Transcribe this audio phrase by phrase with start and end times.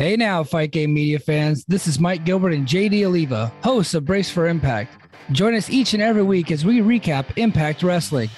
[0.00, 1.62] Hey now, Fight Game Media fans.
[1.68, 4.96] This is Mike Gilbert and JD Oliva, hosts of Brace for Impact.
[5.30, 8.30] Join us each and every week as we recap Impact Wrestling.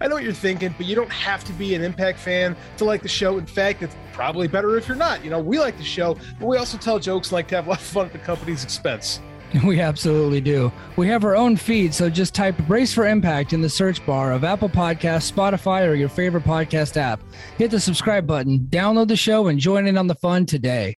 [0.00, 2.86] I know what you're thinking, but you don't have to be an Impact fan to
[2.86, 3.36] like the show.
[3.36, 5.22] In fact, it's probably better if you're not.
[5.22, 7.66] You know, we like the show, but we also tell jokes and like to have
[7.66, 9.20] a lot of fun at the company's expense.
[9.66, 10.72] We absolutely do.
[10.96, 14.32] We have our own feed, so just type Brace for Impact in the search bar
[14.32, 17.20] of Apple Podcasts, Spotify, or your favorite podcast app.
[17.58, 20.94] Hit the subscribe button, download the show, and join in on the fun today.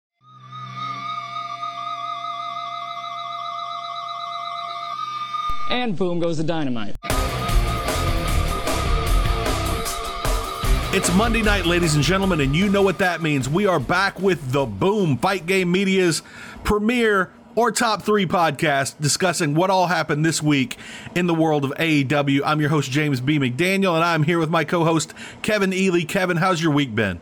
[5.71, 6.98] And boom goes the dynamite.
[10.93, 13.48] It's Monday night, ladies and gentlemen, and you know what that means.
[13.48, 16.21] We are back with the Boom Fight Game Media's
[16.65, 20.76] premiere or top three podcast discussing what all happened this week
[21.15, 22.42] in the world of AEW.
[22.46, 23.40] I'm your host, James B.
[23.40, 26.01] McDaniel, and I'm here with my co host, Kevin Ely.
[26.01, 27.21] Kevin, how's your week been?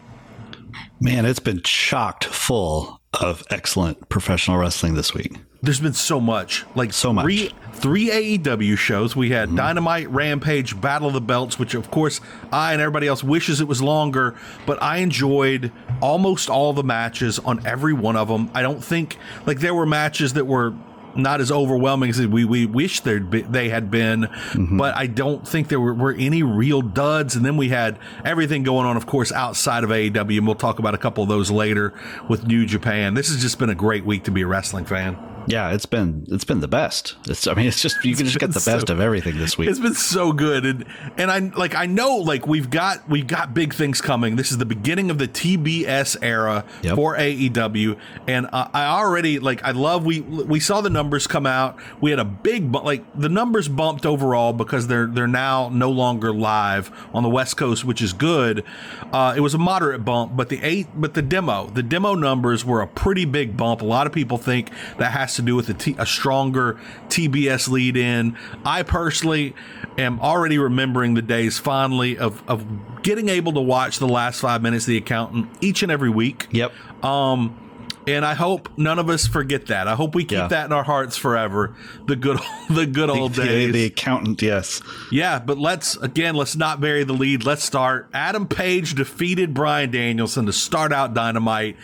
[0.99, 5.37] Man, it's been chocked full of excellent professional wrestling this week.
[5.61, 7.25] There's been so much, like so much.
[7.25, 9.15] Three, three AEW shows.
[9.15, 9.57] We had mm-hmm.
[9.57, 13.67] Dynamite, Rampage, Battle of the Belts, which of course I and everybody else wishes it
[13.67, 18.49] was longer, but I enjoyed almost all the matches on every one of them.
[18.53, 20.73] I don't think like there were matches that were
[21.15, 24.77] not as overwhelming as we, we wish be, they had been, mm-hmm.
[24.77, 27.35] but I don't think there were, were, any real duds.
[27.35, 30.79] And then we had everything going on, of course, outside of AEW, and we'll talk
[30.79, 31.93] about a couple of those later
[32.29, 33.13] with New Japan.
[33.13, 35.17] This has just been a great week to be a wrestling fan.
[35.47, 37.15] Yeah, it's been it's been the best.
[37.27, 39.57] It's I mean it's just you can just get the so, best of everything this
[39.57, 39.69] week.
[39.69, 40.85] It's been so good and
[41.17, 44.35] and I like I know like we've got we've got big things coming.
[44.35, 46.95] This is the beginning of the TBS era yep.
[46.95, 51.45] for AEW and uh, I already like I love we we saw the numbers come
[51.45, 51.77] out.
[52.01, 56.33] We had a big like the numbers bumped overall because they're they're now no longer
[56.33, 58.63] live on the West Coast, which is good.
[59.11, 62.63] Uh, it was a moderate bump, but the eight but the demo the demo numbers
[62.63, 63.81] were a pretty big bump.
[63.81, 67.69] A lot of people think that has to do with a, T, a stronger TBS
[67.69, 68.37] lead in.
[68.65, 69.55] I personally
[69.97, 74.61] am already remembering the days fondly of, of getting able to watch the last five
[74.61, 76.47] minutes of the accountant each and every week.
[76.51, 76.73] Yep.
[77.03, 77.68] Um,
[78.15, 79.87] and I hope none of us forget that.
[79.87, 80.47] I hope we keep yeah.
[80.47, 81.75] that in our hearts forever.
[82.07, 82.39] The good,
[82.69, 83.67] the good old the, days.
[83.67, 84.81] The, the, accountant, yes,
[85.11, 85.39] yeah.
[85.39, 87.45] But let's again, let's not bury the lead.
[87.45, 88.09] Let's start.
[88.13, 91.77] Adam Page defeated Bryan Danielson to start out Dynamite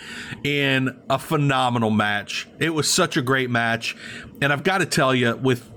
[0.44, 2.48] in a phenomenal match.
[2.60, 3.96] It was such a great match,
[4.42, 5.72] and I've got to tell you, with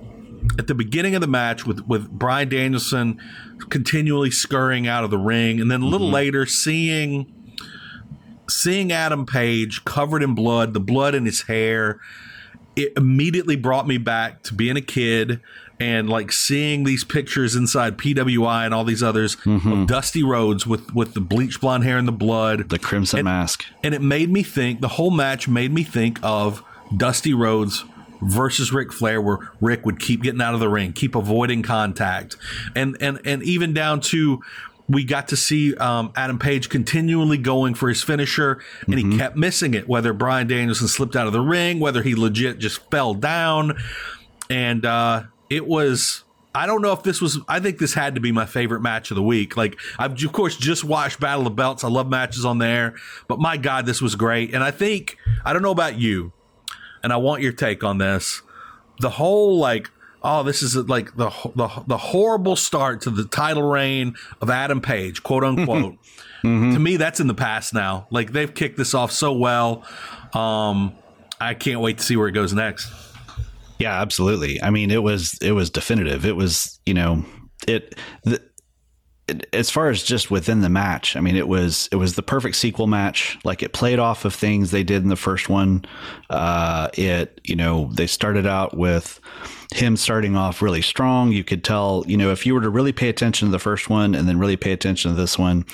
[0.58, 3.20] at the beginning of the match with with Bryan Danielson
[3.70, 6.14] continually scurrying out of the ring, and then a little mm-hmm.
[6.14, 7.32] later seeing
[8.48, 12.00] seeing Adam Page covered in blood, the blood in his hair,
[12.76, 15.40] it immediately brought me back to being a kid
[15.80, 19.72] and like seeing these pictures inside PWI and all these others mm-hmm.
[19.72, 23.24] of Dusty Rhodes with with the bleach blonde hair and the blood, the crimson and,
[23.26, 24.80] mask, and it made me think.
[24.80, 26.64] The whole match made me think of
[26.96, 27.84] Dusty Rhodes
[28.20, 32.36] versus Ric Flair, where Ric would keep getting out of the ring, keep avoiding contact,
[32.74, 34.40] and and and even down to
[34.88, 39.12] we got to see um, Adam Page continually going for his finisher, and mm-hmm.
[39.12, 39.86] he kept missing it.
[39.86, 43.78] Whether Bryan Danielson slipped out of the ring, whether he legit just fell down,
[44.48, 46.24] and uh, it was.
[46.54, 47.38] I don't know if this was.
[47.46, 49.56] I think this had to be my favorite match of the week.
[49.56, 51.84] Like I've of course just watched Battle of Belts.
[51.84, 52.94] I love matches on there,
[53.28, 54.54] but my God, this was great.
[54.54, 56.32] And I think I don't know about you,
[57.02, 58.42] and I want your take on this.
[59.00, 59.90] The whole like
[60.22, 64.80] oh, this is like the, the the horrible start to the title reign of Adam
[64.80, 65.96] Page, quote unquote.
[66.42, 66.72] mm-hmm.
[66.72, 68.06] To me, that's in the past now.
[68.10, 69.84] Like they've kicked this off so well.
[70.34, 70.94] Um,
[71.40, 72.90] I can't wait to see where it goes next.
[73.78, 74.60] Yeah, absolutely.
[74.62, 76.26] I mean, it was it was definitive.
[76.26, 77.24] It was you know
[77.66, 77.94] it.
[78.24, 78.42] The,
[79.52, 82.56] as far as just within the match, I mean, it was it was the perfect
[82.56, 83.38] sequel match.
[83.44, 85.84] Like it played off of things they did in the first one.
[86.30, 89.20] Uh, it you know they started out with
[89.74, 91.30] him starting off really strong.
[91.30, 93.90] You could tell, you know, if you were to really pay attention to the first
[93.90, 95.66] one and then really pay attention to this one,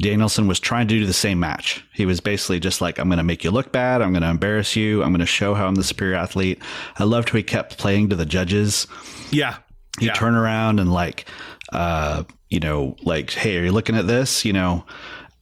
[0.00, 1.84] Danielson was trying to do the same match.
[1.92, 4.00] He was basically just like, I'm going to make you look bad.
[4.00, 5.02] I'm going to embarrass you.
[5.02, 6.62] I'm going to show how I'm the superior athlete.
[6.98, 8.86] I loved how he kept playing to the judges.
[9.30, 9.58] Yeah.
[9.98, 10.12] He'd yeah.
[10.14, 11.26] turn around and like,
[11.72, 14.44] uh, you know, like, hey, are you looking at this?
[14.44, 14.84] You know,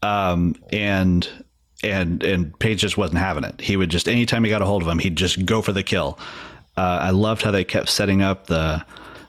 [0.02, 1.28] um, and
[1.82, 3.60] and and Page just wasn't having it.
[3.60, 5.82] He would just anytime he got a hold of him, he'd just go for the
[5.82, 6.18] kill.
[6.80, 8.82] Uh, I loved how they kept setting up the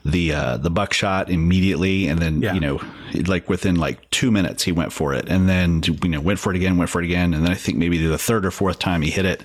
[0.05, 2.53] the uh, the buckshot immediately, and then yeah.
[2.53, 2.81] you know,
[3.27, 6.53] like within like two minutes, he went for it, and then you know went for
[6.53, 8.79] it again, went for it again, and then I think maybe the third or fourth
[8.79, 9.43] time he hit it,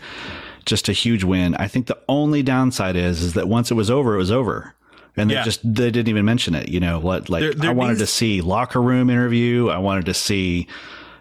[0.65, 1.57] just a huge win.
[1.57, 4.75] I think the only downside is is that once it was over, it was over.
[5.17, 5.43] And they yeah.
[5.43, 6.69] just they didn't even mention it.
[6.69, 7.29] You know what?
[7.29, 9.69] Like there, there I wanted needs- to see locker room interview.
[9.69, 10.69] I wanted to see,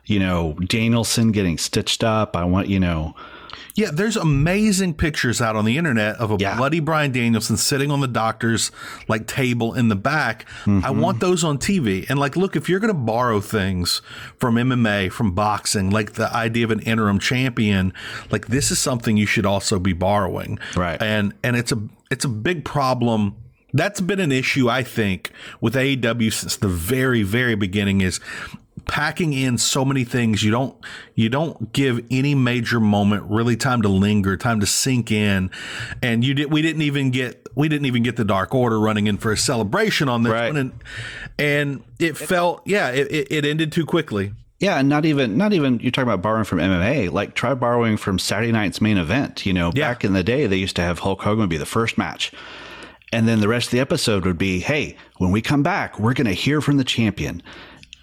[0.06, 2.36] you know, Danielson getting stitched up.
[2.36, 3.16] I want you know,
[3.76, 6.56] Yeah, there's amazing pictures out on the internet of a Yeah.
[6.56, 8.72] bloody Bryan Danielson sitting on the doctor's
[9.10, 10.46] like table in the back.
[10.66, 11.00] I mm-hmm.
[11.00, 12.10] want those on TV.
[12.10, 14.02] And like, look, if you're going to borrow things
[14.38, 17.94] from MMA, from boxing, like the idea of an interim champion,
[18.32, 20.58] like this is something you should also be borrowing.
[20.76, 21.02] Right.
[21.02, 23.36] And and it's a it's a big problem.
[23.74, 28.22] That's been an issue, I think, with AEW since the very, very beginning is
[28.88, 30.76] packing in so many things you don't
[31.16, 35.50] you don't give any major moment really time to linger time to sink in
[36.02, 39.08] and you did we didn't even get we didn't even get the dark order running
[39.08, 40.48] in for a celebration on this Right.
[40.54, 40.72] one and
[41.40, 45.52] and it felt yeah it, it, it ended too quickly Yeah, and not even not
[45.54, 47.12] even you're talking about borrowing from MMA.
[47.12, 49.46] Like try borrowing from Saturday night's main event.
[49.46, 49.90] You know, Yeah.
[49.90, 52.32] back in the day, they used to have Hulk Hogan be the first match,
[53.12, 56.14] and then the rest of the episode would be, "Hey, when we come back, we're
[56.14, 57.44] going to hear from the champion."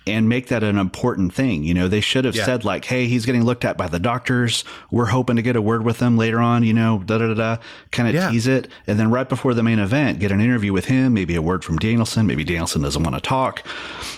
[0.06, 1.62] And make that an important thing.
[1.62, 2.44] You know, they should have Yeah.
[2.44, 4.64] said like, "Hey, he's getting looked at by the doctors.
[4.90, 7.34] We're hoping to get a word with him later on." You know, da da da
[7.34, 7.56] da.
[7.92, 8.30] Kind of Yeah.
[8.30, 11.14] tease it, and then right before the main event, get an interview with him.
[11.14, 12.26] Maybe a word from Danielson.
[12.26, 13.62] Maybe Danielson doesn't want to talk.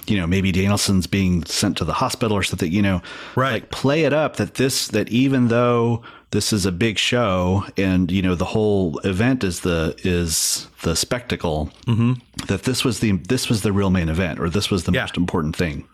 [0.06, 2.72] You know, maybe Danielson's being sent to the hospital or something.
[2.72, 3.02] You know,
[3.36, 3.52] Right.
[3.52, 6.02] Like play it up that this that even though
[6.34, 10.94] this is a big show and you know the whole event is the is the
[10.96, 12.14] spectacle mm-hmm.
[12.48, 15.02] that this was the this was the real main event or this was the Yeah.
[15.02, 15.86] most important thing.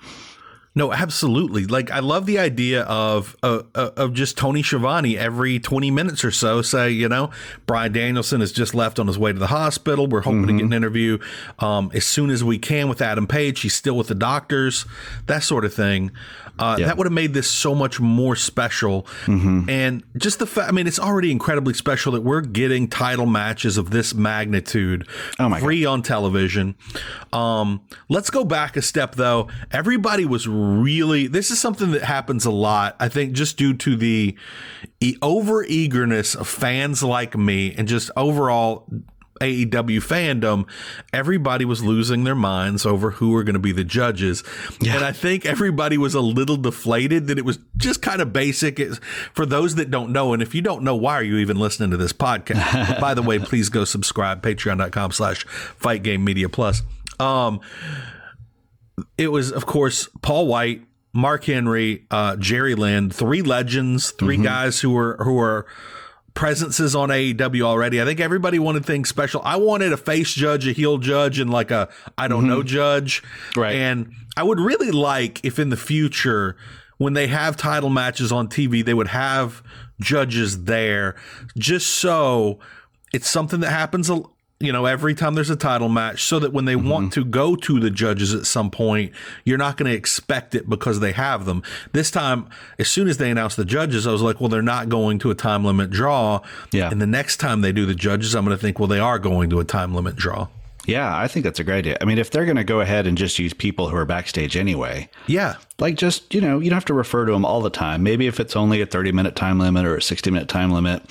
[0.73, 1.67] No, absolutely.
[1.67, 6.25] Like I love the idea of uh, uh, of just Tony Schiavone every twenty minutes
[6.25, 7.31] or so say, you know,
[7.67, 10.07] Bryan Danielson has just left on his way to the hospital.
[10.07, 11.19] We're hoping to get an interview
[11.59, 13.61] um, as soon as we can with Adam Page.
[13.63, 14.87] He's still with the doctors,
[15.27, 16.13] that sort of thing.
[16.59, 19.07] Uh, That would have made this so much more special.
[19.27, 23.79] And just the fact, I mean, it's already incredibly special that we're getting title matches
[23.79, 25.09] of this magnitude
[25.39, 25.65] Oh my God.
[25.65, 26.75] free on television.
[27.33, 27.81] Um,
[28.11, 29.49] let's go back a step though.
[29.73, 33.97] Everybody was really, this is something that happens a lot, I think, just due to
[33.97, 34.37] the
[35.01, 38.87] e- over eagerness of fans like me and just overall
[39.41, 40.69] AEW fandom,
[41.13, 44.45] everybody was losing their minds over who were going to be the judges.
[44.87, 48.79] And I think everybody was a little deflated that it was just kind of basic.
[48.79, 49.01] It's,
[49.33, 51.91] for those that don't know, and if you don't know, why are you even listening
[51.91, 53.01] to this podcast?
[53.01, 56.83] By the way, please go subscribe, patreon.com slash fight game media plus.
[57.19, 57.61] Um,
[59.19, 60.83] it was, of course, Paul White,
[61.13, 65.67] Mark Henry, uh, Jerry Lynn, three legends, 3 guys who were who were
[66.35, 68.01] presences on AEW already.
[68.01, 69.43] I think everybody wanted things special.
[69.45, 73.23] I wanted a face judge, a heel judge, and like a I don't know judge.
[73.57, 73.75] Right.
[73.75, 76.57] And I would really like if in the future
[76.99, 79.63] when they have title matches on TV, they would have
[80.01, 81.15] judges there
[81.59, 82.59] just so
[83.13, 84.23] it's something that happens a
[84.61, 87.23] you know every time there's a title match so that when they want mm-hmm.
[87.23, 89.11] to go to the judges at some point
[89.45, 91.63] you're not going to expect it because they have them.
[91.93, 92.49] This time
[92.79, 95.31] as soon as they announced the judges i was like well they're not going to
[95.31, 96.41] a time limit draw.
[96.73, 96.91] Yeah.
[96.91, 99.19] and the next time they do the judges i'm going to think well they are
[99.19, 100.49] going to a time limit draw.
[100.87, 101.99] Yeah, I think that's a great idea.
[102.01, 104.57] I mean, if they're going to go ahead and just use people who are backstage
[104.57, 105.57] anyway, yeah.
[105.79, 108.03] like just you know you don't have to refer to them all the time.
[108.03, 111.03] Maybe if it's only a 30 minute time limit or a 60 minute time limit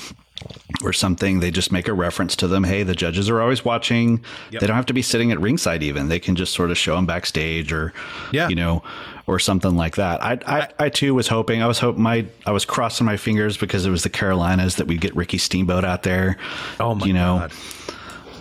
[0.83, 2.63] or something they just make a reference to them.
[2.63, 4.23] Hey the judges are always watching.
[4.51, 6.07] They don't have to be sitting at ringside even.
[6.07, 7.93] They can just sort of show them backstage or
[8.31, 8.47] Yeah.
[8.49, 8.81] you know
[9.27, 10.23] or something like that.
[10.23, 13.57] I, I i too was hoping i was hoping my i was crossing my fingers
[13.57, 16.37] because it was the carolinas that we'd get ricky steamboat out there
[16.79, 17.39] oh my you know.
[17.39, 17.51] God.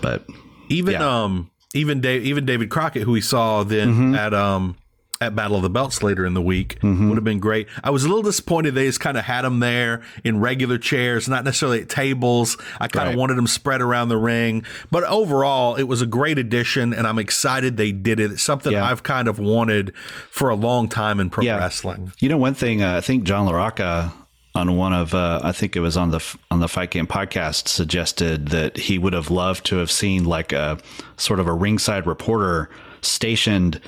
[0.01, 0.27] But
[0.69, 1.25] even Yeah.
[1.25, 4.15] um even Dave, even David Crockett, who we saw then Mm-hmm.
[4.15, 4.77] at um
[5.21, 7.67] at Battle of the Belts later in the week, would have been great.
[7.83, 11.29] I was a little disappointed they just kind of had him there in regular chairs,
[11.29, 12.57] not necessarily at tables.
[12.81, 13.19] I kind of Right.
[13.19, 17.19] wanted them spread around the ring, but overall, it was a great addition, and I'm
[17.19, 18.31] excited they did it.
[18.33, 18.85] It's something Yeah.
[18.89, 19.93] I've kind of wanted
[20.31, 21.59] for a long time in pro Yeah.
[21.59, 22.13] wrestling.
[22.21, 24.13] You know, one thing uh, I think John LaRocca
[24.55, 26.21] on one of uh, I think it was on the
[26.51, 30.53] on the Fight Game podcast suggested that he would have loved to have seen like
[30.53, 30.79] a
[31.17, 32.69] sort of a ringside reporter
[33.01, 33.81] stationed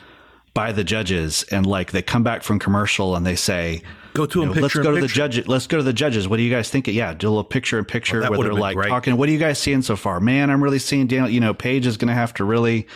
[0.60, 3.80] by the judges and like they come back from commercial and they say
[4.12, 4.82] Go to you a know, picture.
[4.82, 5.48] let's go to the judges.
[5.48, 6.28] Let's go to the judges.
[6.28, 6.86] What do you guys think?
[6.86, 8.88] Yeah, do a little picture in picture that where they're like great.
[8.90, 9.16] talking.
[9.16, 10.20] What are you guys seeing so far?
[10.20, 11.30] Man, I'm really seeing Daniel.
[11.30, 12.88] You know, Page is going to have to really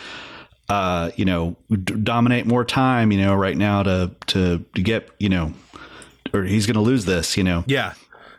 [0.69, 5.09] uh, you know, d- dominate more time, you know, right now to to to get,
[5.19, 5.53] you know,
[6.33, 7.63] or he's going to lose this, you know.
[7.65, 7.93] Yeah.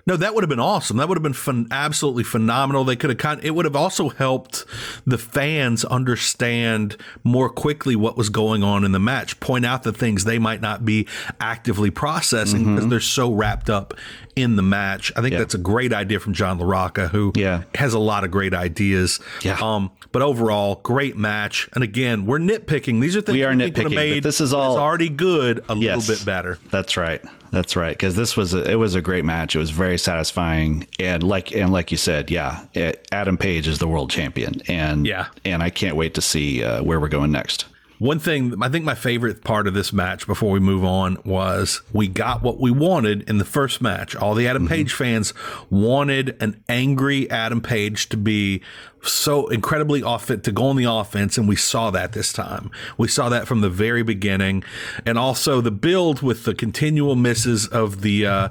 [0.07, 0.99] No, that would have been awesome.
[0.99, 2.85] That would have been fun, absolutely phenomenal.
[2.85, 3.41] They could have kind.
[3.43, 4.65] It would have also helped
[5.05, 9.41] the fans understand more quickly what was going on in the match.
[9.41, 11.09] Point out the things they might not be
[11.41, 13.95] actively processing because they're so wrapped up
[14.37, 15.11] in the match.
[15.17, 15.33] I think Mm-hmm.
[15.33, 15.39] Yeah.
[15.41, 17.65] that's a great idea from John LaRocca, who Yeah.
[17.75, 19.19] has a lot of great ideas.
[19.43, 19.59] Yeah.
[19.61, 21.69] Um, but overall, great match.
[21.75, 23.01] And again, we're nitpicking.
[23.01, 26.07] These are things We are nitpicking, made this is all- already good a Yes.
[26.09, 26.59] little bit better.
[26.71, 27.21] That's right.
[27.50, 29.55] That's right, because this was a, it was a great match.
[29.57, 32.65] It was very satisfying, and like and like you said, yeah,
[33.12, 35.26] Adam Page is the world champion, and Yeah.
[35.45, 37.67] and I can't wait to see uh, where we're going next.
[37.99, 41.81] One thing, I think my favorite part of this match before we move on was
[41.93, 44.15] we got what we wanted in the first match.
[44.15, 45.33] All the Adam Page fans
[45.71, 48.61] wanted an angry Adam Page to be
[49.03, 52.71] so incredibly off to go on the offense, and we saw that this time.
[52.99, 54.65] We saw that from the very beginning,
[55.07, 58.49] and also the build with the continual misses of the uh,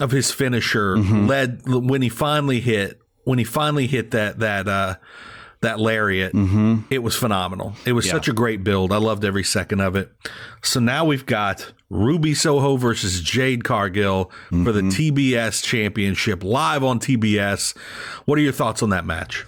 [0.00, 4.96] of his finisher led when he finally hit when he finally hit that that uh,
[5.64, 6.32] that lariat.
[6.90, 7.74] It was phenomenal.
[7.84, 8.92] It was such a great build.
[8.92, 10.10] I loved every second of it.
[10.62, 17.00] So now we've got Ruby Soho versus Jade Cargill for the TBS Championship live on
[17.00, 17.76] TBS.
[18.24, 19.44] What are your thoughts on that match?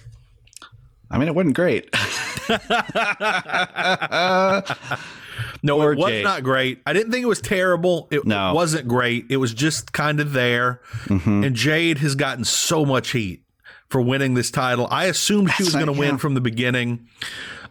[1.09, 1.89] I mean, it wasn't great.
[5.63, 6.23] No, Or it was Jade.
[6.23, 6.81] not great.
[6.85, 8.07] I didn't think it was terrible.
[8.11, 8.53] It No.
[8.53, 9.25] wasn't great.
[9.29, 10.81] It was just kind of there.
[11.05, 11.43] Mm-hmm.
[11.43, 13.43] And Jade has gotten so much heat
[13.89, 14.87] for winning this title.
[14.89, 16.17] I assumed she was going to win yeah.
[16.17, 17.07] from the beginning.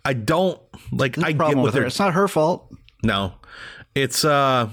[0.04, 0.60] I don't
[0.92, 1.18] like.
[1.18, 2.72] I get with her, they're it's not her fault.
[3.02, 3.34] no.
[3.94, 4.68] It's uh.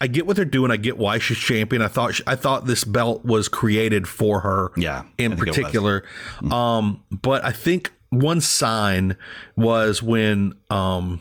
[0.00, 0.72] I get what they're doing.
[0.72, 1.80] I get why she's champion.
[1.80, 4.72] I thought I thought this belt was created for her.
[4.76, 5.56] Yeah, in think it was.
[5.56, 6.04] particular.
[6.50, 9.16] Um, but I think one sign
[9.56, 11.20] was when um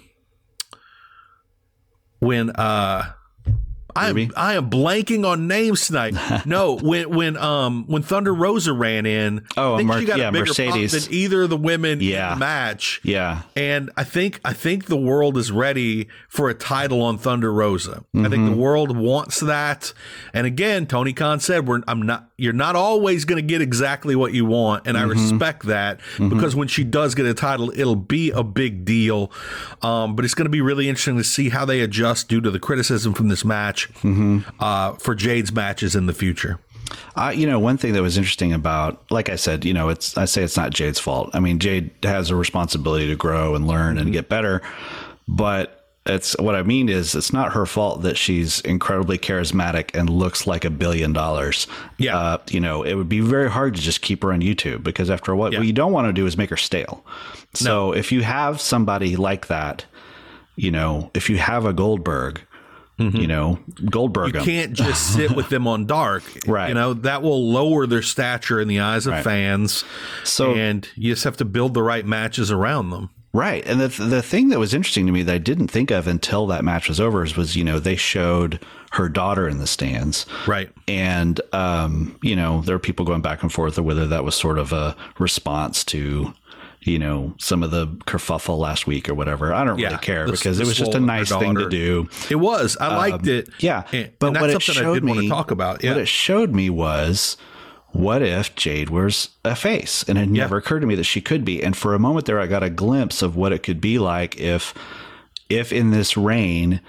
[2.20, 3.12] when uh
[3.96, 6.16] I am, I am blanking on names tonight.
[6.46, 10.18] No, when when um when Thunder Rosa ran in, Oh, I think Mer- she got
[10.18, 12.34] yeah, a bigger pop than either of the women Yeah.
[12.34, 13.00] in the match.
[13.04, 17.52] Yeah, And I think I think the world is ready for a title on Thunder
[17.54, 18.04] Rosa.
[18.16, 18.52] I think Mm-hmm.
[18.52, 19.94] the world wants that.
[20.34, 22.30] And again, Tony Khan said, "We're I'm not.
[22.38, 25.10] You're not always going to get exactly what you want, and I Mm-hmm.
[25.32, 29.32] respect that because when she does get a title, it'll be a big deal.
[29.82, 32.50] Um, but it's going to be really interesting to see how they adjust due to
[32.52, 34.40] the criticism from this match Mm-hmm.
[34.60, 36.60] uh, for Jade's matches in the future.
[37.16, 40.18] I, you know, one thing that was interesting about, like I said, you know, it's
[40.18, 41.30] I say it's not Jade's fault.
[41.34, 44.62] I mean, Jade has a responsibility to grow and learn and get better,
[45.28, 50.10] but it's what I mean is it's not her fault that she's incredibly charismatic and
[50.10, 51.66] looks like a billion dollars.
[51.98, 52.18] Yeah.
[52.18, 55.10] uh, you know, it would be very hard to just keep her on YouTube because
[55.10, 55.60] after what, Yeah.
[55.60, 57.06] what you don't want to do is make her stale.
[57.54, 59.86] So if you have somebody like that,
[60.58, 62.42] you know, if you have a Goldberg.
[63.00, 63.60] You know,
[63.90, 64.30] Goldberg.
[64.34, 64.38] Mm-hmm.
[64.40, 66.24] You can't just sit with them on dark.
[66.48, 66.70] Right.
[66.70, 69.24] You know, that will lower their stature in the eyes of Right.
[69.24, 69.84] fans.
[70.24, 73.10] So- and you just have to build the right matches around them.
[73.36, 73.66] Right.
[73.66, 76.46] And the the thing that was interesting to me that I didn't think of until
[76.48, 78.60] that match was over was, you know, they showed
[78.92, 80.28] her daughter in the stands.
[80.46, 80.70] Right.
[80.88, 84.36] And um, you know, there were people going back and forth of whether that was
[84.36, 86.32] sort of a response to
[86.86, 89.54] you know, some of the kerfuffle last week or whatever.
[89.54, 91.70] I don't Yeah, really care the- because the it was just a nice thing to
[91.70, 92.10] do.
[92.30, 92.76] It was.
[92.80, 93.48] I liked it.
[93.48, 95.84] Um, Yeah, And, but and what that's it something I showed me- to talk about.
[95.84, 95.92] Yeah.
[95.92, 97.38] What it showed me was
[97.92, 100.04] what if Jade was a face?
[100.08, 100.44] And it Yeah.
[100.44, 101.62] never occurred to me that she could be.
[101.64, 104.40] And for a moment there, I got a glimpse of what it could be like
[104.40, 104.74] if,
[105.50, 106.82] if in this reign,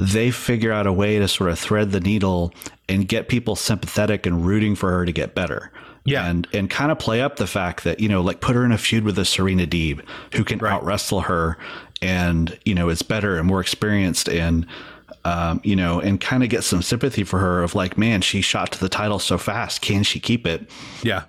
[0.00, 2.52] they figure out a way to sort of thread the needle
[2.88, 5.70] and get people sympathetic and rooting for her to get better.
[6.04, 6.26] Yeah.
[6.26, 8.72] And and kind of play up the fact that, you know, like put her in
[8.72, 10.02] a feud with a Serena Deeb
[10.34, 11.58] who can out wrestle her
[12.00, 14.66] and, you know, is better and more experienced and
[15.26, 18.40] um, you know, and kind of get some sympathy for her of like, man, she
[18.40, 19.82] shot to the title so fast.
[19.82, 20.70] Can she keep it?
[21.02, 21.24] yeah.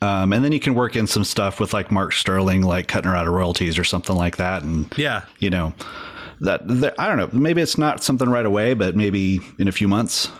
[0.00, 3.10] Um, and then you can work in some stuff with like Mark Sterling, like cutting
[3.10, 4.62] her out of royalties or something like that.
[4.62, 5.22] And Yeah.
[5.40, 5.74] you know,
[6.40, 7.28] that, I don't know.
[7.32, 10.30] Maybe it's not something right away, but maybe in a few months.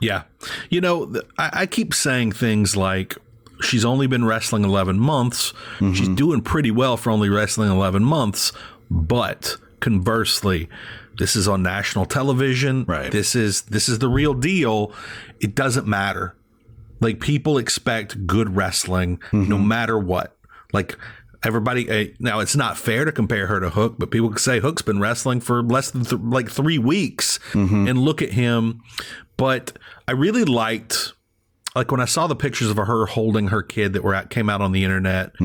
[0.00, 0.24] Yeah.
[0.70, 3.16] You know, I, I keep saying things like,
[3.60, 5.52] she's only been wrestling 11 months.
[5.78, 5.92] Mm-hmm.
[5.94, 8.52] She's doing pretty well for only wrestling 11 months.
[8.90, 10.68] But conversely,
[11.18, 12.84] this is on national television.
[12.84, 13.10] Right.
[13.10, 14.92] This is this is the real deal.
[15.40, 16.36] It doesn't matter.
[17.00, 20.36] Like people expect good wrestling no matter what.
[20.72, 20.96] Like
[21.46, 24.60] everybody eh, now it's not fair to compare her to Hook, but people can say
[24.60, 27.38] Hook's been wrestling for less than th- like 3 weeks
[27.88, 28.82] and look at him.
[29.36, 31.12] But I really liked
[31.76, 34.48] like when I saw the pictures of her holding her kid that were out, came
[34.48, 35.38] out on the internet,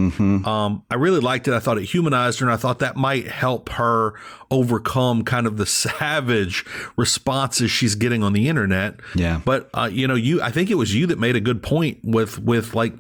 [0.46, 1.54] um, I really liked it.
[1.54, 4.14] I thought it humanized her, and I thought that might help her
[4.50, 6.66] overcome kind of the savage
[6.96, 9.02] responses she's getting on the internet.
[9.14, 9.42] Yeah.
[9.44, 12.00] But uh, you know, you I think it was you that made a good point
[12.02, 12.94] with with like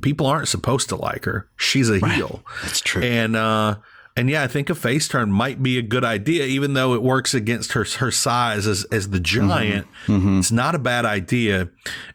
[0.00, 1.48] people aren't supposed to like her.
[1.56, 2.42] She's a heel.
[2.62, 3.02] That's true.
[3.02, 3.76] And uh
[4.14, 7.02] And yeah, I think a face turn might be a good idea, even though it
[7.02, 9.86] works against her her size as as the giant.
[10.06, 10.40] Mm-hmm.
[10.40, 11.70] It's not a bad idea.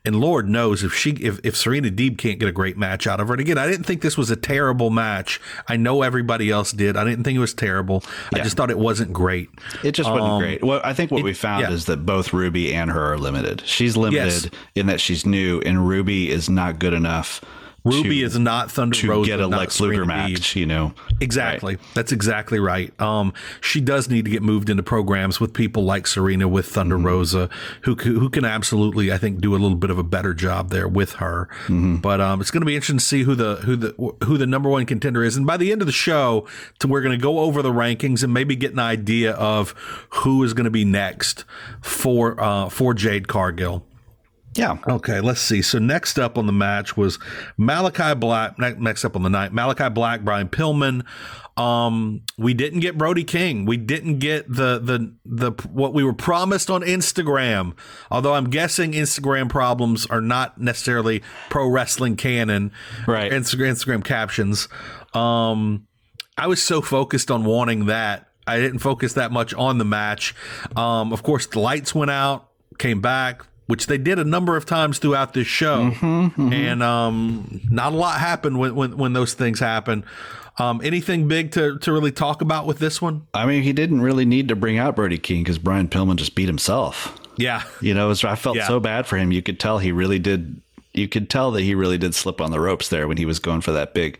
[0.05, 3.19] And Lord knows if she if, if Serena Deeb can't get a great match out
[3.19, 3.33] of her.
[3.33, 5.41] And again, I didn't think this was a terrible match.
[5.67, 6.95] I know everybody else did.
[6.97, 8.03] I didn't think it was terrible.
[8.31, 9.49] I just thought it wasn't great.
[9.83, 10.63] It just wasn't great.
[10.63, 11.75] Well, I think what we found Um, yeah.
[11.75, 13.63] is that both Ruby and her are limited.
[13.65, 14.49] She's limited Yes.
[14.75, 17.41] in that she's new, and Ruby is not good enough.
[17.83, 20.55] Ruby to, is not Thunder to Rosa, get a Lex Luger match.
[20.55, 21.77] You know, Exactly.
[21.93, 22.99] That's exactly right.
[22.99, 26.97] Um, she does need to get moved into programs with people like Serena with Thunder
[26.97, 27.49] Rosa,
[27.81, 30.87] who who can absolutely, I think, do a little bit of a better job there
[30.87, 31.47] with her.
[32.01, 34.47] But um, it's going to be interesting to see who the who the who the
[34.47, 35.37] number one contender is.
[35.37, 36.47] And by the end of the show,
[36.79, 39.71] to, we're going to go over the rankings and maybe get an idea of
[40.09, 41.45] who is going to be next
[41.81, 43.83] for uh, for Jade Cargill.
[44.57, 44.77] Yeah.
[44.87, 45.61] Okay, let's see.
[45.61, 47.19] So next up on the match was
[47.59, 48.57] Malakai Black.
[48.57, 51.05] Next up on the night, Malakai Black, Brian Pillman.
[51.57, 53.65] Um, we didn't get Brody King.
[53.65, 57.75] We didn't get the the the what we were promised on Instagram.
[58.09, 62.71] Although I'm guessing Instagram problems are not necessarily pro wrestling canon,
[63.07, 63.31] Right.
[63.31, 64.67] Instagram Instagram captions.
[65.13, 65.87] Um,
[66.35, 68.27] I was so focused on wanting that.
[68.47, 70.33] I didn't focus that much on the match.
[70.75, 74.65] Um, of course, the lights went out, came back, which they did a number of
[74.65, 79.59] times throughout this show, and um, not a lot happened when when, when those things
[79.59, 80.03] happen.
[80.59, 83.27] Um, anything big to, to really talk about with this one?
[83.31, 86.33] I mean, he didn't really need to bring out Brody King because Brian Pillman just
[86.33, 87.15] beat himself.
[87.37, 88.67] Yeah, You know, was- I felt Yeah.
[88.67, 89.31] so bad for him.
[89.31, 90.59] You could tell he really did.
[90.95, 93.37] You could tell that he really did slip on the ropes there when he was
[93.37, 94.17] going for that big.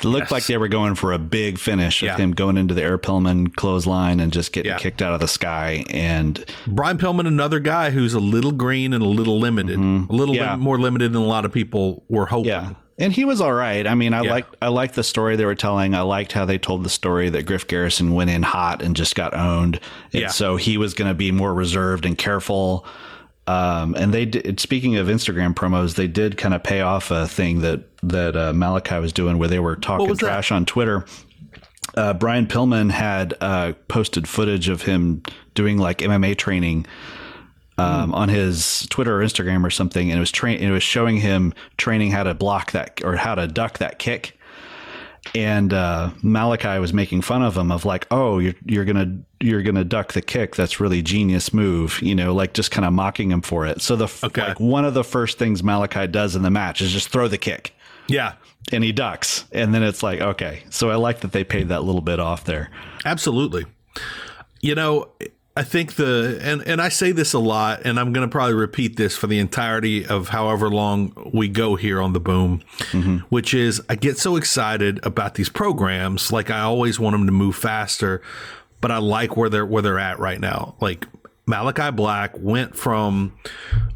[0.00, 0.30] It looked Yes.
[0.32, 2.16] like they were going for a big finish with Yeah.
[2.16, 4.78] him going into the Air Pillman clothesline and just getting Yeah.
[4.78, 5.84] kicked out of the sky.
[5.90, 10.12] And Brian Pillman, another guy who's a little green and a little limited, mm-hmm.
[10.12, 10.52] a little Yeah.
[10.52, 12.48] lim- more limited than a lot of people were hoping.
[12.48, 13.86] yeah, and he was all right.
[13.86, 14.30] I mean, I Yeah.
[14.32, 15.94] liked I liked the story they were telling.
[15.94, 19.14] I liked how they told the story that Griff Garrison went in hot and just
[19.14, 19.80] got owned,
[20.12, 20.28] and Yeah.
[20.28, 22.84] so he was going to be more reserved and careful.
[23.46, 27.26] Um, and they did, speaking of Instagram promos, they did kind of pay off a
[27.28, 30.26] thing that that uh, Malakai was doing, where they were talking was that?
[30.26, 31.04] trash on Twitter.
[31.96, 35.22] Uh, Brian Pillman had uh, posted footage of him
[35.54, 36.86] doing like MMA training
[37.76, 40.58] um, on his Twitter or Instagram or something, and it was train.
[40.58, 44.38] It was showing him training how to block that or how to duck that kick.
[45.34, 49.62] And uh, Malakai was making fun of him of like, oh, you're you're gonna you're
[49.62, 50.54] gonna duck the kick.
[50.54, 53.80] That's really genius move, you know, like just kind of mocking him for it.
[53.80, 54.42] So the Okay.
[54.48, 57.38] like one of the first things Malakai does in the match is just throw the
[57.38, 57.74] kick,
[58.06, 58.34] yeah,
[58.70, 60.62] and he ducks, and then it's like, okay.
[60.70, 62.70] So I like that they paid that little bit off there.
[63.04, 63.64] Absolutely.
[64.60, 65.08] You know,
[65.56, 68.54] I think the and and I say this a lot, and I'm going to probably
[68.54, 73.18] repeat this for the entirety of however long we go here on the boom, mm-hmm.
[73.28, 77.32] which is I get so excited about these programs, like I always want them to
[77.32, 78.20] move faster,
[78.80, 80.74] but I like where they're where they're at right now.
[80.80, 81.06] Like
[81.46, 83.34] Malakai Black went from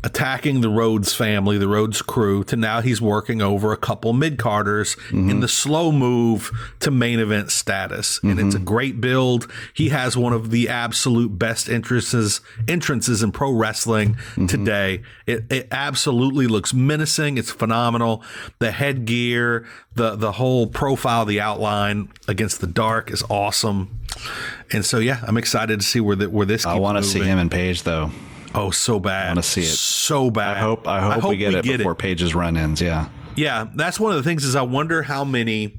[0.04, 4.38] attacking the Rhodes family, the Rhodes crew, to now he's working over a couple mid
[4.38, 5.40] carders in mm-hmm.
[5.40, 8.20] the slow move to main event status.
[8.22, 8.64] And it's a mm-hmm.
[8.64, 9.50] great build.
[9.72, 14.46] He has one of the absolute best entrances entrances in pro wrestling mm-hmm.
[14.46, 15.02] today.
[15.26, 17.38] It, it absolutely looks menacing.
[17.38, 18.22] It's phenomenal.
[18.58, 23.97] The headgear, the the whole profile, the outline against the dark is awesome.
[24.72, 26.66] And so yeah, I'm excited to see where that where this.
[26.66, 28.10] I want to see him and Page though.
[28.54, 29.26] Oh, so bad.
[29.26, 29.66] I wanna see it.
[29.66, 30.56] So bad.
[30.56, 32.80] I hope I hope, we get it before Page's run ends.
[32.80, 33.08] Yeah.
[33.36, 35.78] Yeah, that's one of the things is I wonder how many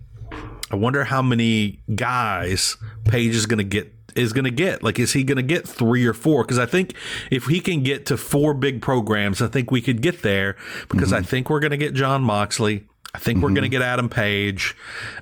[0.71, 4.83] I wonder how many guys Page is going to get is going to get.
[4.83, 6.93] Like is he going to get 3 or 4 because I think
[7.31, 10.55] if he can get to four big programs, I think we could get there
[10.89, 11.25] because I mm-hmm.
[11.25, 12.87] think we're going to get Jon Moxley.
[13.13, 14.75] I think we're going to get Adam Page,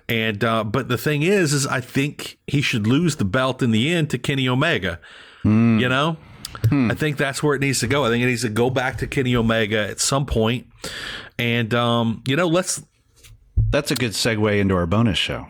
[0.10, 3.72] and uh, but the thing is, is I think he should lose the belt in
[3.72, 5.00] the end to Kenny Omega.
[5.80, 6.18] You know,
[6.92, 8.04] I think that's where it needs to go.
[8.04, 10.68] I think it needs to go back to Kenny Omega at some point,
[11.40, 12.84] and um, you know, let's.
[13.70, 15.48] That's a good segue into our bonus show.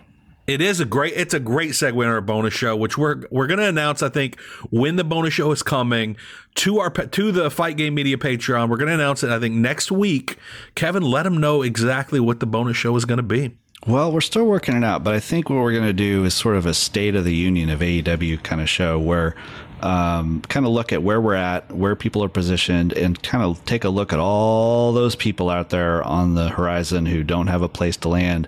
[0.48, 1.12] It is a great.
[1.14, 4.02] It's a great segue in our bonus show, which we're we're going to announce.
[4.02, 6.16] I think when the bonus show is coming
[6.56, 9.30] to our to the Fight Game Media Patreon, we're going to announce it.
[9.30, 10.38] I think next week.
[10.74, 13.58] Kevin, let them know exactly what the bonus show is going to be.
[13.86, 16.34] Well, we're still working it out, but I think what we're going to do is
[16.34, 19.36] sort of a state of the union of AEW kind of show where
[19.82, 23.64] um, kind of look at where we're at, where people are positioned, and kind of
[23.66, 27.62] take a look at all those people out there on the horizon who don't have
[27.62, 28.48] a place to land.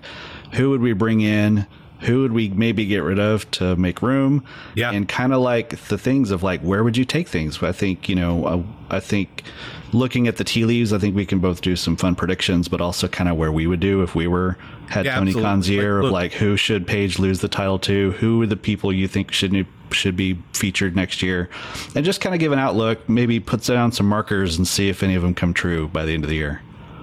[0.54, 1.66] Who would we bring in?
[2.02, 4.44] Who would we maybe get rid of to make room?
[4.74, 4.90] Yeah.
[4.90, 7.62] and kind of like the things of like where would you take things?
[7.62, 9.42] I think you know, uh, I think
[9.92, 12.80] looking at the tea leaves, I think we can both do some fun predictions, but
[12.80, 14.56] also kind of where we would do if we were
[14.88, 15.32] had Yeah, Tony.
[15.34, 18.12] Khan's year Like, of like who should Page lose the title to?
[18.12, 21.50] Who are the people you think should should be featured next year?
[21.94, 25.02] And just kind of give an outlook, maybe put down some markers and see if
[25.02, 26.62] any of them come true by the end of the year.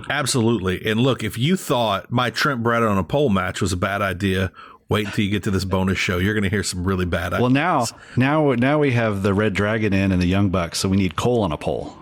[0.09, 0.89] Absolutely.
[0.89, 4.01] And look, if you thought my Trent Beretta on a pole match was a bad
[4.01, 4.51] idea,
[4.89, 6.17] wait until you get to this bonus show.
[6.17, 7.41] You're going to hear some really bad ideas.
[7.41, 10.89] Well, now now now we have the Red Dragon in and the Young Bucks, so
[10.89, 11.95] we need Cole on a pole.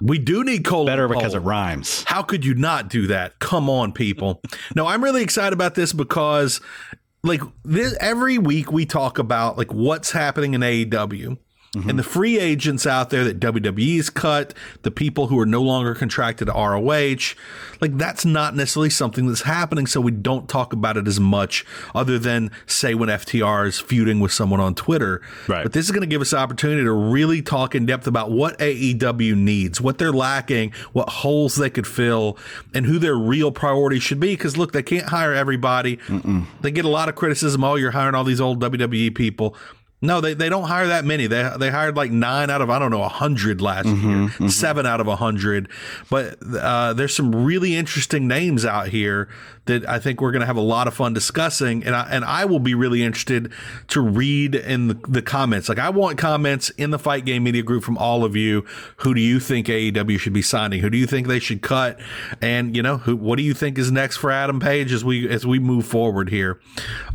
[0.00, 0.86] we do need Cole.
[0.86, 2.04] Better on a because it rhymes.
[2.04, 3.38] How could you not do that?
[3.38, 4.40] Come on, people.
[4.74, 6.60] no, I'm really excited about this because
[7.24, 11.36] like this every week we talk about like what's happening in AEW.
[11.74, 15.94] And the free agents out there that WWE's cut, the people who are no longer
[15.94, 17.34] contracted to ROH,
[17.80, 19.86] like that's not necessarily something that's happening.
[19.86, 24.18] So we don't talk about it as much, other than say when FTR is feuding
[24.18, 25.20] with someone on Twitter.
[25.46, 25.62] Right.
[25.62, 28.58] But this is going to give us opportunity to really talk in depth about what
[28.58, 32.38] AEW needs, what they're lacking, what holes they could fill,
[32.74, 34.32] and who their real priority should be.
[34.34, 35.98] Because look, they can't hire everybody.
[36.62, 37.62] They get a lot of criticism.
[37.62, 39.54] Oh, you're hiring all these old WWE people.
[40.00, 41.26] No, they, they don't hire that many.
[41.26, 44.86] They they hired like nine out of I don't know a hundred last year, seven
[44.86, 45.68] out of a hundred.
[46.08, 49.28] But uh, there's some really interesting names out here
[49.68, 52.24] that I think we're going to have a lot of fun discussing, and I and
[52.24, 53.52] I will be really interested
[53.88, 55.68] to read in the, the comments.
[55.68, 58.64] Like I want comments in the Fight Game Media group from all of you.
[58.98, 60.80] Who do you think AEW should be signing?
[60.80, 62.00] Who do you think they should cut?
[62.42, 65.28] And you know, who what do you think is next for Adam Page as we
[65.28, 66.60] as we move forward here?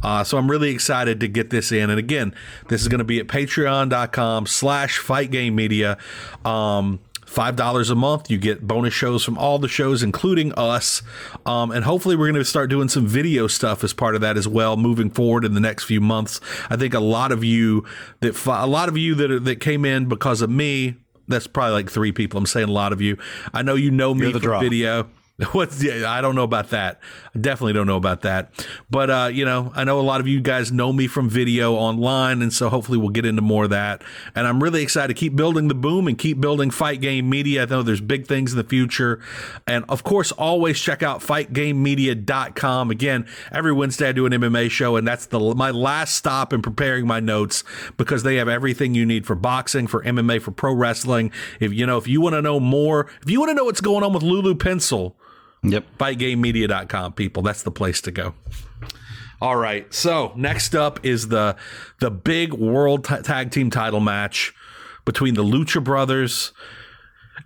[0.01, 1.89] Uh, so I'm really excited to get this in.
[1.89, 2.33] And again,
[2.69, 5.97] this is going to be at patreon.com slash fight game media.
[6.45, 6.99] Um,
[7.33, 11.01] Five dollars a month, you get bonus shows from all the shows, including us,
[11.47, 14.37] um, and hopefully we're going to start doing some video stuff as part of that
[14.37, 16.39] as well, moving forward in the next few months.
[16.69, 17.85] I think a lot of you
[18.19, 20.97] that a lot of you that are, that came in because of me.
[21.27, 22.37] That's probably like three people.
[22.37, 23.17] I'm saying a lot of you.
[23.51, 24.59] I know you know me You're the from draw.
[24.59, 25.09] video.
[25.53, 26.99] What's the, I don't know about that.
[27.33, 28.53] I definitely don't know about that.
[28.91, 31.73] But uh, you know, I know a lot of you guys know me from video
[31.73, 34.03] online, and so hopefully we'll get into more of that.
[34.35, 37.63] And I'm really excited to keep building the boom and keep building Fight Game Media.
[37.63, 39.19] I know there's big things in the future.
[39.65, 42.91] And of course, always check out fightgamemedia.com.
[42.91, 46.61] Again, every Wednesday I do an MMA show, and that's the my last stop in
[46.61, 47.63] preparing my notes
[47.97, 51.31] because they have everything you need for boxing, for MMA, for pro wrestling.
[51.59, 53.81] If you know, if you want to know more, if you want to know what's
[53.81, 55.17] going on with Lulu Pencil,
[55.63, 55.85] Yep.
[55.97, 58.33] fightgamemedia.com people that's the place to go
[59.41, 61.55] all right so next up is the
[61.99, 64.53] the big world ta- tag team title match
[65.05, 66.51] between the lucha brothers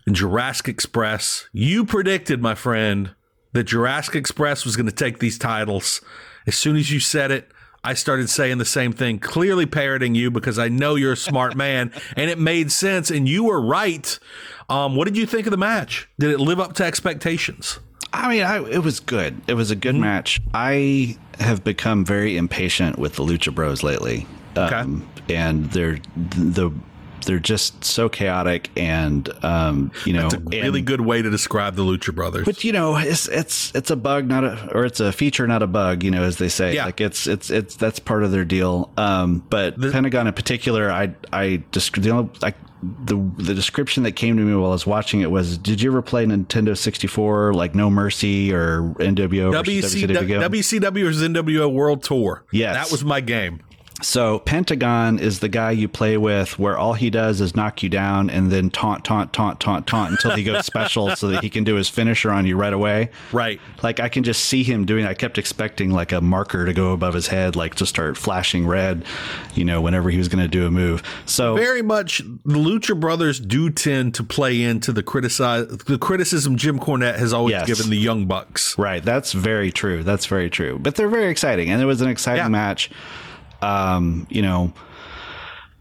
[0.06, 3.12] and jurassic express you predicted my friend
[3.54, 6.02] that jurassic express was going to take these titles
[6.48, 7.52] as soon as you said it
[7.84, 11.56] I started saying the same thing, clearly parroting you because I know you're a smart
[11.66, 14.20] man, and it made sense, and you were right.
[14.68, 16.10] Um, what did you think of the match?
[16.20, 17.80] Did it live up to expectations?
[18.14, 19.42] I mean, I, it was good.
[19.48, 20.40] It was a good match.
[20.54, 26.72] I have become very impatient with the Lucha Bros lately, um, and they're the
[27.26, 31.30] they're just so chaotic, and um, you know, It's a really and- good way to
[31.30, 32.46] describe the Lucha Brothers.
[32.46, 35.62] But you know, it's it's it's a bug, not a, or it's a feature, not
[35.62, 36.04] a bug.
[36.04, 36.76] You know, as they say.
[36.76, 36.86] Yeah.
[36.86, 38.90] Like it's it's it's that's part of their deal.
[38.98, 44.14] Um, but Pentagon in particular, I I just the only like the the description that
[44.14, 47.08] came to me while I was watching it was, did you ever play Nintendo sixty
[47.08, 50.50] four like No Mercy or NWO WC, WCW?
[50.50, 52.44] WCW versus NWO World Tour.
[52.52, 52.76] Yes.
[52.76, 53.62] That was my game.
[54.02, 57.90] So Pentagon is the guy you play with where all he does is knock you
[57.90, 61.50] down and then taunt, taunt, taunt, taunt, taunt until he goes special so that he
[61.50, 63.10] can do his finisher on you right away.
[63.32, 63.60] Right.
[63.82, 65.06] Like I can just see him doing.
[65.08, 68.68] I kept expecting like a marker to go above his head, like to start flashing
[68.68, 69.04] red,
[69.56, 71.02] you know, whenever he was going to do a move.
[71.26, 76.56] So Very much the Lucha Brothers do tend to play into the criticize the criticism
[76.56, 77.66] Jim Cornette has always Yes.
[77.68, 78.78] given the Young Bucks.
[78.78, 79.04] Right.
[79.04, 80.04] That's very true.
[80.04, 80.78] That's very true.
[80.80, 82.50] But they're very exciting, and it was an exciting Yeah.
[82.50, 82.92] match.
[83.62, 84.74] Um, you know,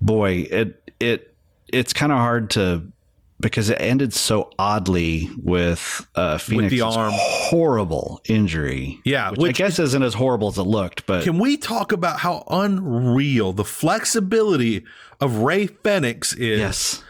[0.01, 1.35] boy, it it
[1.69, 2.91] it's kind of hard to
[3.39, 7.13] because it ended so oddly with uh, Phoenix's arm.
[7.15, 8.99] horrible injury.
[9.05, 11.93] Yeah, which, which I guess isn't as horrible as it looked, but Can we talk
[11.93, 14.85] about how unreal the flexibility
[15.21, 16.59] of Rey Fenix is?
[16.61, 17.03] yes.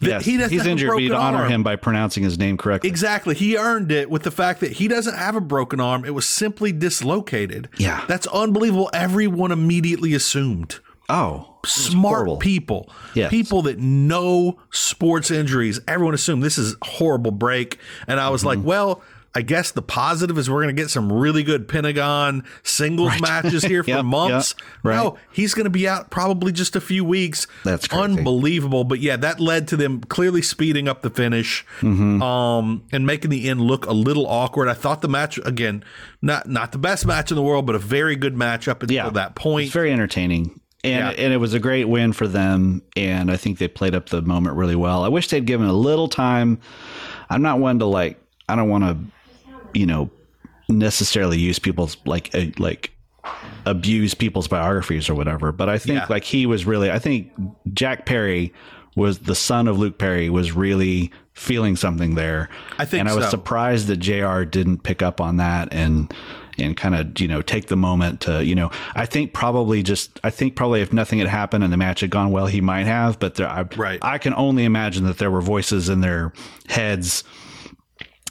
[0.00, 0.94] Yes, he doesn't he's injured.
[0.94, 1.50] We'd honor arm.
[1.50, 2.90] him by pronouncing his name correctly.
[2.90, 3.34] Exactly.
[3.34, 6.04] He earned it with the fact that he doesn't have a broken arm.
[6.04, 7.68] It was simply dislocated.
[7.78, 8.04] Yeah.
[8.06, 8.90] That's unbelievable.
[8.92, 10.80] Everyone immediately assumed.
[11.08, 13.30] Oh, Smart people, Yes.
[13.30, 17.78] people that know sports injuries, everyone assumed this is a horrible break.
[18.06, 18.48] And I was Mm-hmm.
[18.48, 19.02] like, well,
[19.36, 23.62] I guess the positive is we're going to get some really good Pentagon singles matches
[23.64, 24.54] here for Yep, months.
[24.58, 24.96] yep, right.
[24.96, 27.46] No, he's going to be out probably just a few weeks.
[27.62, 28.02] That's crazy.
[28.02, 28.84] unbelievable.
[28.84, 32.22] But yeah, that led to them clearly speeding up the finish, Mm-hmm.
[32.22, 34.68] um, and making the end look a little awkward.
[34.68, 35.84] I thought the match again,
[36.22, 38.94] not not the best match in the world, but a very good match up until
[38.94, 39.10] Yeah.
[39.10, 39.64] that point.
[39.66, 40.58] It's very entertaining.
[40.82, 41.24] And, Yeah.
[41.24, 42.80] and it was a great win for them.
[42.96, 45.04] And I think they played up the moment really well.
[45.04, 46.58] I wish they'd given a little time.
[47.28, 48.18] I'm not one to like,
[48.48, 48.96] I don't want to,
[49.76, 50.10] you know,
[50.68, 52.92] necessarily use people's like, uh, like,
[53.64, 55.52] abuse people's biographies or whatever.
[55.52, 56.06] But I think Yeah.
[56.08, 57.30] like he was really, I think
[57.72, 58.52] Jack Perry
[58.94, 62.48] was the son of Luke Perry was really feeling something there.
[62.78, 63.30] I think and I was so.
[63.30, 66.12] surprised that JR didn't pick up on that and
[66.58, 70.18] and kind of you know take the moment to you know I think probably just
[70.24, 72.86] I think probably if nothing had happened and the match had gone well he might
[72.86, 73.98] have but there, I Right.
[74.00, 76.32] I can only imagine that there were voices in their
[76.70, 77.22] heads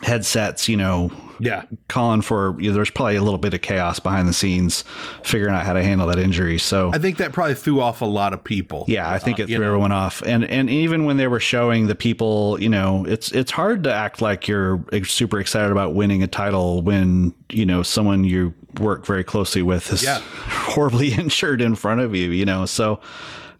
[0.01, 3.99] headsets you know yeah, calling for you know, there's probably a little bit of chaos
[3.99, 4.85] behind the scenes
[5.21, 8.05] figuring out how to handle that injury so I think that probably threw off a
[8.05, 8.85] lot of people.
[8.87, 9.65] yeah, I think Uh, it threw know.
[9.65, 13.51] everyone off, and and even when they were showing the people, you know, it's it's
[13.51, 18.23] hard to act like you're super excited about winning a title when you know someone
[18.23, 20.19] you work very closely with is Yeah.
[20.47, 22.65] horribly injured in front of you, you know.
[22.65, 23.01] So,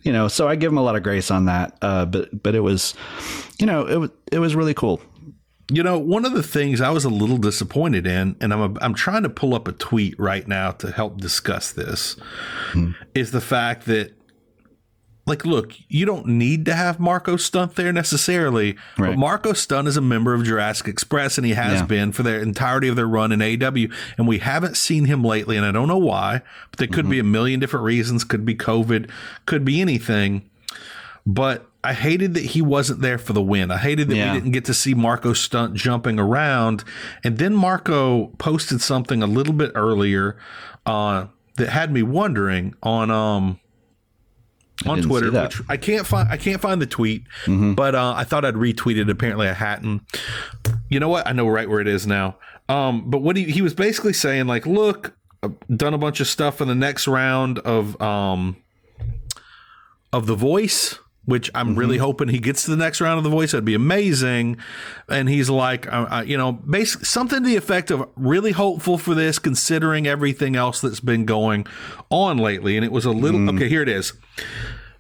[0.04, 2.56] you know, so I give them a lot of grace on that, uh, but but
[2.56, 2.94] it was,
[3.60, 5.02] you know, it was it was really cool.
[5.72, 8.80] You know, one of the things I was a little disappointed in, and I'm a,
[8.82, 12.16] I'm trying to pull up a tweet right now to help discuss this,
[12.72, 12.92] hmm.
[13.16, 14.14] is the fact that,
[15.26, 19.98] like, look, you don't need to have Marco Stunt there necessarily, but Marco Stunt is
[19.98, 21.86] a member of Jurassic Express, and he has Yeah.
[21.88, 23.88] been for the entirety of their run in AW,
[24.20, 27.12] and we haven't seen him lately, and I don't know why, but there could mm-hmm.
[27.12, 29.10] be a million different reasons, could be COVID,
[29.48, 30.48] could be anything,
[31.26, 33.72] but I hated that he wasn't there for the win.
[33.72, 34.34] I hated that Yeah.
[34.34, 36.84] we didn't get to see Marco stunt jumping around.
[37.24, 40.38] And then Marco posted something a little bit earlier
[40.86, 43.60] uh, that had me wondering on um
[44.86, 46.28] on Twitter, which I can't find.
[46.30, 49.10] I can't find the tweet, but uh, I thought I'd retweet it.
[49.10, 50.02] Apparently, I hadn't.
[50.90, 51.26] You know what?
[51.28, 52.36] I know right where it is now.
[52.68, 56.28] Um, but what he he was basically saying, like, look, I've done a bunch of
[56.28, 58.58] stuff in the next round of um
[60.12, 61.80] of the voice which i'm Mm-hmm.
[61.80, 64.58] really hoping he gets to the next round of the voice that'd be amazing
[65.10, 68.98] and he's like uh, uh, you know basically something to the effect of really hopeful
[68.98, 71.66] for this considering everything else that's been going
[72.10, 73.56] on lately and it was a little Mm.
[73.56, 74.14] okay here it is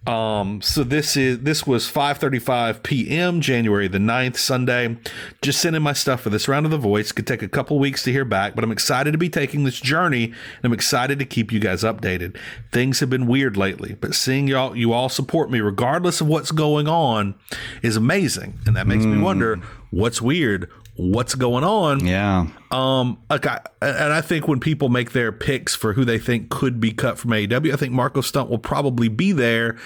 [0.08, 3.41] um, so this is this was 5:35 p.m.
[3.41, 4.98] January the 9th, Sunday.
[5.41, 7.12] Just sending my stuff for this round of the voice.
[7.12, 9.80] Could take a couple weeks to hear back, but I'm excited to be taking this
[9.80, 12.38] journey and I'm excited to keep you guys updated.
[12.72, 16.52] Things have been weird lately, but seeing y'all you all support me regardless of what's
[16.52, 17.34] going on
[17.82, 18.60] is amazing.
[18.68, 22.06] And that makes me wonder what's weird, what's going on.
[22.06, 26.20] Yeah, Um, like I, and I think when people make their picks for who they
[26.20, 29.78] think could be cut from AEW, I think Marco Stunt will probably be there.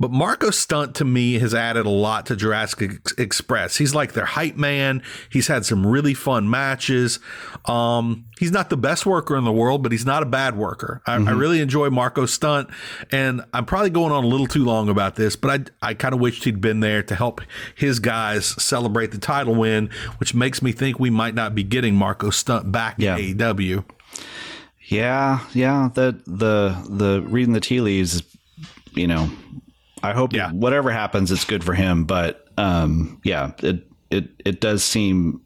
[0.00, 3.76] But Marco Stunt to me has added a lot to Jurassic Ex- Express.
[3.76, 5.02] He's like their hype man.
[5.28, 7.18] He's had some really fun matches.
[7.66, 11.02] Um, he's not the best worker in the world, but he's not a bad worker.
[11.06, 12.70] I, I really enjoy Marco Stunt,
[13.12, 16.14] and I'm probably going on a little too long about this, but I I kind
[16.14, 17.42] of wished he'd been there to help
[17.74, 21.94] his guys celebrate the title win, which makes me think we might not be getting
[21.94, 23.16] Marco Stunt back Yeah.
[23.16, 23.84] in AEW.
[24.88, 25.90] yeah, yeah.
[25.92, 28.22] The the the reading the tea leaves,
[28.94, 29.30] you know.
[30.02, 30.50] I hope Yeah.
[30.52, 32.04] whatever happens, it's good for him.
[32.04, 35.40] But um, yeah, it it it does seem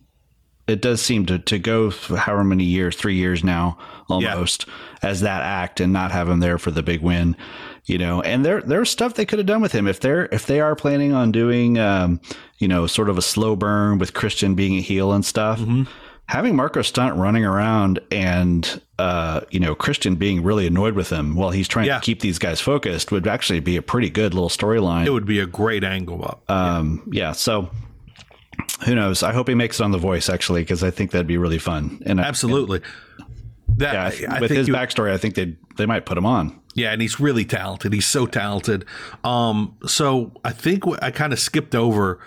[0.69, 3.79] it does seem to to go for however many years, three years now
[4.09, 4.67] almost,
[5.03, 7.37] as that act and not have him there for the big win.
[7.87, 10.47] You know, and there there's stuff they could have done with him if they're if
[10.47, 12.21] they are planning on doing um,
[12.59, 15.61] you know, sort of a slow burn with Christian being a heel and stuff.
[16.33, 21.35] Having Marco Stunt running around and uh, you know Christian being really annoyed with him
[21.35, 21.99] while he's trying Yeah.
[21.99, 25.05] to keep these guys focused would actually be a pretty good little storyline.
[25.07, 26.51] It would be a great angle up.
[26.51, 27.33] Um, yeah.
[27.33, 27.71] So
[28.87, 29.23] who knows?
[29.23, 31.59] I hope he makes it on The Voice actually, because I think that'd be really
[31.59, 32.03] fun.
[32.07, 32.81] And I- Absolutely.
[33.77, 36.25] That, yeah, I, I with his you- backstory, I think they they might put him
[36.27, 36.59] on.
[36.75, 37.93] Yeah, and he's really talented.
[37.93, 38.87] He's so talented.
[39.23, 42.19] Um, so I think I kind of skipped over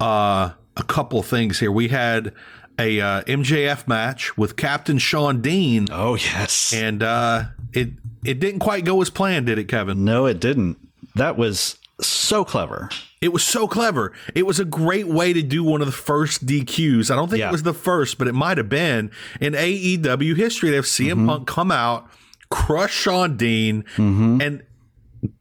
[0.00, 1.70] uh, a couple things here.
[1.70, 2.32] We had
[2.78, 6.72] a uh, MJF match with Captain Shawn Dean, Oh yes.
[6.74, 7.90] and uh, it
[8.24, 10.04] it didn't quite go as planned, did it, Kevin?
[10.04, 10.78] no, it didn't.
[11.14, 12.88] That was so clever.
[13.20, 14.12] It was so clever.
[14.34, 17.10] It was a great way to do one of the first DQs.
[17.10, 17.48] I don't think Yeah.
[17.48, 21.12] it was the first, but it might have been in AEW history to have CM
[21.18, 21.26] Mm-hmm.
[21.28, 22.08] Punk come out,
[22.50, 24.40] crush Shawn Dean, Mm-hmm.
[24.40, 24.62] and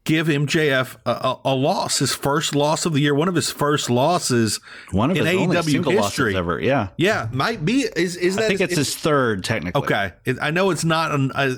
[0.04, 3.89] give MJF a, a, loss, his first loss of the year, one of his first
[3.89, 4.60] losses
[4.91, 6.34] One of in his only AEW single history.
[6.34, 6.60] losses ever.
[6.60, 6.89] Yeah.
[6.98, 7.88] Yeah, might be.
[7.96, 8.46] Is is that?
[8.46, 9.82] I think it's, his third technically.
[9.84, 10.12] okay.
[10.41, 11.12] I know it's not.
[11.12, 11.56] An, uh,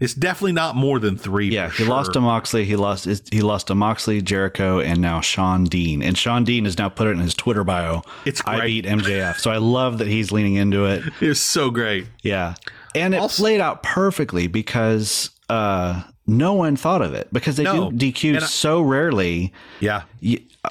[0.00, 1.48] it's definitely not more than three.
[1.48, 2.20] Yeah, he lost to.
[2.20, 2.64] Moxley.
[2.64, 3.06] He lost.
[3.32, 6.02] He lost to Moxley, Jericho, and now Shawn Dean.
[6.02, 8.02] And Shawn Dean has now put it in his Twitter bio.
[8.24, 9.36] It's I beat MJF.
[9.36, 11.02] So I love that he's leaning into it.
[11.20, 12.06] It's so great.
[12.22, 12.54] Yeah,
[12.94, 17.64] and it Also- played out perfectly because uh, no one thought of it because they
[17.64, 17.90] No.
[17.90, 19.52] do DQ I- so rarely.
[19.80, 20.02] Yeah.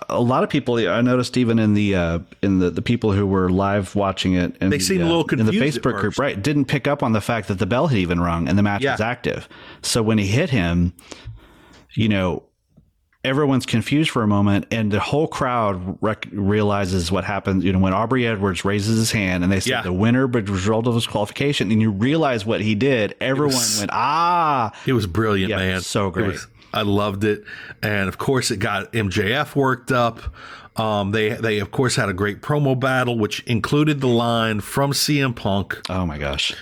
[0.10, 3.26] a lot of people I noticed even in the uh, in the, the people who
[3.26, 6.42] were live watching it and They seemed a little confused in the Facebook group right
[6.42, 8.82] didn't pick up on the fact that the bell had even rung and the match
[8.84, 8.92] Yeah.
[8.94, 9.48] was active.
[9.82, 10.92] So when he hit him,
[11.94, 12.44] you know,
[13.26, 17.80] everyone's confused for a moment and the whole crowd rec- realizes what happens you know
[17.80, 19.82] when aubrey edwards raises his hand and they say Yeah.
[19.82, 23.90] the winner but result of his qualification and you realize what he did everyone went
[23.94, 25.82] ah It was brilliant, Yeah, man.
[25.82, 26.28] so great.
[26.34, 27.46] was- I loved it,
[27.82, 30.20] and of course, it got MJF worked up.
[30.76, 34.92] Um, they they of course had a great promo battle, which included the line from
[34.92, 35.80] CM Punk.
[35.90, 36.54] oh my gosh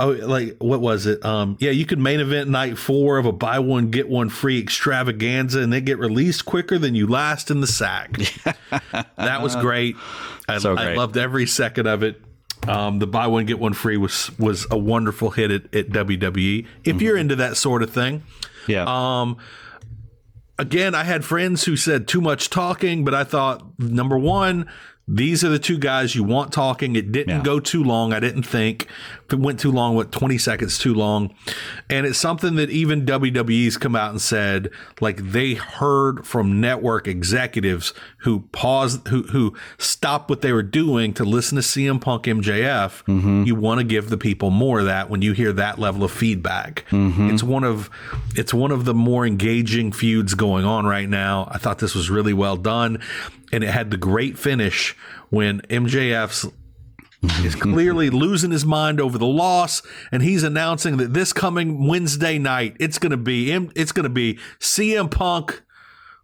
[0.00, 1.24] Oh, like what was it?
[1.24, 4.58] Um, yeah, you could main event night four of a buy one get one free
[4.60, 8.12] extravaganza, and they get released quicker than you last in the sack.
[9.16, 9.96] that was great.
[10.48, 12.22] I, So I loved every second of it.
[12.66, 16.66] Um, the buy one get one free was was a wonderful hit at, at WWE.
[16.84, 18.22] If you're into that sort of thing,
[18.66, 19.36] yeah um,
[20.58, 24.68] again, I had friends who said too much talking, but I thought number one,
[25.06, 26.96] these are the two guys you want talking.
[26.96, 27.42] It didn't Yeah.
[27.42, 28.12] go too long.
[28.12, 28.86] I didn't think
[29.36, 31.34] went too long, what 20 seconds too long.
[31.90, 37.06] And it's something that even WWE's come out and said, like they heard from network
[37.06, 42.24] executives who paused, who, who stopped what they were doing to listen to CM Punk
[42.24, 43.04] MJF.
[43.04, 43.44] Mm-hmm.
[43.44, 46.10] You want to give the people more of that when you hear that level of
[46.10, 46.84] feedback.
[46.90, 47.30] Mm-hmm.
[47.30, 47.90] It's one of,
[48.34, 51.48] it's one of the more engaging feuds going on right now.
[51.50, 53.02] I thought this was really well done.
[53.52, 54.94] And it had the great finish
[55.30, 56.46] when MJF's
[57.44, 62.38] is clearly losing his mind over the loss, and he's announcing that this coming Wednesday
[62.38, 65.62] night it's going to be it's going to be CM Punk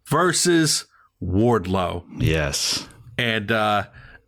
[0.05, 0.85] versus
[1.21, 3.85] Wardlow, yes and uh,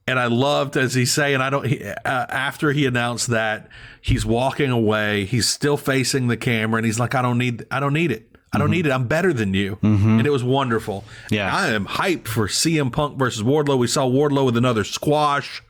[0.07, 3.69] and I loved as he's saying I don't he, uh, after he announced that
[4.01, 7.79] he's walking away, he's still facing the camera, and he's like I don't need I
[7.79, 8.36] don't need it.
[8.53, 8.91] I don't need it.
[8.91, 9.77] I'm better than you.
[9.81, 11.03] And it was wonderful.
[11.29, 11.53] Yeah.
[11.53, 13.77] I am hyped for CM Punk versus Wardlow.
[13.77, 15.61] We saw Wardlow with another squash.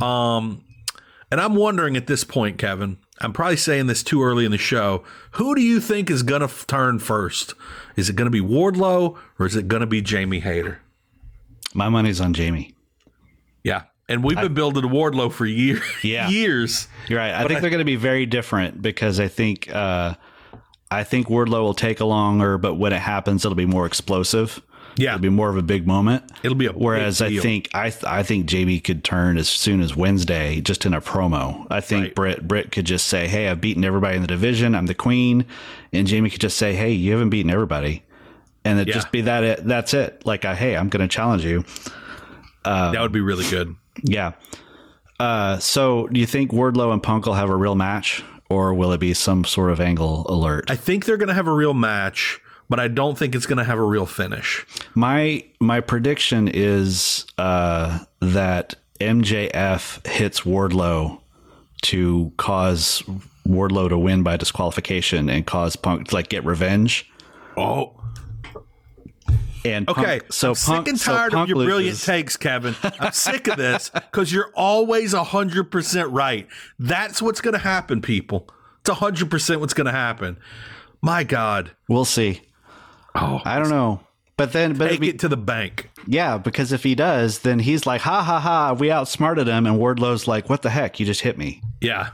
[0.00, 0.62] Um,
[1.30, 4.58] and I'm wondering at this point, Kevin, I'm probably saying this too early in the
[4.58, 5.02] show.
[5.32, 7.54] Who do you think is going to f- turn first?
[7.96, 10.80] Is it going to be Wardlow or is it going to be Jamie Hayter?
[11.74, 12.74] my money's on jamie
[13.62, 13.82] Yeah.
[14.08, 15.82] And we've been building Wardlow for years.
[16.02, 16.28] Yeah.
[16.28, 16.86] years.
[17.08, 17.34] You're right.
[17.34, 20.14] I think they're going to be very different because I think uh,
[20.90, 24.62] I think Wardlow will take a longer, but when it happens, it'll be more explosive.
[24.98, 25.10] Yeah.
[25.10, 26.24] It'll be more of a big moment.
[26.42, 29.82] It'll be a Whereas I think I th- I think JB could turn as soon
[29.82, 31.66] as Wednesday, just in a promo.
[31.70, 32.14] I think Right.
[32.14, 34.74] Britt Britt could just say, "Hey, I've beaten everybody in the division.
[34.74, 35.44] I'm the queen,"
[35.92, 38.04] and Jamie could just say, "Hey, you haven't beaten everybody,"
[38.64, 38.94] and it Yeah.
[38.94, 39.44] just be that.
[39.44, 40.22] It, that's it.
[40.24, 41.64] Like, "Hey, I'm going to challenge you."
[42.64, 43.74] that would be really good.
[44.02, 44.32] Yeah.
[45.20, 48.92] Uh, so, do you think Wardlow and Punk will have a real match, or will
[48.92, 50.70] it be some sort of angle alert?
[50.70, 53.58] I think they're going to have a real match, but I don't think it's going
[53.58, 54.66] to have a real finish.
[54.94, 61.20] My my prediction is uh, that MJF hits Wardlow
[61.82, 63.02] to cause
[63.46, 67.10] Wardlow to win by disqualification and cause Punk to like get revenge.
[67.56, 67.95] Oh,
[69.66, 72.36] And Okay, Punk, so I'm Punk, sick and so tired of Punk your brilliant takes,
[72.36, 72.76] Kevin.
[72.82, 76.46] I'm sick of this because you're always hundred percent right.
[76.78, 78.48] That's what's going to happen, people.
[78.80, 80.38] It's hundred percent what's going to happen.
[81.02, 82.42] My God, We'll see.
[83.14, 84.00] oh, I don't know.
[84.36, 85.90] But then, but take be, it to the bank.
[86.06, 89.78] yeah, because if he does, then he's like, ha ha ha, we outsmarted him, and
[89.78, 91.62] Wardlow's like, what the heck, you just hit me.
[91.80, 92.10] Yeah.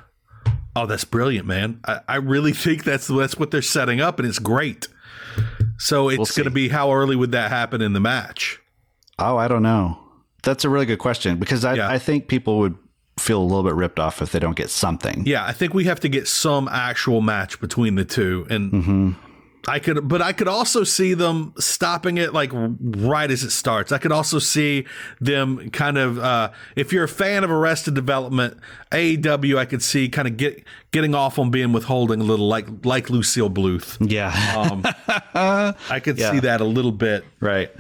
[0.77, 1.81] Oh, that's brilliant, man.
[1.85, 4.87] I, I really think that's that's what they're setting up, and it's great.
[5.83, 6.41] So it's see.
[6.41, 8.61] going to be how early would that happen in the match?
[9.19, 9.99] Oh, I don't know.
[10.45, 11.89] That's a really good question because I, Yeah.
[11.89, 12.77] I think people would
[13.19, 15.25] feel a little bit ripped off if they don't get something.
[15.27, 19.11] Yeah, I think we have to get some actual match between the two, and mm-hmm.
[19.69, 23.93] I could, but I could also see them stopping it like right as it starts.
[23.93, 24.87] I could also see
[25.21, 28.57] them kind of, uh, if you're a fan of Arrested Development,
[28.91, 32.67] AEW, I could see kind of get getting off on being withholding a little, like
[32.85, 33.97] like Lucille Bluth.
[34.01, 34.31] Yeah.
[34.57, 34.83] Um,
[35.89, 37.25] I could see that a little bit.
[37.41, 37.71] right.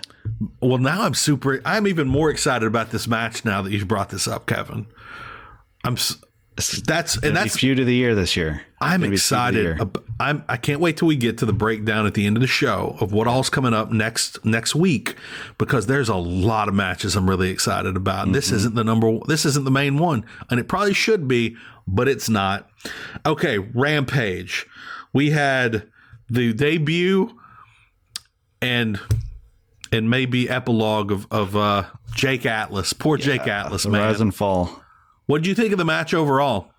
[0.60, 1.60] Well, now I'm super.
[1.64, 4.86] I'm even more excited about this match now that you've brought this up, Kevin.
[5.84, 5.96] I'm.
[6.70, 8.62] That's and That's feud of the year this year.
[8.80, 9.72] I'm Gonna be feud of the year.
[9.72, 10.02] excited.
[10.20, 12.46] I'm I can't wait till we get to the breakdown at the end of the
[12.46, 15.16] show of what all's coming up next next week
[15.58, 18.30] because there's a lot of matches I'm really excited about.
[18.32, 18.56] This Mm-hmm.
[18.56, 22.28] isn't the number this isn't the main one and it probably should be, but it's
[22.28, 22.68] not.
[23.26, 24.66] Okay, Rampage.
[25.12, 25.88] We had
[26.30, 27.36] the debut
[28.60, 28.98] and
[29.90, 31.84] and maybe epilogue of of uh
[32.14, 32.92] Jake Atlas.
[32.92, 34.00] Poor Jake Atlas, man.
[34.02, 34.81] rise and fall.
[35.32, 36.72] What did you think of the match overall?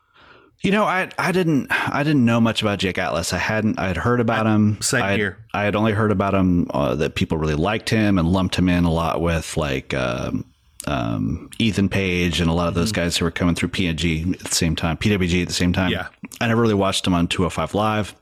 [0.61, 3.33] You know, I I didn't I didn't know much about Jake Atlas.
[3.33, 4.79] I hadn't I had heard about him.
[4.79, 5.39] same I here.
[5.55, 8.69] I had only heard about him uh, that people really liked him and lumped him
[8.69, 10.45] in a lot with like um,
[10.85, 14.41] um, Ethan Page and a lot of those guys who were coming through PNG at
[14.41, 15.89] the same time, PWG at the same time.
[15.89, 16.09] Yeah.
[16.39, 18.13] I never really watched him on 205 Live.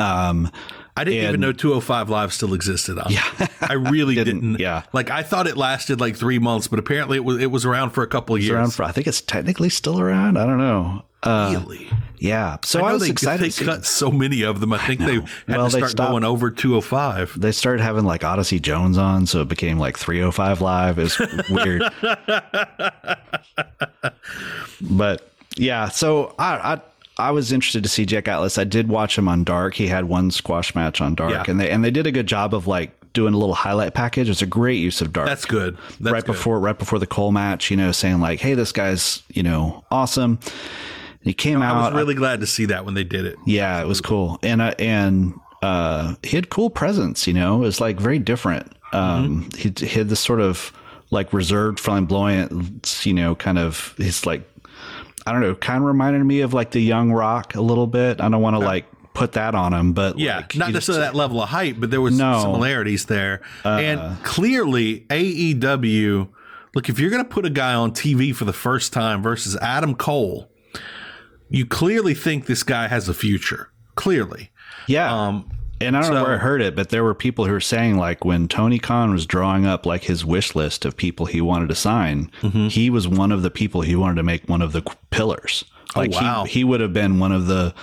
[0.00, 0.50] Um,
[0.98, 2.98] I didn't even know 205 Live still existed.
[2.98, 3.10] On.
[3.10, 3.24] Yeah,
[3.62, 4.82] I really Didn't, didn't, yeah.
[4.92, 7.90] like I thought it lasted like three months, but apparently it was it was around
[7.90, 8.52] for a couple of years.
[8.52, 10.36] around for, I think it's technically still around.
[10.36, 11.02] I don't know.
[11.20, 11.88] Uh, really?
[12.18, 12.58] yeah.
[12.62, 13.42] So I I, was they, excited.
[13.42, 14.72] they to see- cut so many of them.
[14.72, 17.40] I think they had Well, to they start stopped- going over 205.
[17.40, 20.98] they started having like Odyssey Jones on, so it became like 305 live.
[21.00, 21.18] Is
[21.50, 21.82] weird.
[24.80, 26.80] but yeah, so I, I
[27.18, 28.58] I was interested to see Jack Atlas.
[28.58, 29.74] I did watch him on Dark.
[29.74, 31.44] He had one squash match on Dark, Yeah.
[31.48, 34.28] and they and they did a good job of like doing a little highlight package.
[34.28, 35.26] It's a great use of Dark.
[35.26, 35.76] That's good.
[36.00, 36.32] That's right good.
[36.32, 39.84] before right before the Cole match, you know, saying like, "Hey, this guy's you know
[39.90, 41.92] awesome." And he came I out.
[41.92, 43.36] was really glad to see that when they did it.
[43.46, 47.26] Yeah, it was cool, and uh, and uh, he had cool presence.
[47.26, 48.72] You know, it was like very different.
[48.92, 50.72] Um, he, he had this sort of
[51.10, 53.94] like reserved, flamboyant, you know, kind of.
[53.96, 54.48] He's like,
[55.28, 58.20] I don't know, kind of reminded me of like the young Rock a little bit.
[58.20, 61.02] I don't want to like put that on him, but Yeah, like, not just- necessarily
[61.02, 62.32] that level of height, but there was No.
[62.32, 63.40] Uh, similarities there.
[63.64, 66.28] and clearly, AEW.
[66.74, 69.56] Look, if you're going to put a guy on TV for the first time versus
[69.56, 70.50] Adam Cole,
[71.48, 73.70] you clearly think this guy has a future.
[73.94, 74.50] Clearly.
[74.86, 75.12] Yeah.
[75.12, 75.50] Um,
[75.80, 77.96] and I don't know where I heard it, but there were people who were saying
[77.96, 81.68] like when Tony Khan was drawing up like his wish list of people he wanted
[81.68, 82.68] to sign, Mm-hmm.
[82.68, 85.64] he was one of the people he wanted to make one of the pillars.
[85.96, 86.44] Like Oh, wow.
[86.44, 87.74] he, he would have been one of the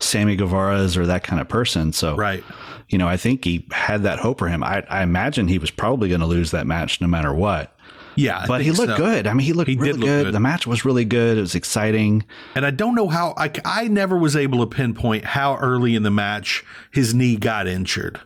[0.00, 1.92] Sammy Guevara's or that kind of person.
[1.92, 2.44] So Right.
[2.88, 4.62] you know, I think he had that hope for him.
[4.62, 7.74] I, I imagine he was probably going to lose that match no matter what.
[8.18, 8.38] Yeah.
[8.40, 8.96] I But he looked so.
[8.96, 9.26] good.
[9.26, 10.24] I mean, he looked He really did look good.
[10.26, 10.34] good.
[10.34, 11.38] The match was really good.
[11.38, 12.24] It was exciting.
[12.54, 16.02] And I don't know how I, I never was able to pinpoint how early in
[16.02, 18.20] the match his knee got injured.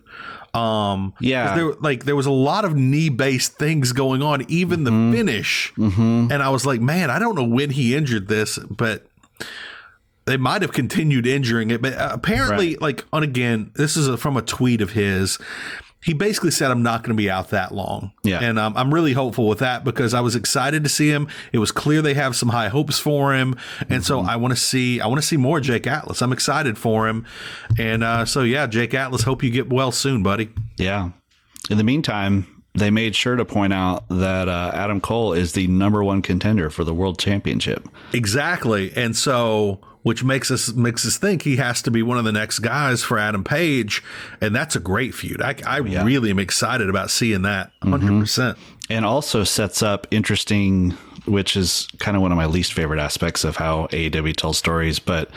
[0.54, 1.54] Um, Yeah.
[1.56, 5.72] there like there was a lot of knee based things going on, even the finish.
[5.76, 9.06] And I was like, man, I don't know when he injured this, but
[10.26, 11.82] they might have continued injuring it.
[11.82, 15.38] But uh, apparently, like, on again, this is a, from a tweet of his.
[16.02, 18.40] He basically said, "I'm not going to be out that long." Yeah.
[18.42, 21.28] and um, I'm really hopeful with that because I was excited to see him.
[21.52, 23.56] It was clear they have some high hopes for him,
[23.88, 26.20] and so I want to see I want to see more Jake Atlas.
[26.22, 27.24] I'm excited for him,
[27.78, 29.22] and uh, so yeah, Jake Atlas.
[29.22, 30.50] Hope you get well soon, buddy.
[30.76, 31.10] Yeah.
[31.70, 35.66] In the meantime, they made sure to point out that uh, Adam Cole is the
[35.66, 37.88] number one contender for the world championship.
[38.12, 38.92] Exactly.
[38.96, 42.32] And so which makes us makes us think he has to be one of the
[42.32, 44.02] next guys for Adam Page,
[44.40, 45.40] and that's a great feud.
[45.40, 48.20] I, I really am excited about seeing that 100.
[48.20, 48.92] percent mm-hmm.
[48.92, 50.90] And also sets up interesting,
[51.24, 54.98] which is kind of one of my least favorite aspects of how AEW tells stories,
[54.98, 55.30] but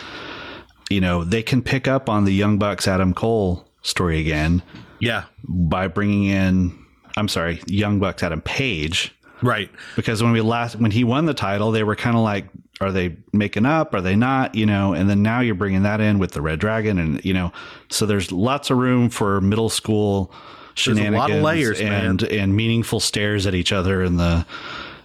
[0.90, 4.62] you know, they can pick up on the Young Bucks Adam Cole story again
[5.00, 6.78] Yeah, by bringing in,
[7.18, 9.16] I'm sorry, Young Bucks Adam Page.
[9.42, 9.70] right.
[9.96, 12.48] because when we last when he won the title they were kind of like
[12.82, 16.02] are they making up are they not you know and then now you're bringing that
[16.02, 17.52] in with the red dragon and you know
[17.90, 22.56] so there's lots of room for middle school a shenanigans lot of layers, and and
[22.56, 24.46] meaningful stares at each other in the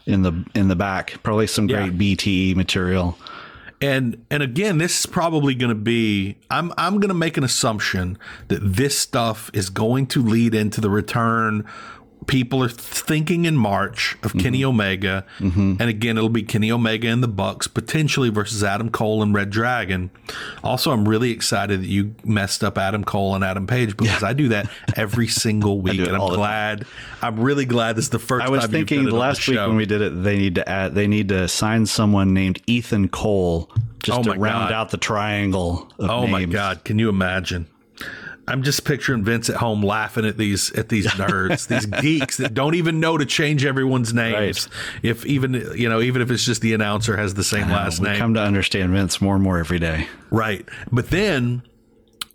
[0.07, 1.87] in the in the back probably some Yeah.
[1.89, 3.17] great bte material
[3.83, 6.37] And and again, this is probably going to be.
[6.51, 8.19] I'm I'm going to make an assumption
[8.49, 11.65] that this stuff is going to lead into the return.
[12.27, 14.69] People are thinking in March of Kenny mm-hmm.
[14.69, 15.77] Omega, mm-hmm.
[15.81, 19.51] and again, it'll be Kenny Omega and the Bucks potentially versus Adam Cole and Red
[19.51, 20.11] Dragon.
[20.63, 24.33] Also, I'm really excited that you messed up Adam Cole and Adam Page because I
[24.33, 26.87] do that every single week, and I'm glad.
[27.23, 28.47] I'm really glad this is the first.
[28.47, 31.29] i was thinking last week when we did it they need to add they need
[31.29, 33.71] to sign someone named ethan cole
[34.03, 34.73] just Oh to round God.
[34.73, 37.67] out the triangle of Oh my god, can you imagine?
[38.51, 42.55] I'm just picturing Vince at home laughing at these at these nerds, these geeks that
[42.55, 44.69] don't even know to change everyone's names.
[45.03, 48.09] If even you know, even if it's just the announcer has the same last we
[48.09, 48.19] name.
[48.19, 50.69] come to understand vince more and more every day right.
[50.91, 51.63] But then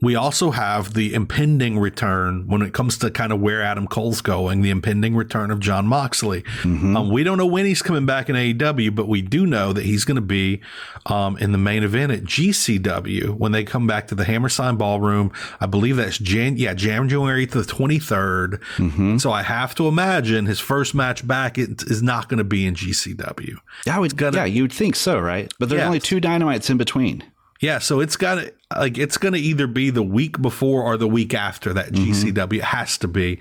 [0.06, 4.22] we also have the impending return when it comes to kind of where Adam Cole's
[4.22, 6.44] going, the impending return of Jon Moxley.
[6.64, 9.84] Um, we don't know when he's coming back in AEW, but we do know that
[9.84, 10.62] he's going to be
[11.08, 15.32] um, in the main event at GCW when they come back to the Hammerstein Ballroom.
[15.60, 19.20] I believe that's Jan, yeah, January to the 23rd.
[19.22, 22.66] So I have to imagine his first match back it is not going to be
[22.66, 23.56] in GCW.
[23.86, 25.52] Yeah, would, gonna- yeah, you'd think so, right?
[25.60, 27.24] But there's only two dynamites in between.
[27.62, 30.98] Yeah, so it's got to like it's going to either be the week before or
[30.98, 33.40] the week after that GCW It has to be,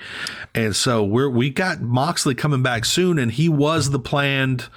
[0.55, 4.69] and so we're we got Moxley coming back soon, and he was the planned,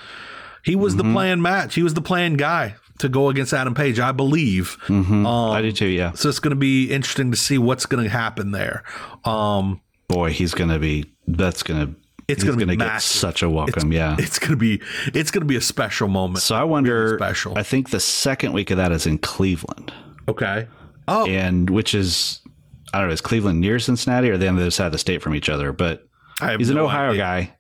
[0.64, 4.00] he was the planned match, he was the planned guy to go against Adam Page,
[4.00, 4.76] I believe.
[4.90, 5.86] Um, I do too.
[5.86, 8.84] Yeah, so it's going to be interesting to see what's going to happen there.
[9.24, 11.14] Um, boy, he's gonna be.
[11.28, 11.94] That's gonna.
[12.28, 13.20] It's gonna be get massive.
[13.20, 13.92] such a welcome.
[13.94, 14.16] yeah.
[14.20, 14.82] it's going to be
[15.14, 16.44] it's going to be a special moment.
[16.44, 17.18] So I wonder.
[17.18, 17.58] special.
[17.58, 19.94] I think the second week of that is in Cleveland,
[20.28, 20.68] okay.
[21.08, 22.42] Oh, and which is
[22.94, 23.14] I don't know.
[23.14, 25.36] Is Cleveland near Cincinnati or are they on the other side of the state from
[25.36, 25.72] each other?
[25.72, 26.06] But
[26.58, 27.22] he's an Ohio idea.
[27.22, 27.54] guy.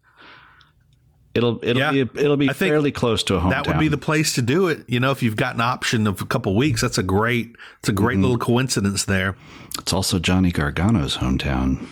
[1.34, 1.91] It'll it'll Yeah.
[1.91, 3.49] be it'll be fairly close to a hometown.
[3.51, 4.84] that would be the place to do it.
[4.89, 7.88] You know, if you've got an option of a couple weeks, that's a great, it's
[7.89, 8.22] a great Mm-hmm.
[8.24, 9.38] little coincidence there.
[9.80, 11.86] It's also Johnny Gargano's hometown.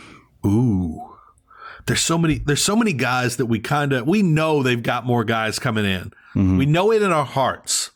[0.46, 1.15] Ooh,
[1.86, 5.06] there's so many, there's so many guys that we kind of, we know they've got
[5.06, 6.12] more guys coming in.
[6.36, 6.58] Mm-hmm.
[6.58, 7.92] We know it in our hearts.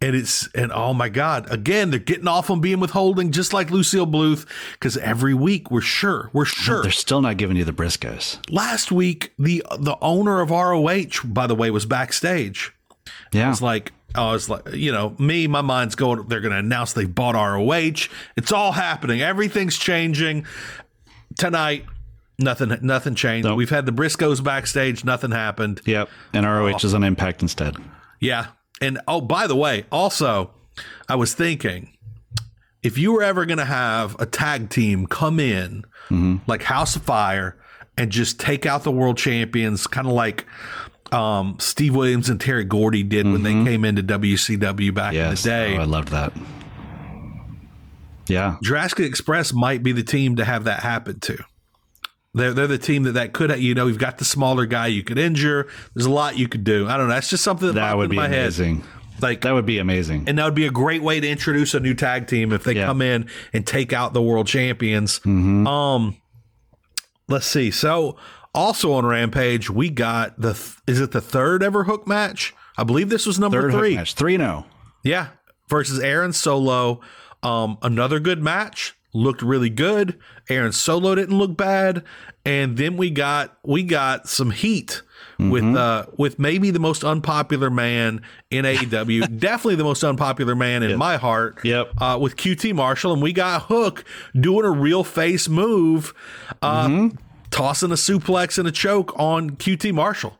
[0.00, 3.70] And it's, and oh my God, again, they're getting off on being withholding just like
[3.70, 6.82] Lucille Bluth, because every week we're sure, we're sure.
[6.82, 8.38] They're still not giving you the Briscoes.
[8.50, 12.72] Last week, the, the owner of ROH, by the way, was backstage.
[13.32, 16.26] Yeah, It's like I was like, you know, me, my mind's going.
[16.28, 18.08] They're going to announce they bought ROH.
[18.36, 19.22] It's all happening.
[19.22, 20.46] Everything's changing
[21.38, 21.84] tonight.
[22.38, 23.46] Nothing, nothing changed.
[23.46, 23.56] Nope.
[23.56, 25.04] We've had the Briscoes backstage.
[25.04, 25.80] Nothing happened.
[25.84, 26.08] Yep.
[26.32, 27.76] And ROH is on Impact instead.
[28.20, 28.46] Yeah.
[28.80, 30.50] And oh, by the way, also,
[31.08, 31.96] I was thinking
[32.82, 35.84] if you were ever going to have a tag team come in
[36.46, 37.56] like House of Fire
[37.96, 40.44] and just take out the world champions, kind of like
[41.12, 45.46] um, Steve Williams and Terry Gordy did when they came into WCW back Yes.
[45.46, 45.76] in the day.
[45.78, 46.32] Oh, I loved that.
[48.26, 48.56] Yeah.
[48.62, 51.38] Jurassic Express might be the team to have that happen to.
[52.34, 55.02] They're, they're the team that that could, you know, you've got the smaller guy you
[55.04, 55.68] could injure.
[55.94, 56.88] There's a lot you could do.
[56.88, 57.14] I don't know.
[57.14, 58.80] That's just something that, That would be my amazing.
[58.80, 58.88] head.
[59.22, 60.24] Like That would be amazing.
[60.26, 62.74] and that would be a great way to introduce a new tag team if they
[62.74, 62.86] Yeah.
[62.86, 65.20] come in and take out the world champions.
[65.20, 65.66] Mm-hmm.
[65.68, 66.16] Um,
[67.28, 67.70] let's see.
[67.70, 68.16] So
[68.54, 72.54] also on Rampage, we got the th- is it the third ever hook match?
[72.76, 73.94] I believe this was number Third three.
[73.94, 74.14] match.
[74.14, 74.66] 3 0.
[75.04, 75.28] Yeah,
[75.68, 77.00] versus Aaron Solo.
[77.42, 78.94] Um, another good match.
[79.12, 80.18] Looked really good.
[80.48, 82.04] Aaron Solo didn't look bad,
[82.44, 85.02] and then we got we got some heat
[85.38, 89.38] with uh with maybe the most unpopular man in AEW.
[89.38, 91.58] Definitely the most unpopular man in my heart.
[91.64, 91.90] Yep.
[91.98, 94.04] Uh, with QT Marshall, and we got Hook
[94.38, 96.14] doing a real face move,
[96.62, 97.08] uh,
[97.50, 100.38] tossing a suplex and a choke on QT Marshall.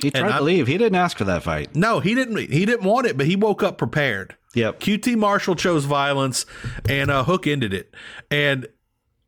[0.00, 0.66] He tried I- to leave.
[0.66, 1.76] He didn't ask for that fight.
[1.76, 2.36] No, he didn't.
[2.38, 4.34] He didn't want it, but he woke up prepared.
[4.54, 4.80] Yep.
[4.80, 6.46] QT Marshall chose violence,
[6.88, 7.94] and uh, Hook ended it.
[8.30, 8.66] And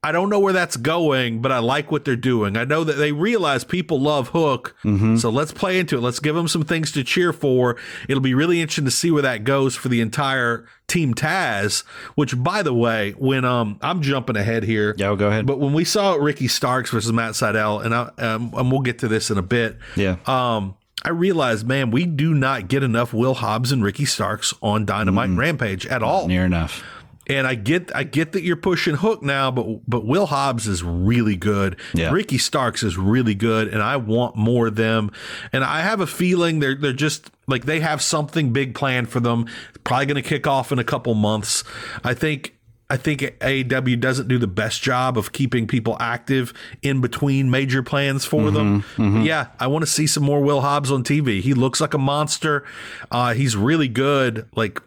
[0.04, 2.56] I don't know where that's going, but I like what they're doing.
[2.56, 6.00] I know that they realize people love Hook, so let's play into it.
[6.00, 7.76] Let's give them some things to cheer for.
[8.08, 11.84] It'll be really interesting to see where that goes for the entire Team Taz.
[12.16, 15.46] Which, by the way, when um I'm jumping ahead here, Yeah, well, go ahead.
[15.46, 18.98] But when we saw Ricky Starks versus Matt Sydal, and I um, and we'll get
[19.00, 20.16] to this in a bit, Yeah.
[20.26, 20.74] um,
[21.04, 25.28] I realized, man, we do not get enough Will Hobbs and Ricky Starks on Dynamite
[25.28, 26.26] and Rampage at all.
[26.26, 26.82] Near enough.
[27.28, 30.82] And I get, I get that you're pushing Hook now, but but Will Hobbs is
[30.82, 31.76] really good.
[31.94, 32.10] Yeah.
[32.10, 35.12] Ricky Starks is really good, and I want more of them.
[35.52, 39.20] And I have a feeling they're they're just like they have something big planned for
[39.20, 39.46] them.
[39.84, 41.62] Probably going to kick off in a couple months.
[42.02, 42.56] I think.
[42.90, 46.52] I think AEW doesn't do the best job of keeping people active
[46.82, 48.84] in between major plans for them.
[48.98, 51.40] But yeah, I want to see some more Will Hobbs on TV.
[51.40, 52.66] He looks like a monster.
[53.10, 54.46] Uh, he's really good.
[54.54, 54.82] Like,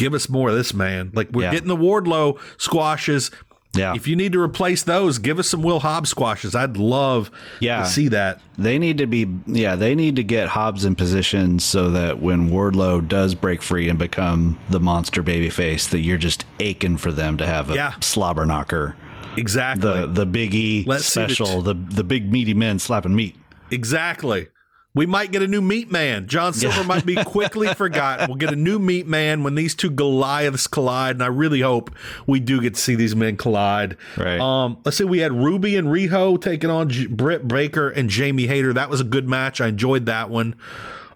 [0.00, 1.10] give us more of this man.
[1.14, 1.52] Like, we're Yeah.
[1.52, 3.30] getting the Wardlow squashes.
[3.72, 3.94] Yeah.
[3.94, 6.56] If you need to replace those, give us some Will Hobbs squashes.
[6.56, 7.30] I'd love
[7.60, 7.82] Yeah.
[7.84, 8.40] to see that.
[8.58, 12.50] They need to be, yeah, they need to get Hobbs in position so that when
[12.50, 17.36] Wardlow does break free and become the monster babyface, that you're just aching for them
[17.36, 17.92] to have a Yeah.
[18.00, 18.96] slobber knocker.
[19.36, 19.88] Exactly.
[20.00, 23.36] The the Big E Let's see the special, the, the big meaty men slapping meat.
[23.70, 24.48] Exactly.
[24.92, 26.26] We might get a new meat man.
[26.26, 28.26] John Silver might be quickly forgotten.
[28.26, 31.92] We'll get a new meat man when these two Goliaths collide, and I really hope
[32.26, 33.96] we do get to see these men collide.
[34.16, 34.40] Right.
[34.40, 35.04] Um, let's see.
[35.04, 38.72] We had Ruby and Riho taking on J- Britt Baker and Jamie Hayter.
[38.72, 39.60] That was a good match.
[39.60, 40.56] I enjoyed that one.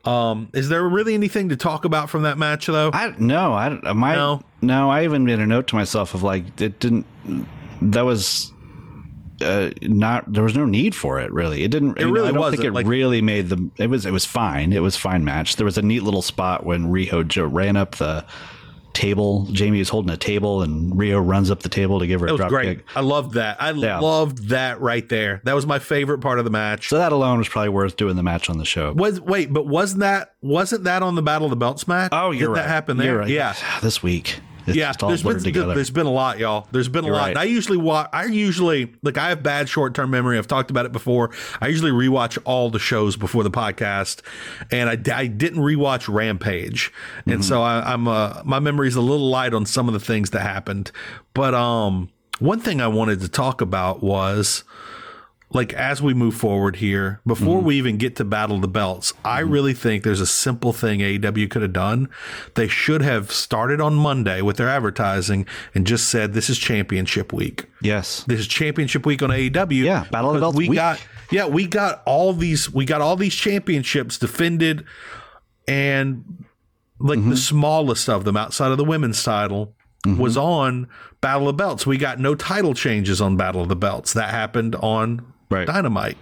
[0.05, 2.91] Um, is there really anything to talk about from that match, though?
[2.93, 4.43] I no, I my No.
[4.63, 7.07] No, I even made a note to myself of like it didn't.
[7.83, 8.53] That was
[9.43, 10.33] uh, not.
[10.33, 11.33] There was no need for it.
[11.33, 11.99] Really, it didn't.
[11.99, 13.71] know, really I don't wasn't, think it like- really made the.
[13.79, 14.07] It was.
[14.07, 14.73] It was fine.
[14.73, 15.57] It was fine match.
[15.57, 18.25] There was a neat little spot when Riho jo- ran up the
[18.93, 19.47] table.
[19.51, 22.37] Jamie was holding a table, and Riho runs up the table to give her a
[22.37, 22.79] drop great.
[22.79, 22.87] kick.
[22.95, 23.61] I loved that.
[23.61, 23.99] I Yeah.
[23.99, 25.41] loved that right there.
[25.45, 26.89] That was my favorite part of the match.
[26.89, 28.93] So that alone was probably worth doing the match on the show.
[28.93, 32.11] was wait, but wasn't that wasn't that on the Battle of the Belts match?
[32.13, 32.63] Oh, you're Did right.
[32.63, 33.19] that happen there?
[33.19, 33.29] Right.
[33.29, 33.55] Yeah.
[33.83, 34.39] This week.
[34.67, 35.75] It's yeah, there's been, together.
[35.75, 36.67] there's been a lot, y'all.
[36.73, 37.21] There's been a You're lot.
[37.23, 37.31] right.
[37.31, 38.09] And I usually watch.
[38.13, 39.19] I usually like.
[39.19, 40.39] I have bad short term memory.
[40.39, 41.31] I've talked about it before.
[41.61, 44.23] I usually rewatch all the shows before the podcast,
[44.71, 47.31] and I, I didn't rewatch Rampage, Mm-hmm.
[47.33, 50.31] and so I, I'm uh, my memory's a little light on some of the things
[50.31, 50.91] that happened.
[51.35, 54.65] But um, one thing I wanted to talk about was
[55.51, 57.67] like as we move forward here, before Mm-hmm.
[57.67, 61.49] we even get to Battle the Belts, I really think there's a simple thing AEW
[61.51, 62.09] could have done.
[62.55, 67.33] They should have started on Monday with their advertising and just said, "This is Championship
[67.33, 67.67] Week.
[67.81, 68.25] yes.
[68.27, 70.77] This is Championship Week on AEW." Yeah, Battle of the Belts We week.
[70.77, 74.85] got yeah, we got all these we got all these championships defended,
[75.69, 76.45] and
[76.99, 77.31] like Mm-hmm.
[77.31, 79.75] the smallest of them outside of the women's title.
[80.07, 80.87] Was on
[81.23, 81.87] Battle of the Belts.
[81.87, 84.13] We got no title changes on Battle of the Belts.
[84.13, 85.25] That happened on
[85.55, 85.67] Right.
[85.67, 86.17] Dynamite,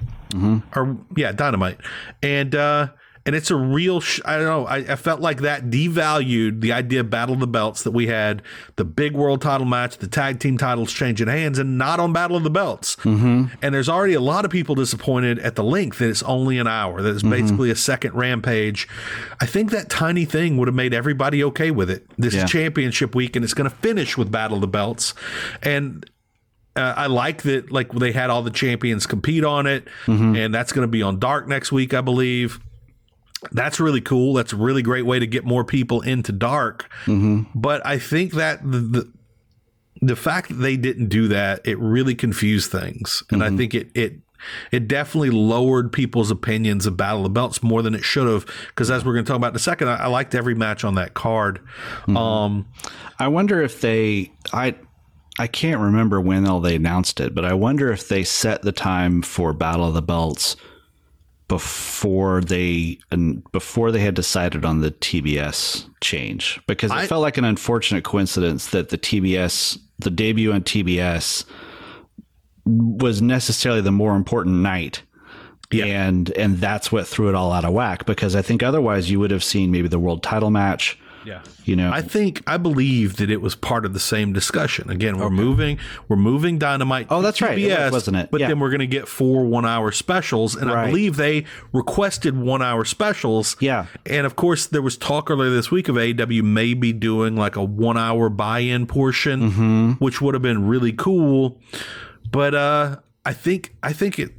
[0.76, 1.78] or yeah, Dynamite,
[2.22, 2.88] and uh,
[3.24, 4.00] and it's a real.
[4.00, 4.66] Sh- I don't know.
[4.66, 8.08] I, I felt like that devalued the idea of Battle of the Belts that we
[8.08, 8.42] had
[8.74, 12.36] the big world title match, the tag team titles changing hands, and not on Battle
[12.36, 12.96] of the Belts.
[12.96, 13.44] Mm-hmm.
[13.62, 16.66] And there's already a lot of people disappointed at the length that it's only an
[16.66, 17.00] hour.
[17.00, 18.88] That it's basically a second rampage.
[19.40, 22.04] I think that tiny thing would have made everybody okay with it.
[22.18, 22.42] This Yeah.
[22.44, 25.14] is championship week, and it's going to finish with Battle of the Belts,
[25.62, 26.04] and
[26.76, 29.88] uh, I like that like they had all the champions compete on it,
[30.36, 32.60] and that's going to be on Dark next week, I believe.
[33.50, 34.34] That's really cool.
[34.34, 36.88] That's a really great way to get more people into Dark.
[37.54, 39.12] But I think that the, the
[40.00, 43.90] the fact that they didn't do that, it really confused things, and I think it
[43.94, 44.14] it
[44.72, 48.44] it definitely lowered people's opinions of Battle of the Belts more than it should have.
[48.68, 50.82] Because as we're going to talk about in a second, I, I liked every match
[50.84, 51.60] on that card.
[52.08, 52.66] Um,
[53.18, 54.74] I wonder if they I
[55.38, 58.72] I can't remember when all they announced it, but I wonder if they set the
[58.72, 60.56] time for Battle of the Belts
[61.48, 67.22] before they and before they had decided on the TBS change because it I- felt
[67.22, 71.44] like an unfortunate coincidence that the TBS the debut on TBS
[72.64, 75.02] was necessarily the more important night.
[75.70, 75.86] Yeah.
[75.86, 79.18] And and that's what threw it all out of whack because I think otherwise you
[79.20, 80.98] would have seen maybe the world title match.
[81.24, 81.42] Yeah.
[81.64, 81.90] You know.
[81.92, 84.90] I think I believe that it was part of the same discussion.
[84.90, 87.06] Again, we're moving we're moving Dynamite.
[87.10, 87.58] Oh, to that's right.
[87.58, 88.30] It was, wasn't it?
[88.30, 88.48] But Yeah.
[88.48, 92.62] then we're going to get four one hour specials, and I believe they requested one
[92.62, 93.56] hour specials.
[93.60, 93.86] Yeah.
[94.06, 97.64] and of course there was talk earlier this week of AEW maybe doing like a
[97.64, 99.90] one hour buy in portion, Mm-hmm.
[100.04, 101.60] which would have been really cool.
[102.30, 104.32] But uh, I think I think it.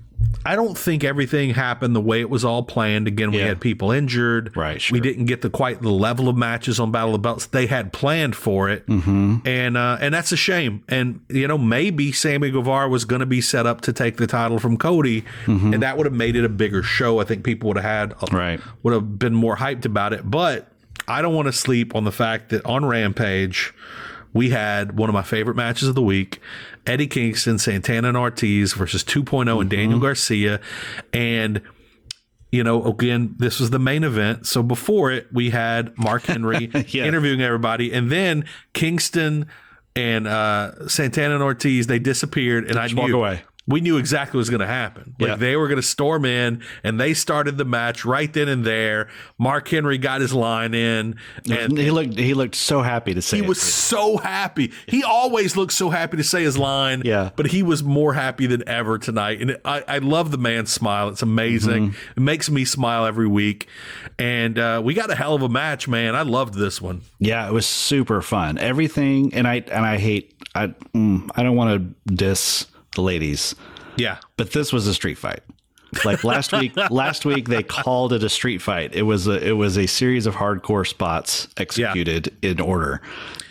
[0.45, 3.07] I don't think everything happened the way it was all planned.
[3.07, 3.47] Again, we Yeah.
[3.47, 4.51] had people injured.
[4.57, 7.45] Right, We didn't get the quite the level of matches on Battle of the Belts
[7.45, 9.38] they had planned for it, mm-hmm.
[9.45, 10.84] and uh, and that's a shame.
[10.89, 14.28] And you know, maybe Sammy Guevara was going to be set up to take the
[14.28, 17.19] title from Cody, and that would have made it a bigger show.
[17.19, 18.36] I think people would have had Mm-hmm.
[18.36, 18.59] Right.
[18.84, 20.30] would have been more hyped about it.
[20.30, 20.67] But
[21.07, 23.74] I don't want to sleep on the fact that on Rampage.
[24.36, 26.41] We had one of my favorite matches of the week
[26.86, 30.59] Eddie Kingston, Santana and Ortiz versus 2.0 and Daniel Garcia.
[31.13, 31.61] And
[32.51, 34.45] you know, again, this was the main event.
[34.45, 37.05] So before it, we had Mark Henry Yeah.
[37.05, 39.47] interviewing everybody, and then Kingston
[39.95, 43.41] and uh, Santana and Ortiz they disappeared, and I walk knew away.
[43.66, 45.16] We knew exactly what was going to happen.
[45.20, 45.36] Like Yeah.
[45.36, 49.07] they were going to storm in, and they started the match right then and there.
[49.38, 51.16] Mark Henry got his line in,
[51.49, 53.47] and he looked he looked so happy to say he it.
[53.47, 54.72] was so happy.
[54.88, 57.03] He always looks so happy to say his line.
[57.05, 57.30] Yeah.
[57.36, 59.41] But he was more happy than ever tonight.
[59.41, 61.09] And I, I love the man's smile.
[61.09, 61.91] It's amazing.
[61.91, 62.11] Mm-hmm.
[62.18, 63.68] It makes me smile every week.
[64.20, 66.16] And uh, we got a hell of a match, man.
[66.16, 67.01] I loved this one.
[67.20, 68.57] Yeah, it was super fun.
[68.57, 73.56] Everything, and I and I hate I mm, I don't want to diss the ladies,
[73.98, 74.18] Yeah.
[74.38, 75.41] but this was a street fight.
[76.04, 78.96] Like last week, last week they called it a street fight.
[78.96, 83.00] It was a it was a series of hardcore spots executed in order.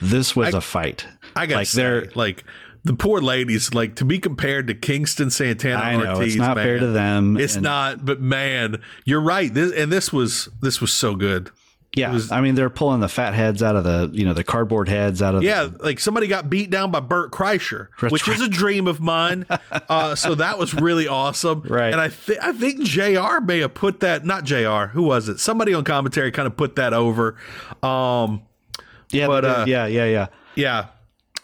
[0.00, 1.06] This was a fight.
[1.36, 2.42] I got like say, they're like,
[2.82, 6.56] the poor ladies, like to be compared to Kingston, Santana, I know, Ortiz, it's not
[6.56, 9.54] man, fair to them, It's and- not, but man, you're right.
[9.54, 11.48] This and this was this was so good.
[11.94, 12.18] Yeah.
[12.30, 15.20] I mean, they're pulling the fat heads out of the you know the cardboard heads
[15.20, 18.86] out of Yeah, like somebody got beat down by Bert Kreischer, which was a dream
[18.86, 19.44] of mine.
[19.88, 21.60] uh, so that was really awesome.
[21.62, 21.92] Right.
[21.92, 23.40] And I think I think Jr.
[23.44, 24.24] may have put that.
[24.24, 24.86] Not Jr.
[24.92, 25.38] Who was it?
[25.38, 27.36] Somebody on commentary kind of put that over.
[27.82, 28.42] Um,
[29.10, 30.26] yeah, but, uh, yeah, yeah, yeah.
[30.54, 30.86] Yeah.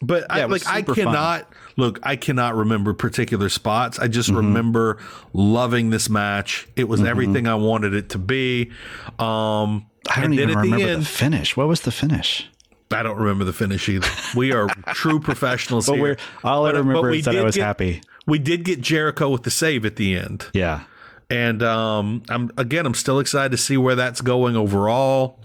[0.01, 1.05] But I, Yeah, was like I super fun.
[1.07, 3.99] cannot look, I cannot remember particular spots.
[3.99, 4.39] I just Mm-hmm.
[4.39, 4.99] remember
[5.35, 6.69] loving this match.
[6.77, 8.71] It was everything I wanted it to be.
[9.19, 11.57] Um I don't and even remember the the, finish.
[11.57, 12.49] What was the finish?
[12.91, 14.09] I don't remember the finish either.
[14.35, 16.17] We are true professionals But here.
[16.43, 18.03] all I But- uh, but remember is that I was get- happy.
[18.27, 20.47] We did get Jericho with the save at the end.
[20.53, 20.83] Yeah.
[21.31, 25.41] And um, I'm again, I'm still excited to see where that's going overall.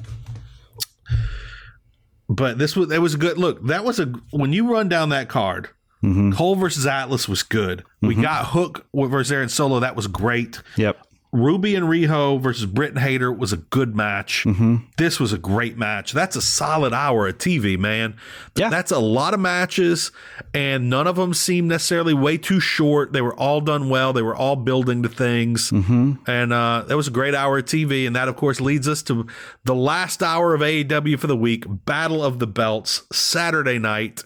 [2.30, 3.66] But this was it was a good look.
[3.68, 5.70] That was a when you run down that card,
[6.02, 6.32] mm-hmm.
[6.32, 7.84] Cole versus Atlas was good.
[8.02, 8.22] We mm-hmm.
[8.22, 9.80] got Hook versus Aaron Solo.
[9.82, 10.62] That was great.
[10.78, 10.98] Yep.
[11.34, 14.46] Ruby and Riho versus Britt and Hayter was a good match.
[14.98, 16.14] This was a great match.
[16.14, 18.16] That's a solid hour of TV, man.
[18.56, 18.70] Yeah.
[18.70, 20.12] That's a lot of matches,
[20.54, 23.14] and none of them seemed necessarily way too short.
[23.14, 24.14] They were all done well.
[24.14, 25.72] They were all building to things.
[25.72, 26.14] Mm-hmm.
[26.28, 28.06] And uh, that was a great hour of TV.
[28.06, 29.26] And that, of course, leads us to
[29.64, 34.24] the last hour of AEW for the week Battle of the Belts, Saturday night.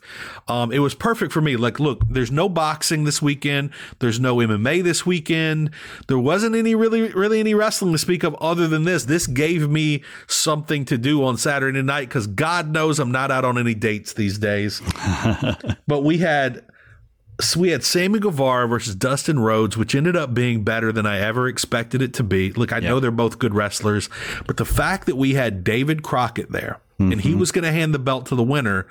[0.48, 1.58] Um, it was perfect for me.
[1.58, 5.72] Like, look, there's no boxing this weekend, there's no MMA this weekend.
[6.08, 9.06] There wasn't any really, really any wrestling to speak of other than this.
[9.06, 13.46] This gave me something to do on Saturday night because God knows I'm not out
[13.46, 14.82] on any dates these days.
[15.88, 16.64] but we had
[17.40, 21.20] so we had Sammy Guevara versus Dustin Rhodes, which ended up being better than I
[21.20, 22.52] ever expected it to be.
[22.52, 24.10] Look, I know they're both good wrestlers,
[24.48, 27.94] but the fact that we had David Crockett there and he was going to hand
[27.94, 28.88] the belt to the winner,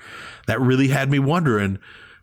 [0.47, 1.77] that really had me wondering.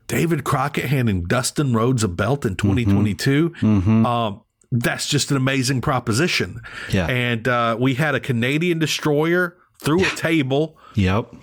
[0.07, 3.55] David Crockett handing Dustin Rhodes a belt in 2022.
[3.63, 6.61] Um, that's just an amazing proposition.
[6.91, 7.07] Yeah.
[7.07, 11.35] And uh, we had a Canadian destroyer through a table Yep.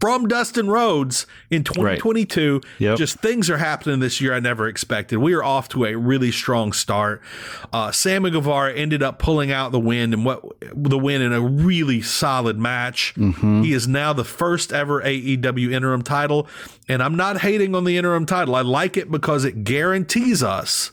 [0.00, 2.62] From Dustin Rhodes in 2022.
[2.78, 2.98] Yep.
[2.98, 5.18] Just things are happening this year I never expected.
[5.18, 7.20] We are off to a really strong start.
[7.72, 11.40] Uh, Sammy Guevara ended up pulling out the win and what the win in a
[11.40, 13.14] really solid match.
[13.62, 16.48] He is now the first ever AEW interim title,
[16.88, 18.54] and I'm not hating on the interim title.
[18.54, 20.90] I like it because it guarantees us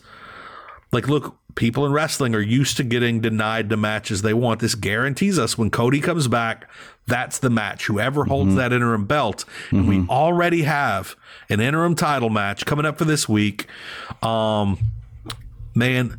[0.92, 4.60] like, look, people in wrestling are used to getting denied the matches they want.
[4.60, 6.70] This guarantees us when Cody comes back,
[7.08, 7.86] that's the match.
[7.86, 9.44] Whoever holds that interim belt.
[9.70, 11.16] And we already have
[11.50, 13.66] an interim title match coming up for this week.
[14.22, 14.78] Um,
[15.74, 16.18] man,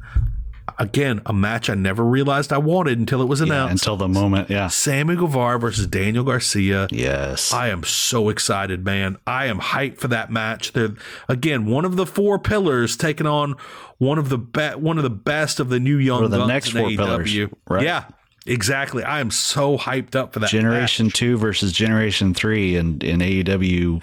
[0.77, 3.83] again, a match I never realized I wanted until it was Yeah, announced.
[3.85, 4.49] until the moment.
[4.49, 4.67] Yeah.
[4.67, 6.87] Sammy Guevara versus Daniel Garcia.
[6.91, 7.53] Yes.
[7.53, 9.17] I am so excited, man.
[9.27, 10.73] I am hyped for that match.
[10.73, 10.95] They're
[11.27, 13.55] again one of the four pillars taking on
[13.99, 16.73] one of the be- one of the best of the new young Or the next
[16.73, 16.97] in four AEW.
[16.97, 17.35] pillars,
[17.69, 17.83] right.
[17.83, 18.05] Yeah,
[18.45, 19.03] exactly.
[19.03, 21.13] I am so hyped up for that Generation match.
[21.13, 24.01] two versus Generation three in, in E AEW.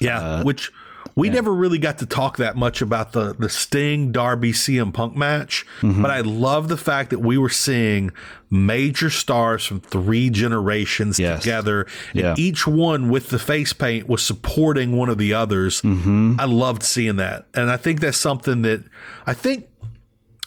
[0.00, 0.70] Yeah, Uh, which
[1.16, 5.16] we never really got to talk that much about the the Sting Darby CM Punk
[5.16, 6.02] match, Mm-hmm.
[6.02, 8.12] but I love the fact that we were seeing
[8.50, 11.42] major stars from three generations Yes.
[11.42, 12.34] together, and Yeah.
[12.36, 15.80] each one with the face paint was supporting one of the others.
[15.82, 16.36] Mm-hmm.
[16.38, 18.84] I loved seeing that, and I think that's something that
[19.26, 19.66] I think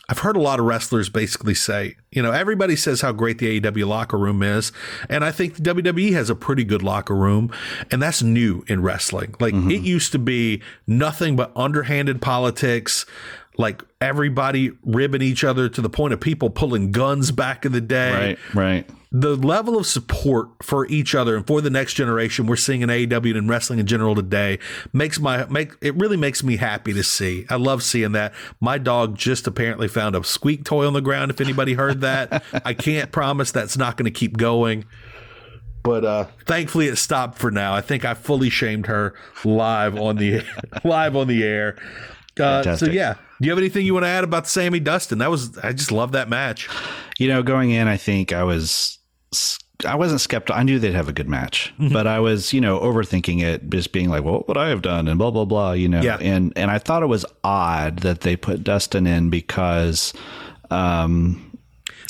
[0.10, 3.62] I've heard a lot of wrestlers basically say, you know, everybody says how great the
[3.62, 4.72] AEW locker room is.
[5.08, 7.54] And I think the WWE has a pretty good locker room.
[7.92, 9.36] And that's new in wrestling.
[9.40, 9.70] Like mm-hmm.
[9.70, 13.06] it used to be nothing but underhanded politics,
[13.60, 17.82] like everybody ribbing each other to the point of people pulling guns back in the
[17.82, 18.56] day Right.
[18.56, 18.90] Right.
[19.12, 22.90] the level of support for each other and for the next generation we're seeing in
[22.90, 24.60] AEW and wrestling in general today
[24.94, 27.46] makes my make it really makes me happy to see.
[27.50, 28.34] I love seeing that.
[28.62, 31.30] My dog just apparently found a squeak toy on the ground.
[31.30, 34.86] If anybody heard that, I can't promise that's not going to keep going.
[35.84, 37.74] But uh, thankfully, it stopped for now.
[37.74, 40.44] I think I fully shamed her live on the
[40.86, 41.78] live on the air.
[42.40, 45.18] Uh, so yeah, do you have anything you want to add about Sammy Dustin?
[45.20, 46.70] That was I just love that match.
[47.18, 48.98] You know, going in, I think I was,
[49.86, 50.60] I wasn't skeptical.
[50.60, 51.94] I knew they'd have a good match, Mm-hmm.
[51.94, 54.82] but I was, you know, overthinking it, just being like, well, what would I have
[54.82, 55.08] done?
[55.08, 56.02] And blah, blah, blah, you know.
[56.02, 56.18] Yeah.
[56.20, 60.14] And, and I thought it was odd that they put Dustin in because,
[60.72, 61.52] um,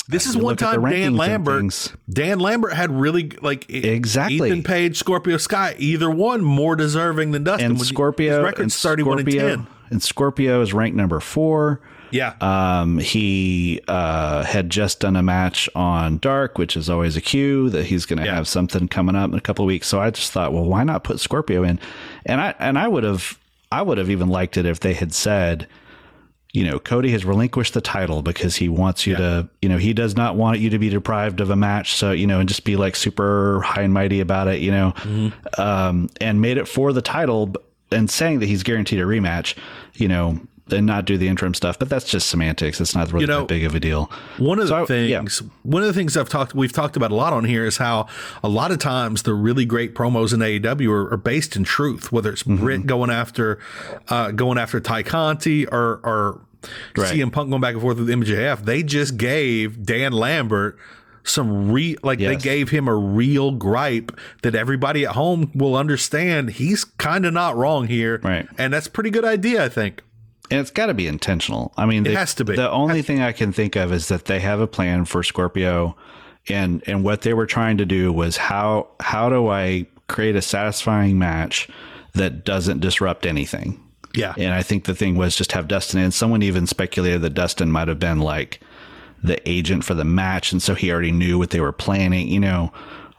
[0.08, 1.94] This is one look at the time Dan Lambert.
[2.08, 4.48] Dan Lambert had really like Exactly.
[4.48, 7.66] Ethan Page, Scorpio Sky, either one more deserving than Dustin.
[7.66, 9.66] and When you- Scorpio, his record's and thirty one and Scorpio, ten.
[9.90, 11.80] And Scorpio is ranked number four.
[12.12, 17.20] Yeah, Um, he uh, had just done a match on Dark, which is always a
[17.20, 18.34] cue that he's going to Yeah.
[18.34, 19.86] have something coming up in a couple of weeks.
[19.86, 21.78] So I just thought, well, why not put Scorpio in?
[22.26, 23.38] And I and I would have
[23.70, 25.68] I would have even liked it if they had said,
[26.52, 29.92] you know, Cody has relinquished the title because he wants you to, you know, he
[29.92, 31.94] does not want you to be deprived of a match.
[31.94, 34.94] So you know, and just be like super high and mighty about it, you know,
[35.58, 37.54] um, and made it for the title
[37.90, 39.54] and saying that he's guaranteed a rematch,
[39.94, 40.40] you know.
[40.72, 41.80] and not do the interim stuff.
[41.80, 42.80] But that's just semantics.
[42.80, 44.08] It's not really You know, that big of a deal.
[44.38, 45.18] One of the So, yeah.
[45.18, 47.78] things, one of the things I've talked, we've talked about a lot on here is
[47.78, 48.06] how
[48.44, 52.12] a lot of times the really great promos in AEW are, are based in truth,
[52.12, 52.62] whether it's Mm-hmm.
[52.62, 53.58] Britt going after,
[54.08, 56.40] uh, going after Tay Conti or, or
[56.94, 57.14] Right.
[57.16, 58.64] CM Punk going back and forth with MJF.
[58.66, 60.78] They just gave Dan Lambert
[61.24, 64.12] some re, like they gave him a real gripe
[64.42, 66.50] that everybody at home will understand.
[66.50, 68.20] He's kind of not wrong here.
[68.22, 68.48] Right.
[68.58, 70.02] And that's a pretty good idea, I think.
[70.50, 71.72] And it's got to be intentional.
[71.76, 72.56] I mean, It they- has to be.
[72.56, 75.96] The only thing I can think of is that they have a plan for Scorpio,
[76.48, 80.42] and and what they were trying to do was how how do I create a
[80.42, 81.68] satisfying match
[82.14, 83.80] that doesn't disrupt anything.
[84.12, 84.34] Yeah.
[84.36, 87.70] And I think the thing was just have Dustin and Someone even speculated that Dustin
[87.70, 88.60] might have been like
[89.22, 92.28] the agent for the match, and so he already knew what they were planning.
[92.28, 92.72] You know,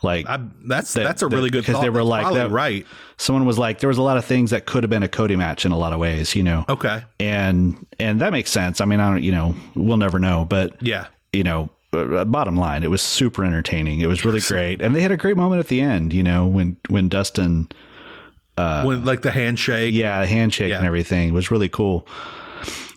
[0.04, 2.86] like I, that's that- that's a that- really good because they were like that- right.
[3.18, 5.36] someone was like there was a lot of things that could have been a Cody
[5.36, 6.36] match in a lot of ways.
[6.36, 7.04] You know, Okay.
[7.20, 8.82] and and that makes sense.
[8.82, 11.06] I mean, I don't, you know, we'll never know, but Yeah.
[11.34, 14.00] you know, uh, bottom line, it was super entertaining.
[14.00, 16.14] It was really great, and they had a great moment at the end.
[16.14, 17.68] You know, when when Dustin,
[18.58, 19.94] uh, when like the handshake.
[19.94, 22.08] Uh, yeah, the handshake and everything was really cool.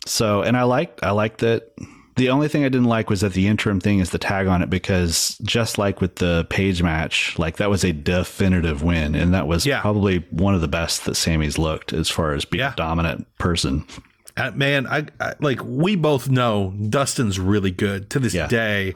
[0.06, 1.72] So, and I liked I liked that.
[2.16, 4.62] The only thing I didn't like was that the interim thing is the tag on
[4.62, 9.34] it because just like with the page match, like that was a definitive win, and
[9.34, 9.80] that was Yeah.
[9.80, 12.72] probably one of the best that Sammy's looked as far as being Yeah.
[12.72, 13.84] a dominant person.
[14.36, 18.46] Uh, man, I, I like we both know Dustin's really good to this Yeah.
[18.48, 18.94] day,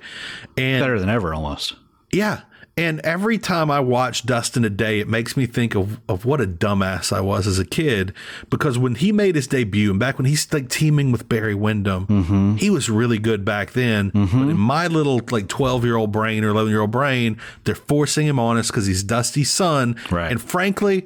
[0.56, 1.74] and Better than ever, almost.
[2.12, 2.40] yeah,
[2.78, 6.46] and every time I watch Dustin today, it makes me think of of what a
[6.46, 8.14] dumbass I was as a kid
[8.48, 12.06] because when he made his debut and back when he's like teaming with Barry Windham,
[12.06, 12.56] Mm-hmm.
[12.56, 14.10] he was really good back then.
[14.14, 17.74] But in my little like twelve year old brain or eleven year old brain, they're
[17.74, 20.30] forcing him on us because he's Dusty's son, Right.
[20.30, 21.04] And frankly,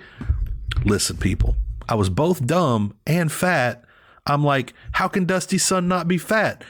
[0.84, 1.56] listen, people,
[1.88, 3.84] I was both dumb and fat.
[4.24, 6.62] I'm like, how can Dusty's son not be fat?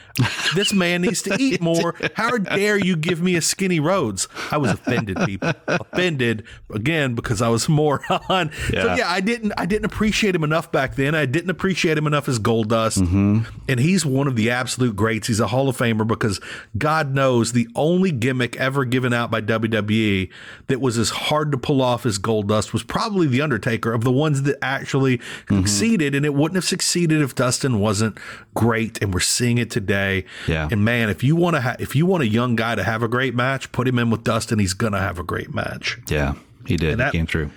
[0.55, 1.95] This man needs to eat more.
[2.15, 4.27] How dare you give me a skinny Rhodes?
[4.51, 5.51] I was offended, people.
[5.67, 6.43] offended
[6.73, 8.51] again because I was more on.
[8.69, 8.95] So Yeah.
[8.97, 11.15] yeah, I didn't I didn't appreciate him enough back then.
[11.15, 12.99] I didn't appreciate him enough as Gold Dust.
[12.99, 13.39] Mm-hmm.
[13.67, 15.27] And he's one of the absolute greats.
[15.27, 16.39] He's a Hall of Famer because
[16.77, 20.29] God knows the only gimmick ever given out by WWE
[20.67, 24.03] that was as hard to pull off as Gold Dust was probably The Undertaker of
[24.03, 25.17] the ones that actually
[25.47, 25.57] Mm-hmm.
[25.61, 26.15] succeeded.
[26.15, 28.12] And it wouldn't have succeeded if Dustin wasn't
[28.53, 29.01] great.
[29.01, 30.25] And we're seeing it today.
[30.47, 30.67] Yeah.
[30.71, 33.03] And man, if you want to ha- if you want a young guy to have
[33.03, 34.59] a great match, put him in with Dustin.
[34.59, 35.99] He's gonna have a great match.
[36.07, 36.35] Yeah,
[36.65, 36.97] he did.
[36.97, 37.51] that- he came through.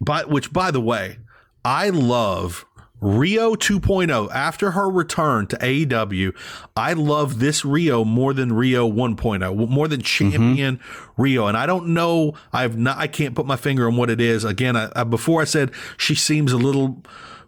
[0.00, 1.18] By which, by the way,
[1.64, 2.64] I love
[3.02, 6.34] Riho 2.0 after her return to AEW.
[6.76, 11.22] I love this Riho more than Riho 1.0, more than champion mm-hmm.
[11.22, 11.48] Riho.
[11.48, 12.34] And I don't know.
[12.52, 12.98] I've not.
[12.98, 14.44] I can't put my finger on what it is.
[14.44, 17.02] Again, I, I, before I said she seems a little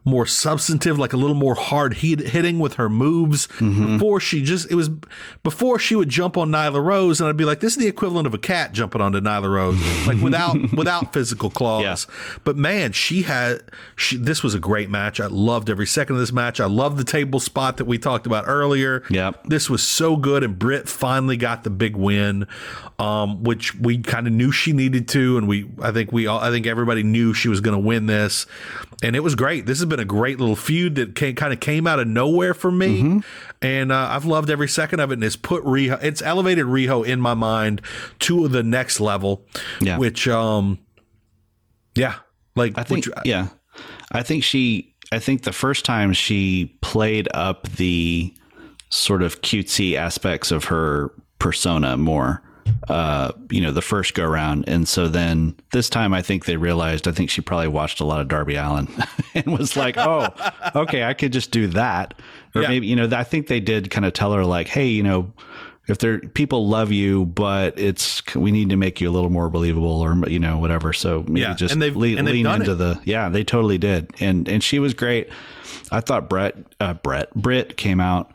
[0.04, 3.48] more substantive, like a little more hard hit, hitting with her moves.
[3.58, 4.90] Before she just, it was
[5.42, 8.26] before she would jump on Nyla Rose, and I'd be like, this is the equivalent
[8.26, 11.82] of a cat jumping onto Nyla Rose, like without without physical claws.
[12.08, 12.38] Yeah.
[12.44, 13.62] But man, she had
[13.96, 14.16] she.
[14.16, 15.20] This was a great match.
[15.20, 16.60] I loved every second of this match.
[16.60, 19.04] I loved the table spot that we talked about earlier.
[19.10, 19.44] Yep.
[19.44, 22.46] this was so good, and Britt finally got the big win,
[22.98, 26.40] um, which we kind of knew she needed to, and we I think we all
[26.40, 28.46] I think everybody knew she was going to win this,
[29.02, 29.66] and it was great.
[29.66, 32.54] This has been a great little feud that came, kind of came out of nowhere
[32.54, 33.18] for me, Mm-hmm.
[33.62, 35.14] and uh, I've loved every second of it.
[35.14, 37.80] And it's put Riho, it's elevated Riho in my mind
[38.20, 39.46] to the next level,
[39.80, 39.98] Yeah.
[39.98, 40.78] which um,
[41.94, 42.16] yeah,
[42.56, 43.48] like I think, which, yeah,
[44.10, 44.94] I think she.
[45.12, 48.32] I think the first time she played up the
[48.88, 52.42] sort of cutesy aspects of her persona more.
[52.88, 56.56] Uh, you know, the first go round, and so then this time, I think they
[56.56, 57.06] realized.
[57.06, 58.88] I think she probably watched a lot of Darby Allin
[59.34, 60.28] and was like, "Oh,
[60.74, 62.14] okay, I could just do that."
[62.54, 62.68] Or Yeah.
[62.68, 65.32] maybe you know, I think they did kind of tell her like, "Hey, you know,
[65.86, 69.48] if they're people love you, but it's we need to make you a little more
[69.48, 72.46] believable, or you know, whatever." So maybe Yeah, just and they've- lean, and they've lean
[72.46, 72.76] into it.
[72.76, 75.28] the yeah, they totally did, and and she was great.
[75.92, 78.32] I thought Brett, uh, Brett, Britt came out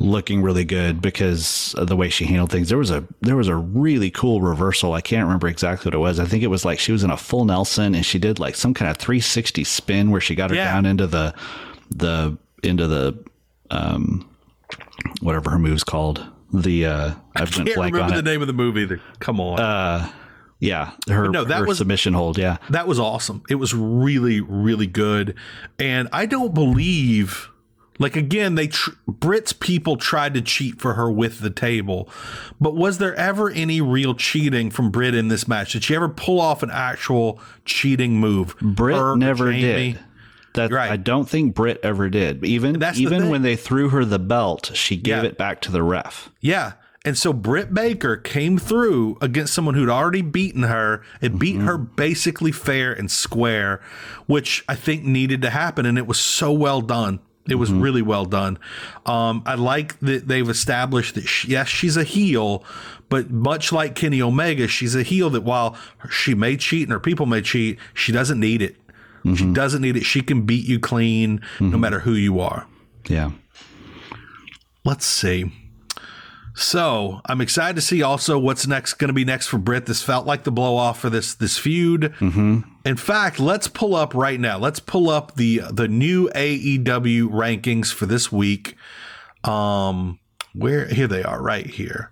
[0.00, 2.68] looking really good because of the way she handled things.
[2.68, 4.92] There was a there was a really cool reversal.
[4.92, 6.20] I can't remember exactly what it was.
[6.20, 8.54] I think it was like she was in a full Nelson and she did like
[8.54, 10.72] some kind of 360 spin where she got her Yeah.
[10.72, 11.34] down into the
[11.90, 13.18] the into the
[13.70, 14.28] um
[15.20, 16.24] whatever her move's called.
[16.52, 18.24] The uh I've been can't remember the it.
[18.24, 19.00] name of the movie either.
[19.20, 19.58] Come on.
[19.60, 20.10] Uh
[20.60, 22.38] Yeah, her, no, that her was- submission hold.
[22.38, 23.42] Yeah, that was awesome.
[23.50, 25.34] It was really, really good.
[25.78, 27.48] And I don't believe,
[27.98, 32.08] like, again, they, tr- Britt's people tried to cheat for her with the table.
[32.60, 35.72] But was there ever any real cheating from Britt in this match?
[35.72, 38.56] Did she ever pull off an actual cheating move?
[38.60, 39.92] Britt Her, never Jamie?
[39.92, 40.00] did.
[40.54, 40.90] That Right.
[40.90, 42.44] I don't think Britt ever did.
[42.44, 43.30] Even That's even thing.
[43.30, 45.28] when they threw her the belt, she gave Yeah.
[45.28, 46.30] it back to the ref.
[46.40, 46.72] Yeah.
[47.04, 51.66] And so Britt Baker came through against someone who'd already beaten her and beat mm-hmm.
[51.66, 53.80] her basically fair and square,
[54.26, 55.86] which I think needed to happen.
[55.86, 57.20] And it was so well done.
[57.48, 58.58] It was really well done.
[59.06, 62.62] Um, I like that they've established that, she, yes, she's a heel,
[63.08, 65.76] but much like Kenny Omega, she's a heel that while
[66.10, 68.76] she may cheat and her people may cheat, she doesn't need it.
[69.36, 70.04] She doesn't need it.
[70.04, 72.66] She can beat you clean no matter who you are.
[73.08, 73.32] Yeah.
[74.84, 75.52] Let's see.
[76.54, 79.86] So I'm excited to see also what's next going to be next for Britt.
[79.86, 82.14] This felt like the blow off for this this feud.
[82.18, 82.60] Mm-hmm.
[82.88, 84.56] In fact, let's pull up right now.
[84.58, 88.76] Let's pull up the the new AEW rankings for this week.
[89.44, 90.18] Um,
[90.54, 92.10] where here they are right here.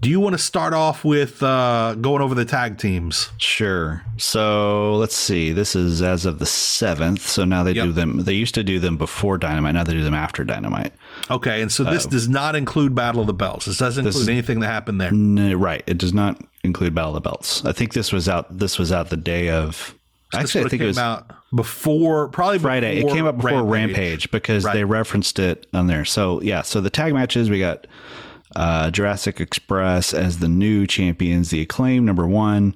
[0.00, 3.30] Do you want to start off with uh, going over the tag teams?
[3.38, 4.02] Sure.
[4.16, 5.50] So let's see.
[5.52, 7.26] This is as of the seventh.
[7.26, 7.84] So now they Yep.
[7.86, 8.18] do them.
[8.22, 9.74] They used to do them before Dynamite.
[9.74, 10.92] Now they do them after Dynamite.
[11.32, 13.66] Okay, and so this does not include Battle of the Belts.
[13.66, 15.10] This doesn't include anything that happened there.
[15.10, 15.82] No, right.
[15.88, 17.64] It does not include Battle of the Belts.
[17.64, 18.56] I think this was out.
[18.56, 19.96] This was out the day of.
[20.34, 22.98] Actually, I think it came was out before, probably Friday.
[23.00, 24.74] It came up before Rampage, because Right.
[24.74, 26.04] they referenced it on there.
[26.04, 26.62] So yeah.
[26.62, 27.86] So the tag matches we got
[28.56, 31.50] uh, Jurassic Express as the new champions.
[31.50, 32.74] The Acclaim number one,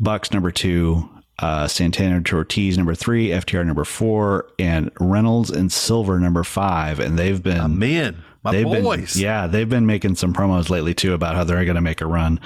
[0.00, 1.08] Bucks number two,
[1.38, 7.00] uh, Santana Ortiz number three, FTR number four, and Reynolds and Silver number five.
[7.00, 9.14] And they've been Men, my they've boys.
[9.14, 12.00] been yeah they've been making some promos lately too about how they're going to make
[12.00, 12.40] a run.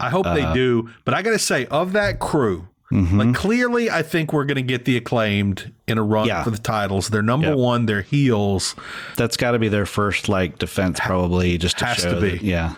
[0.00, 0.88] I hope Uh, they do.
[1.04, 4.62] But I got to say, of that crew, like clearly, I think we're going to
[4.62, 6.42] get the acclaimed in a run Yeah.
[6.42, 7.08] for the titles.
[7.10, 7.86] They're number one.
[7.86, 8.74] They're heels.
[9.16, 12.30] That's got to be their first like defense, probably just to has show to be.
[12.30, 12.74] that- yeah.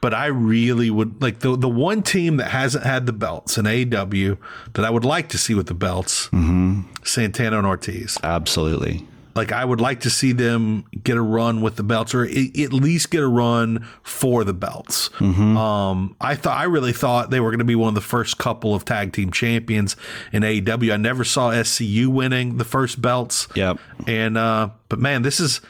[0.00, 3.66] But I really would like the the one team that hasn't had the belts in
[3.66, 4.36] AEW
[4.72, 6.26] that I would like to see with the belts.
[6.30, 6.80] Mm-hmm.
[7.04, 8.18] Santana and Ortiz.
[8.24, 9.06] Absolutely.
[9.34, 12.50] Like I would like to see them get a run with the belts, or i-
[12.58, 15.08] at least get a run for the belts.
[15.18, 15.56] Mm-hmm.
[15.56, 18.38] Um, I thought I really thought they were going to be one of the first
[18.38, 19.96] couple of tag team champions
[20.32, 20.92] in AEW.
[20.92, 23.48] I never saw SCU winning the first belts.
[23.54, 23.78] Yep.
[24.06, 25.60] And uh, but man, this is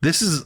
[0.00, 0.44] this is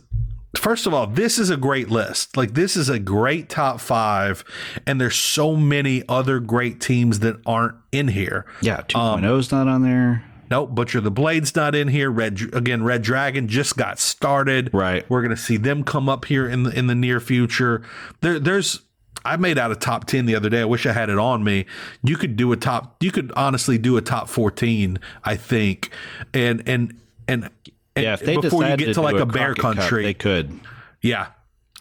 [0.56, 2.36] first of all, this is a great list.
[2.36, 4.44] Like this is a great top five,
[4.86, 8.44] and there's so many other great teams that aren't in here.
[8.60, 8.82] Yeah.
[8.82, 10.24] 2.0's not on there.
[10.50, 12.10] Nope, Butcher the Blade's not in here.
[12.10, 14.70] Red again, Red Dragon just got started.
[14.72, 15.08] Right.
[15.10, 17.82] We're gonna see them come up here in the in the near future.
[18.20, 18.82] There, there's
[19.24, 20.60] I made out a top ten the other day.
[20.60, 21.66] I wish I had it on me.
[22.02, 22.96] You could do a top.
[23.00, 24.98] You could honestly do a top fourteen.
[25.24, 25.90] I think,
[26.32, 26.94] and and
[27.26, 27.50] and.
[27.96, 28.14] and Yeah.
[28.14, 30.60] If they before you get to do like a, bear Crockett Cup, country, they could.
[31.02, 31.28] yeah,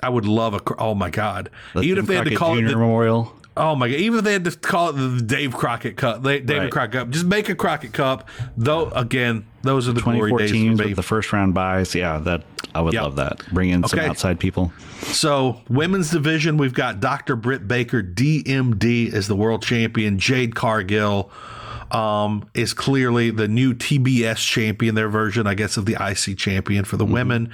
[0.01, 0.61] I would love a.
[0.79, 1.49] Oh my god!
[1.75, 2.65] Let Even if they had to call Jr.
[2.65, 3.35] it the, Memorial.
[3.57, 3.95] Oh my god!
[3.99, 6.71] Even if they had to call it the Dave Crockett Cup, they- David Right.
[6.71, 8.27] Crockett Cup, just make a Crockett Cup.
[8.57, 11.95] Though again, those are the glory days 2014 for with the first round buys.
[11.95, 12.43] Yeah, that
[12.73, 13.03] I would Yep.
[13.03, 13.41] love that.
[13.53, 14.73] Bring in some outside people.
[15.03, 17.35] So, women's division, we've got Dr.
[17.37, 20.19] Britt Baker, DMD, as the world champion.
[20.19, 21.31] Jade Cargill
[21.91, 26.85] um, is clearly the new TBS champion, their version, I guess, of the IC champion
[26.85, 27.53] for the women.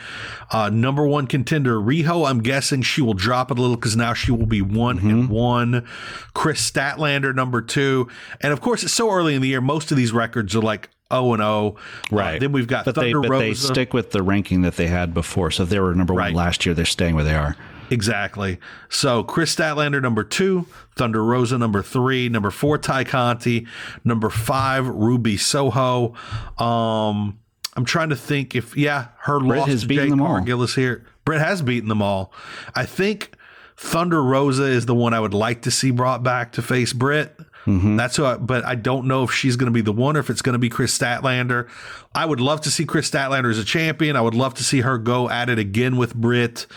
[0.52, 2.30] Uh, number one contender, Riho.
[2.30, 5.30] I'm guessing she will drop it a little because now she will be one and
[5.30, 5.86] one.
[6.34, 8.08] Kris Statlander, number two.
[8.42, 10.90] And of course, it's so early in the year, most of these records are like
[11.12, 11.76] 0 and 0.
[12.10, 12.40] Right.
[12.40, 15.14] then we've got but they Thunder but they stick with the ranking that they had
[15.14, 15.52] before.
[15.52, 16.34] So if they were number Right.
[16.34, 17.56] one last year, they're staying where they are.
[17.92, 18.58] Exactly.
[18.90, 20.66] So Kris Statlander number two,
[20.96, 23.68] Thunder Rosa number three, number four Tay Conti,
[24.06, 26.16] number five Ruby Soho.
[26.58, 27.38] Um,
[27.76, 30.28] I'm trying to think if yeah, her loss has to beaten Jade them all.
[30.28, 31.06] Cargill is here.
[31.26, 32.34] Britt has beaten them all.
[32.74, 33.36] I think
[33.76, 37.38] Thunder Rosa is the one I would like to see brought back to face Britt.
[37.66, 37.96] Mm-hmm.
[37.96, 40.20] That's who I, but I don't know if she's going to be the one or
[40.20, 41.70] if it's going to be Kris Statlander.
[42.14, 44.16] I would love to see Kris Statlander as a champion.
[44.16, 46.68] I would love to see her go at it again with Britt.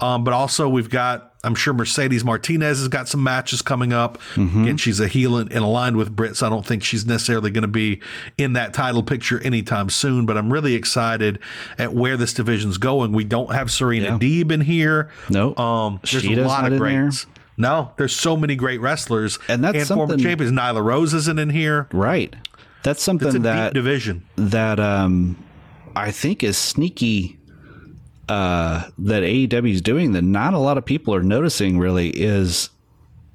[0.00, 4.18] Um, but also, we've got, I'm sure Mercedes Martinez has got some matches coming up.
[4.34, 4.68] Mm-hmm.
[4.68, 6.36] And she's a heel and, and aligned with Britt.
[6.36, 8.00] So I don't think she's necessarily going to be
[8.38, 10.26] in that title picture anytime soon.
[10.26, 11.40] But I'm really excited
[11.78, 13.12] at where this division's going.
[13.12, 14.18] We don't have Serena Yeah.
[14.18, 15.10] Deeb in here.
[15.28, 15.58] Nope.
[15.58, 17.10] Um, there's a lot of there.
[17.56, 20.52] No, there's so many great wrestlers And that's former something- champions.
[20.52, 21.88] Nyla Rose isn't in here.
[21.92, 22.34] Right.
[22.82, 24.22] That's something It's a that deep division.
[24.36, 25.36] that um
[25.96, 27.38] I think is sneaky
[28.28, 32.70] uh that AEW is doing that not a lot of people are noticing really is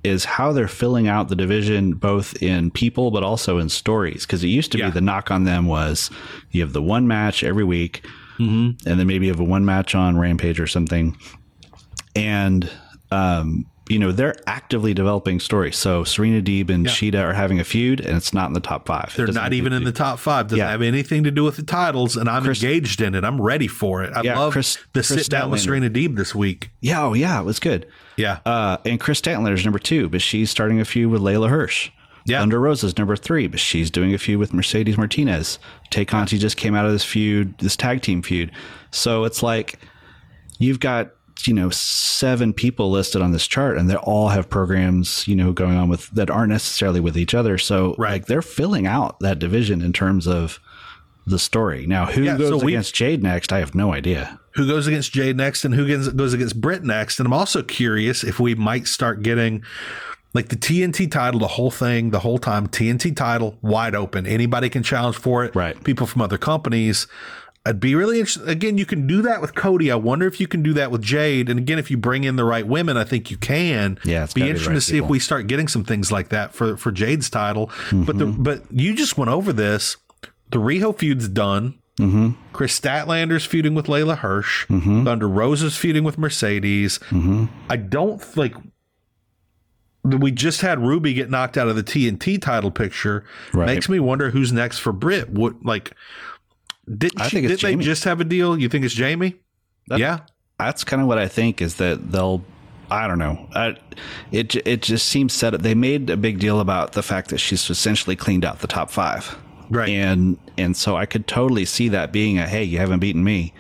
[0.04, 4.44] is how they're filling out the division both in people but also in stories because
[4.44, 4.86] it used to Yeah.
[4.88, 6.10] be the knock on them was
[6.52, 8.04] you have the one match every week
[8.40, 11.18] and then maybe you have a one match on rampage or something
[12.16, 12.70] and
[13.12, 15.76] um you know, they're actively developing stories.
[15.76, 16.92] So Serena Deeb and Yeah.
[16.92, 19.12] Shida are having a feud, and it's not in the top five.
[19.18, 20.48] They're doesn't even in the top five.
[20.48, 20.70] Doesn't Yeah.
[20.70, 23.24] have anything to do with the titles, and I'm Chris- engaged in it.
[23.24, 24.14] I'm ready for it.
[24.16, 25.62] I Yeah, love Chris- the Chris sit down with.
[25.62, 26.70] Serena Deeb this week.
[26.82, 27.88] Yeah, oh yeah, it was good.
[28.16, 28.38] Yeah.
[28.46, 31.90] Uh, and Kris Statlander is number two, but she's starting a feud with Leyla Hirsch.
[32.26, 32.40] Yeah.
[32.42, 35.58] Thunder Rosa is number three, but she's doing a feud with Mercedes Martinez.
[35.90, 38.52] Tay Conti just came out of this feud, this tag team feud.
[38.92, 39.80] So it's like
[40.60, 41.10] you've got
[41.48, 45.52] you know seven people listed on this chart, and they all have programs you know
[45.52, 47.58] going on with that aren't necessarily with each other.
[47.58, 48.14] So Right.
[48.14, 50.60] like they're filling out that division in terms of
[51.28, 51.86] the story.
[51.86, 53.54] Now, who Yeah, goes we- against Jade next?
[53.54, 54.40] I have no idea.
[54.56, 57.20] who goes against Jade next and who goes against Britt next.
[57.20, 59.64] And I'm also curious if we might start getting
[60.34, 64.26] like the TNT title, the whole thing, the whole time, TNT title wide open.
[64.28, 65.56] Anybody can challenge for it.
[65.56, 65.82] Right.
[65.84, 67.08] People from other companies.
[67.66, 68.48] I'd be really interested.
[68.48, 69.92] Again, you can do that with Cody.
[69.92, 71.50] I wonder if you can do that with Jade.
[71.50, 74.00] And again, if you bring in the right women, I think you can.
[74.06, 76.12] Yeah, it's be gotta be interesting right to see if we start getting some things
[76.12, 77.70] like that for for Jade's title.
[77.92, 78.44] But Mm-hmm.
[78.44, 79.98] but you just went over this.
[80.52, 81.76] The Riho feud's done.
[82.00, 82.30] Mm-hmm.
[82.54, 84.66] Kris Statlander's feuding with Leyla Hirsch.
[84.68, 86.98] Thunder Rosa's feuding with Mercedes.
[87.10, 87.46] Mm-hmm.
[87.70, 88.56] I don't like.
[90.04, 93.26] We just had Ruby get knocked out of the TNT title picture.
[93.54, 93.66] Right.
[93.66, 95.30] Makes me wonder who's next for Britt.
[95.30, 95.92] What like?
[96.98, 98.58] Did I she, think did it's they just have a deal?
[98.60, 99.36] You think it's Jamie?
[99.88, 100.20] That- yeah.
[100.58, 102.44] that's kind of what I think is that they'll.
[102.92, 103.48] I don't know.
[103.54, 103.76] I,
[104.32, 105.54] it it just seems set.
[105.62, 108.90] They made a big deal about the fact that she's essentially cleaned out the top
[108.90, 109.38] five,
[109.70, 109.90] Right.
[109.90, 113.54] And and so I could totally see that being a hey, you haven't beaten me,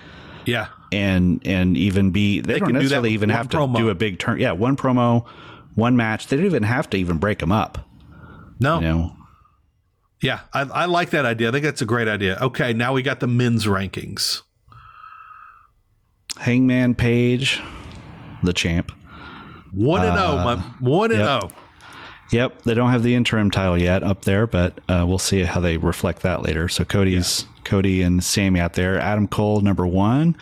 [0.46, 0.70] Yeah.
[0.92, 3.90] and and even be they, They don't can do necessarily with even have to do
[3.90, 4.40] a big turn.
[4.40, 5.28] Yeah, one promo,
[5.76, 6.26] one match.
[6.26, 7.88] They don't even have to even break them up.
[8.60, 8.78] No.
[8.80, 9.16] You know,
[10.22, 10.41] Yeah.
[10.53, 11.49] I, I like that idea.
[11.49, 12.38] I think that's a great idea.
[12.41, 12.74] Okay.
[12.74, 14.41] Now we got the men's rankings.
[16.38, 17.61] Hangman Page,
[18.43, 18.91] the champ.
[19.72, 20.36] One and zero.
[20.38, 21.26] My one and oh.
[21.26, 21.41] yep.
[21.41, 21.51] zero.
[22.32, 25.59] Yep, they don't have the interim title yet up there, but uh, we'll see how
[25.59, 26.67] they reflect that later.
[26.67, 28.99] So Cody's Cody and Sammy out there.
[28.99, 30.38] Adam Cole number one.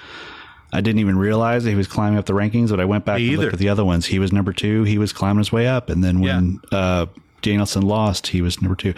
[0.73, 3.19] I didn't even realize that he was climbing up the rankings, but I went back
[3.19, 3.43] Me and either.
[3.43, 4.05] looked at the other ones.
[4.05, 4.83] He was number two.
[4.83, 7.05] He was climbing his way up, and then when uh,
[7.41, 8.93] Danielson lost, he was number two.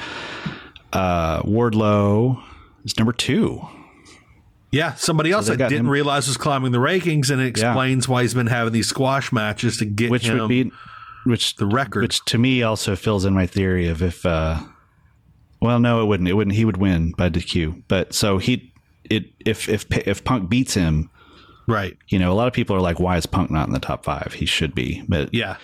[0.94, 2.42] Uh, Wardlow
[2.84, 3.62] is number two.
[4.72, 8.08] Yeah, somebody else they I didn't him- realize was climbing the rankings, and it explains
[8.08, 10.72] why he's been having these squash matches to get which him would be
[11.26, 12.02] which the record.
[12.04, 14.58] which to me also fills in my theory of if uh
[15.62, 18.72] well no it wouldn't it wouldn't he would win by DQ but so he
[19.10, 21.10] it if if if Punk beats him
[21.68, 21.98] right.
[22.08, 24.06] you know a lot of people are like why is Punk not in the top
[24.06, 25.58] 5 he should be but Yeah.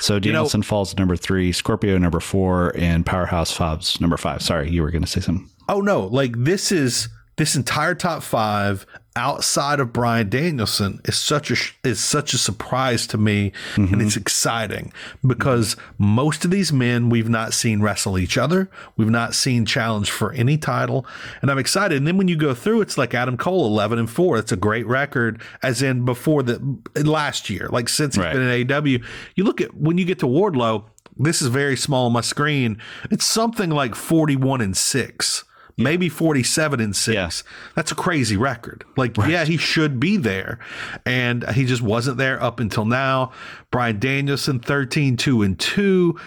[0.00, 4.42] So know- Danielson falls to number 3 Scorpio number 4 and Powerhouse Hobbs number 5
[4.42, 5.48] sorry you were going to say something.
[5.68, 8.84] Oh no, like this is this entire top five
[9.14, 11.56] outside of Bryan Danielson is such a
[11.86, 14.20] is such a surprise to me, and it's mm-hmm.
[14.20, 14.92] exciting
[15.26, 20.10] because most of these men we've not seen wrestle each other, we've not seen challenge
[20.10, 21.06] for any title,
[21.40, 21.98] and I'm excited.
[21.98, 24.38] And then when you go through, it's like Adam Cole, eleven and four.
[24.38, 28.32] It's a great record, as in before the last year, like since he's Right.
[28.32, 29.02] been in AEW.
[29.34, 30.84] You look at when you get to Wardlow.
[31.18, 32.78] This is very small on my screen.
[33.10, 35.44] It's something like 41 and 6
[35.76, 37.30] maybe 47 and 6 Yeah.
[37.74, 38.84] that's a crazy record.
[38.96, 40.58] Like yeah he should be there.
[41.06, 43.32] And he just wasn't there up until now.
[43.70, 46.18] Bryan danielson 13 2 and 2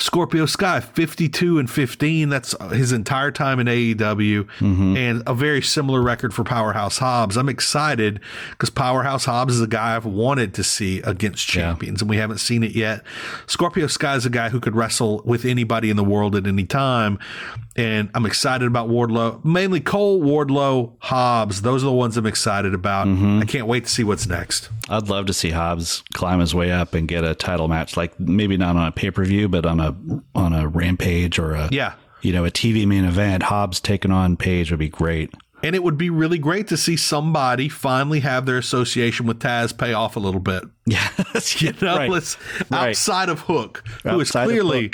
[0.00, 3.96] Scorpio Sky 52 and 15 that's his entire time in AEW
[4.44, 4.96] mm-hmm.
[4.96, 7.36] and a very similar record for Powerhouse Hobbs.
[7.36, 8.20] I'm excited
[8.58, 11.62] cuz Powerhouse Hobbs is a guy I've wanted to see against Yeah.
[11.62, 13.02] champions and we haven't seen it yet.
[13.48, 16.64] Scorpio Sky is a guy who could wrestle with anybody in the world at any
[16.64, 17.18] time
[17.78, 19.42] and I'm excited about Wardlow.
[19.44, 21.62] Mainly Cole, Wardlow, Hobbs.
[21.62, 23.06] Those are the ones I'm excited about.
[23.06, 23.38] Mm-hmm.
[23.40, 24.68] I can't wait to see what's next.
[24.90, 28.18] I'd love to see Hobbs climb his way up and get a title match, like
[28.18, 29.96] maybe not on a pay per view, but on a
[30.34, 31.94] on a Rampage or a Yeah.
[32.20, 33.44] you know a TV main event.
[33.44, 35.32] Hobbs taking on Page would be great.
[35.62, 39.76] And it would be really great to see somebody finally have their association with Taz
[39.76, 40.62] pay off a little bit.
[40.86, 41.08] Yeah,
[41.58, 42.10] You know, Right.
[42.10, 42.36] let's
[42.70, 42.90] Right.
[42.90, 44.92] outside of Hook, who is Outside of clearly.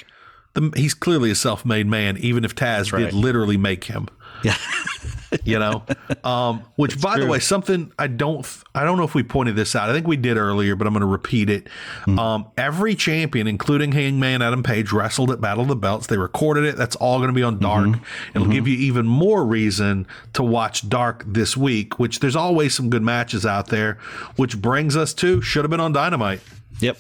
[0.55, 3.01] The, he's clearly a self-made man, even if Taz right.
[3.01, 4.09] did literally make him.
[4.43, 4.57] Yeah.
[5.45, 5.83] you know,
[6.23, 9.75] um, which by the way, something I don't, I don't know if we pointed this
[9.75, 9.91] out.
[9.91, 11.69] I think we did earlier, but I'm going to repeat it.
[12.05, 12.19] Hmm.
[12.19, 16.07] Um, every champion, including Hangman Adam Page, wrestled at Battle of the Belts.
[16.07, 16.77] They recorded it.
[16.77, 17.87] That's all going to be on Dark.
[17.87, 18.37] Mm-hmm.
[18.37, 21.99] It'll give you even more reason to watch Dark this week.
[21.99, 23.99] Which there's always some good matches out there.
[24.37, 26.41] Which brings us to should have been on Dynamite.
[26.81, 26.99] Yep.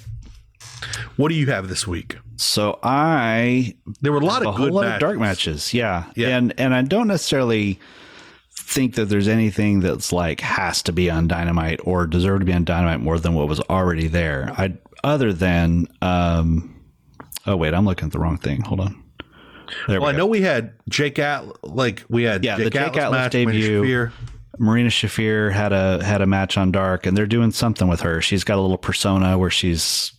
[1.16, 2.16] What do you have this week?
[2.36, 4.94] So I There were a lot a of whole good lot matches.
[4.96, 5.74] of dark matches.
[5.74, 6.04] Yeah.
[6.16, 6.36] Yeah.
[6.36, 7.78] And and I don't necessarily
[8.56, 12.52] think that there's anything that's like has to be on Dynamite or deserve to be
[12.52, 14.52] on Dynamite more than what was already there.
[14.56, 14.74] I
[15.04, 16.74] other than um,
[17.46, 18.62] oh wait, I'm looking at the wrong thing.
[18.62, 19.02] Hold on.
[19.88, 22.82] There well, I know we had Jake At like we had yeah Jake the Jake
[22.82, 24.10] Atlas, Atlas match, debut.
[24.58, 28.20] Marina Shafir had a had a match on Dark, and they're doing something with her.
[28.20, 30.12] She's got a little persona where she's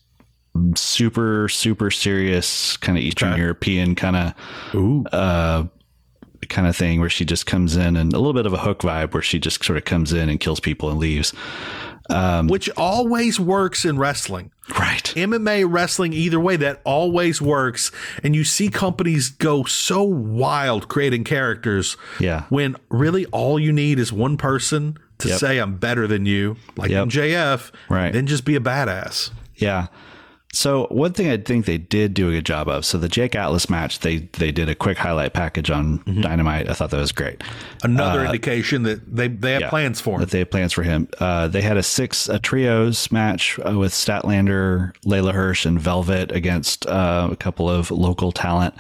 [0.76, 3.41] super super serious, kind of Eastern okay.
[3.41, 5.65] European kind of uh,
[6.49, 8.80] kind of thing, where she just comes in and a little bit of a hook
[8.80, 11.34] vibe, where she just sort of comes in and kills people and leaves.
[12.10, 14.52] Um, Which always works in wrestling.
[14.80, 15.03] Right.
[15.15, 17.91] MMA, wrestling, either way, that always works.
[18.23, 21.98] And you see companies go so wild creating characters.
[22.19, 22.44] Yeah.
[22.49, 25.40] When really all you need is one person to yep.
[25.40, 27.07] say, I'm better than you, like yep.
[27.07, 27.72] MJF.
[27.90, 28.11] Right.
[28.14, 29.32] Then just be a badass.
[29.56, 29.88] Yeah.
[30.56, 32.86] So one thing I think they did do a good job of.
[32.86, 36.22] So the Jake Atlas match, they they did a quick highlight package on mm-hmm.
[36.22, 36.69] Dynamite.
[36.69, 37.44] I thought that was great.
[37.84, 40.19] Another uh, indication that they they have yeah, plans for him.
[40.22, 41.10] That they have plans for him.
[41.19, 46.32] Uh, they had a six a trios match uh, with Statlander, Leyla Hirsch, and Velvet
[46.32, 48.76] against uh, a couple of local talent.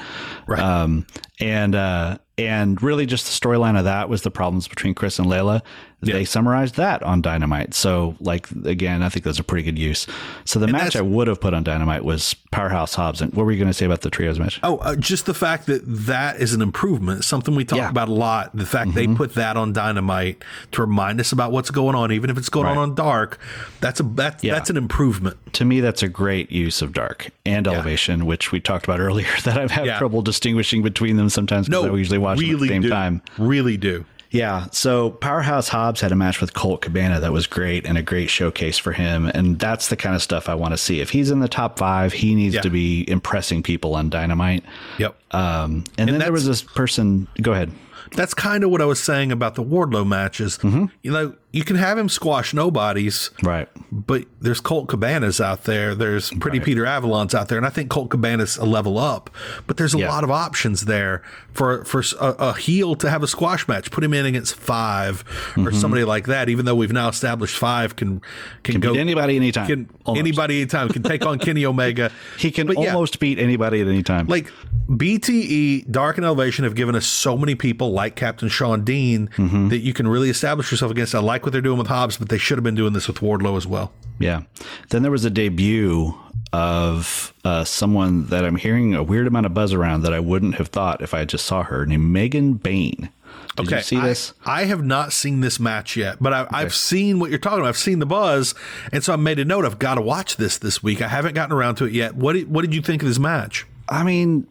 [0.47, 0.61] Right.
[0.61, 1.05] Um,
[1.39, 5.27] and uh, and really just the storyline of that was the problems between Kris and
[5.27, 5.61] Leyla.
[6.01, 6.15] yeah.
[6.15, 7.73] they summarized that on Dynamite.
[7.73, 10.05] So, like again, I think those are pretty good use.
[10.43, 13.21] So the and match I would have put on Dynamite was Powerhouse Hobbs.
[13.21, 14.59] And what were you going to say about the trios match?
[14.63, 17.89] Oh, uh, just the fact that that is an improvement, something we talk yeah.
[17.89, 18.51] about a lot.
[18.53, 19.13] The fact mm-hmm.
[19.13, 20.43] they put that on Dynamite
[20.73, 22.77] to remind us about what's going on, even if it's going right.
[22.77, 23.39] on on Dark.
[23.79, 24.53] That's a that's yeah.
[24.53, 25.37] that's an improvement.
[25.53, 29.27] To me, that's a great use of Dark and Elevation, which we talked about earlier.
[29.45, 32.61] That I've had trouble distinguishing between them sometimes because no, I usually watch really them
[32.61, 32.89] at the same do.
[32.89, 33.21] time.
[33.37, 34.05] Really do.
[34.31, 34.67] Yeah.
[34.71, 38.29] So Powerhouse Hobbs had a match with Colt Cabana that was great and a great
[38.29, 39.27] showcase for him.
[39.27, 40.99] And that's the kind of stuff I want to see.
[40.99, 42.61] If he's in the top five, he needs yeah.
[42.61, 44.65] to be impressing people on Dynamite.
[44.99, 45.17] Yep.
[45.31, 47.27] Um, and, and then there was this person.
[47.41, 47.71] Go ahead.
[48.11, 50.57] That's kind of what I was saying about the Wardlow matches.
[50.57, 50.85] Mm-hmm.
[51.01, 53.69] You know, you can have him squash nobodies, right?
[53.89, 55.95] But there's Colt Cabanas out there.
[55.95, 56.65] There's Pretty right.
[56.65, 59.29] Peter Avalon's out there, and I think Colt Cabanas a level up.
[59.65, 60.09] But there's a yeah.
[60.09, 61.23] lot of options there
[61.53, 63.89] for for a, a, heel to have a squash match.
[63.89, 65.65] Put him in against 5 mm-hmm.
[65.65, 66.49] or somebody like that.
[66.49, 68.19] Even though we've now established five can
[68.63, 69.67] can, can go anybody anytime.
[69.67, 72.11] Can, anybody anytime can take on Kenny Omega.
[72.37, 74.27] He can but almost yeah, beat anybody at any time.
[74.27, 74.51] Like
[74.89, 79.69] BTE, Dark and Elevation have given us so many people like Captain Shawn Dean mm-hmm.
[79.69, 81.15] that you can really establish yourself against.
[81.15, 83.17] I like what they're doing with Hobbs, but they should have been doing this with
[83.17, 83.91] Wardlow as well.
[84.19, 84.43] Yeah.
[84.89, 86.13] Then there was a debut
[86.53, 90.55] of uh, someone that I'm hearing a weird amount of buzz around that I wouldn't
[90.55, 93.09] have thought if I just saw her named Megan Bayne.
[93.55, 94.33] Did okay, you see this?
[94.45, 97.59] I, I, have not seen this match yet, but I, have seen what you're talking
[97.59, 97.69] about.
[97.69, 98.53] I've seen the buzz,
[98.91, 99.63] and so I made a note.
[99.63, 101.01] I've got to watch this this week.
[101.01, 102.15] I haven't gotten around to it yet.
[102.15, 103.65] What did, what did you think of this match?
[103.87, 104.45] I mean,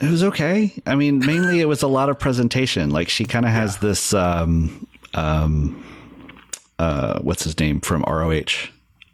[0.00, 0.72] it was okay.
[0.86, 2.90] I mean, mainly it was a lot of presentation.
[2.90, 3.80] Like she kind of has yeah.
[3.80, 5.84] this um, um,
[6.82, 8.68] uh, what's his name from ROH,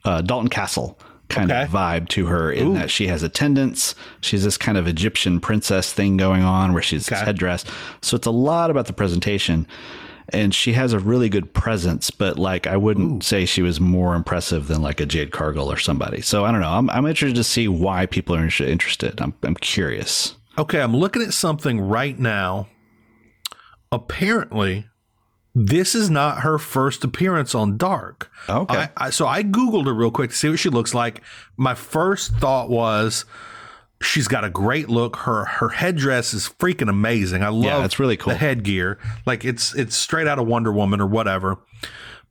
[0.06, 1.64] uh, Dalton Castle kind okay.
[1.64, 2.74] of vibe to her in Ooh.
[2.74, 3.94] that she has attendants.
[4.22, 7.22] She's this kind of Egyptian princess thing going on where she's okay.
[7.22, 7.66] headdress.
[8.00, 9.66] So it's a lot about the presentation.
[10.30, 13.26] And she has a really good presence, but like I wouldn't Ooh.
[13.26, 16.22] say she was more impressive than like a Jade Cargill or somebody.
[16.22, 16.70] So I don't know.
[16.70, 19.20] I'm, I'm interested to see why people are interested.
[19.20, 20.36] I'm, I'm curious.
[20.56, 22.68] Okay, I'm looking at something right now.
[23.92, 24.86] Apparently,
[25.66, 28.30] this is not her first appearance on Dark.
[28.48, 28.76] Okay.
[28.76, 31.20] I, I, so I Googled her real quick to see what she looks like.
[31.56, 33.24] My first thought was
[34.00, 35.16] she's got a great look.
[35.16, 37.42] Her her headdress is freaking amazing.
[37.42, 38.32] I love yeah, that's really cool.
[38.32, 38.98] the headgear.
[39.26, 41.58] Like it's it's straight out of Wonder Woman or whatever.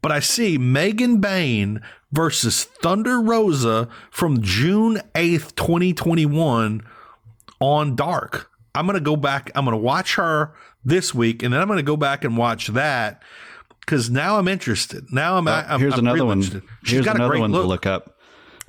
[0.02, 1.82] But I see Megan Bayne
[2.12, 6.82] versus Thunder Rosa from June 8th, 2021
[7.60, 8.49] on Dark.
[8.76, 9.52] I'm going to go back.
[9.56, 10.54] I'm going to watch her
[10.88, 13.22] this week, and then I'm going to go back and watch that
[13.82, 15.12] because now I'm interested.
[15.12, 15.48] Now I'm.
[15.48, 16.42] Uh, I'm here's I'm another one.
[16.86, 17.64] here's another one look.
[17.64, 18.18] to look up.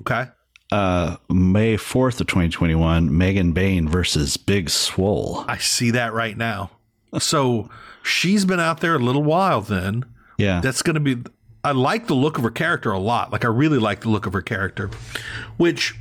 [0.01, 0.31] Okay.
[0.71, 5.45] Uh, May 4th of 2021, Megan Bayne versus Big Swole.
[5.49, 6.71] I see that right now.
[7.19, 7.71] So
[8.03, 10.05] she's been out there a little while then.
[10.37, 10.61] Yeah.
[10.61, 11.23] That's going to be,
[11.65, 13.33] I like the look of her character a lot.
[13.33, 14.91] Like, I really like the look of her character,
[15.57, 15.95] which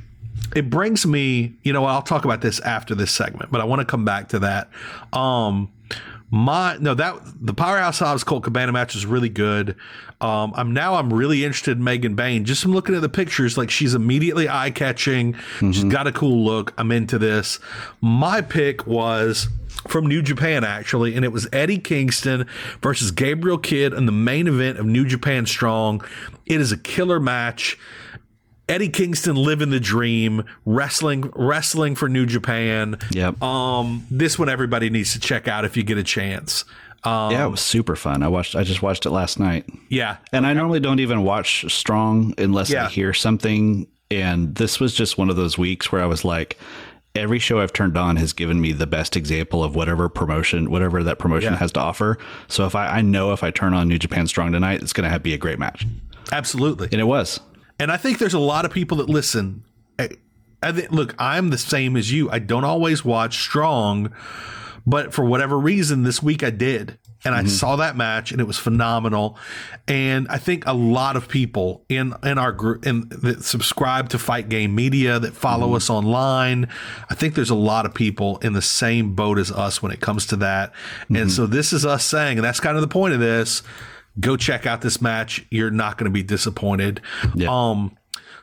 [0.54, 3.80] it brings me, you know, I'll talk about this after this segment, but I want
[3.80, 4.68] to come back to that.
[5.14, 5.72] Um,
[6.30, 9.76] my no that the powerhouse Hobbs Colt Cabana match is really good.
[10.20, 12.44] Um, I'm now I'm really interested in Megan Bayne.
[12.44, 15.32] Just from looking at the pictures, like she's immediately eye catching.
[15.32, 15.70] Mm-hmm.
[15.70, 16.74] She's got a cool look.
[16.76, 17.60] I'm into this.
[18.00, 19.48] My pick was
[19.86, 22.46] from New Japan actually, and it was Eddie Kingston
[22.82, 26.04] versus Gabriel Kidd in the main event of New Japan Strong.
[26.46, 27.78] It is a killer match.
[28.68, 32.98] Eddie Kingston living the dream, wrestling wrestling for New Japan.
[33.12, 33.42] Yep.
[33.42, 36.64] Um, this one everybody needs to check out if you get a chance.
[37.04, 38.22] Um, yeah, it was super fun.
[38.22, 38.56] I watched.
[38.56, 42.70] I just watched it last night, yeah, and I normally don't even watch Strong unless
[42.70, 42.86] Yeah.
[42.86, 43.86] I hear something.
[44.10, 46.58] And this was just one of those weeks where I was like,
[47.14, 51.02] every show I've turned on has given me the best example of whatever promotion, whatever
[51.04, 51.58] that promotion Yeah.
[51.58, 52.16] has to offer.
[52.48, 55.10] So if I, I know if I turn on New Japan Strong tonight, it's going
[55.10, 55.86] to be a great match,
[56.32, 56.88] absolutely.
[56.90, 57.38] and it was.
[57.78, 59.64] And I think there's a lot of people that listen.
[59.98, 60.10] I,
[60.62, 62.30] I think, look, I'm the same as you.
[62.30, 64.12] I don't always watch Strong,
[64.86, 66.98] but for whatever reason, this week I did.
[67.24, 67.48] And I mm-hmm.
[67.48, 69.36] saw that match and it was phenomenal.
[69.88, 74.18] And I think a lot of people in, in our group in, that subscribe to
[74.20, 75.76] Fight Game Media, that follow mm-hmm.
[75.76, 76.68] us online,
[77.10, 80.00] I think there's a lot of people in the same boat as us when it
[80.00, 80.72] comes to that.
[81.08, 81.28] And mm-hmm.
[81.28, 83.62] so this is us saying, and that's kind of the point of this
[84.20, 85.44] go check out this match.
[85.50, 87.00] You're not going to be disappointed.
[87.34, 87.48] Yeah.
[87.50, 87.96] Um,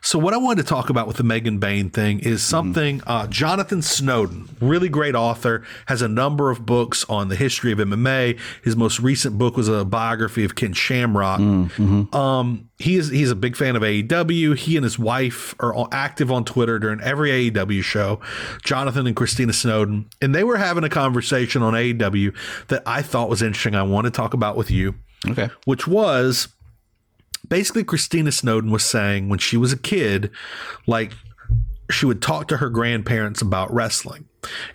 [0.05, 3.25] so what I wanted to talk about with the Megan Bayne thing is something uh,
[3.25, 8.39] Jonathan Snowden, really great author, has a number of books on the history of MMA.
[8.63, 11.39] His most recent book was a biography of Ken Shamrock.
[11.39, 14.55] Um, he is he's a big fan of AEW.
[14.55, 18.19] He and his wife are all active on Twitter during every AEW show.
[18.63, 22.35] Jonathan and Christina Snowden, and they were having a conversation on AEW
[22.67, 23.73] that I thought was interesting.
[23.73, 24.93] I want to talk about with you
[25.29, 25.49] Okay.
[25.65, 26.47] which was
[27.47, 30.31] basically Christina Snowden was saying when she was a kid,
[30.87, 31.13] like
[31.89, 34.25] she would talk to her grandparents about wrestling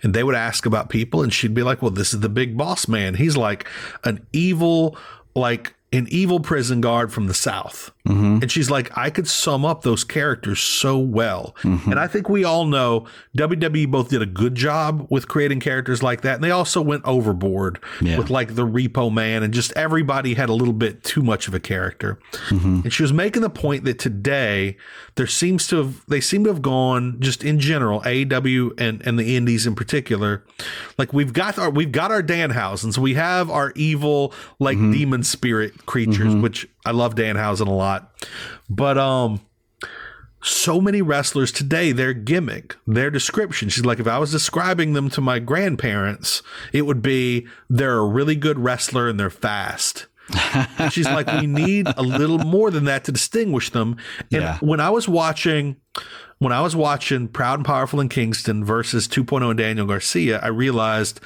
[0.03, 2.57] and they would ask about people and she'd be like, well, this is the big
[2.57, 3.15] boss man.
[3.15, 3.67] He's like
[4.03, 4.97] an evil,
[5.35, 7.91] like an evil prison guard from the South.
[8.07, 8.39] Mm-hmm.
[8.41, 11.55] And she's like, I could sum up those characters so well.
[11.61, 11.91] Mm-hmm.
[11.91, 13.05] And I think we all know
[13.37, 16.35] WWE both did a good job with creating characters like that.
[16.35, 18.17] And they also went overboard Yeah.
[18.17, 21.53] with like the repo man and just everybody had a little bit too much of
[21.53, 22.19] a character.
[22.49, 22.81] Mm-hmm.
[22.83, 24.77] And she was making the point that today
[25.15, 29.19] there seems to have, they seem to have gone just in general, AEW and, and
[29.19, 30.43] the indies in particular.
[30.97, 32.97] Like we've got our, we've got our Danhausens.
[32.97, 38.11] We have our evil, like demon spirit creatures, which I love Danhausen a lot.
[38.69, 39.41] But, um,
[40.43, 43.69] so many wrestlers today, their gimmick, their description.
[43.69, 46.41] She's like, if I was describing them to my grandparents,
[46.73, 50.07] it would be they're a really good wrestler and they're fast.
[50.79, 53.97] And she's like, we need a little more than that to distinguish them.
[54.31, 54.57] And Yeah.
[54.61, 55.75] when I was watching,
[56.39, 60.47] when I was watching Proud and Powerful in Kingston versus 2.0 and Daniel Garcia, I
[60.47, 61.19] realized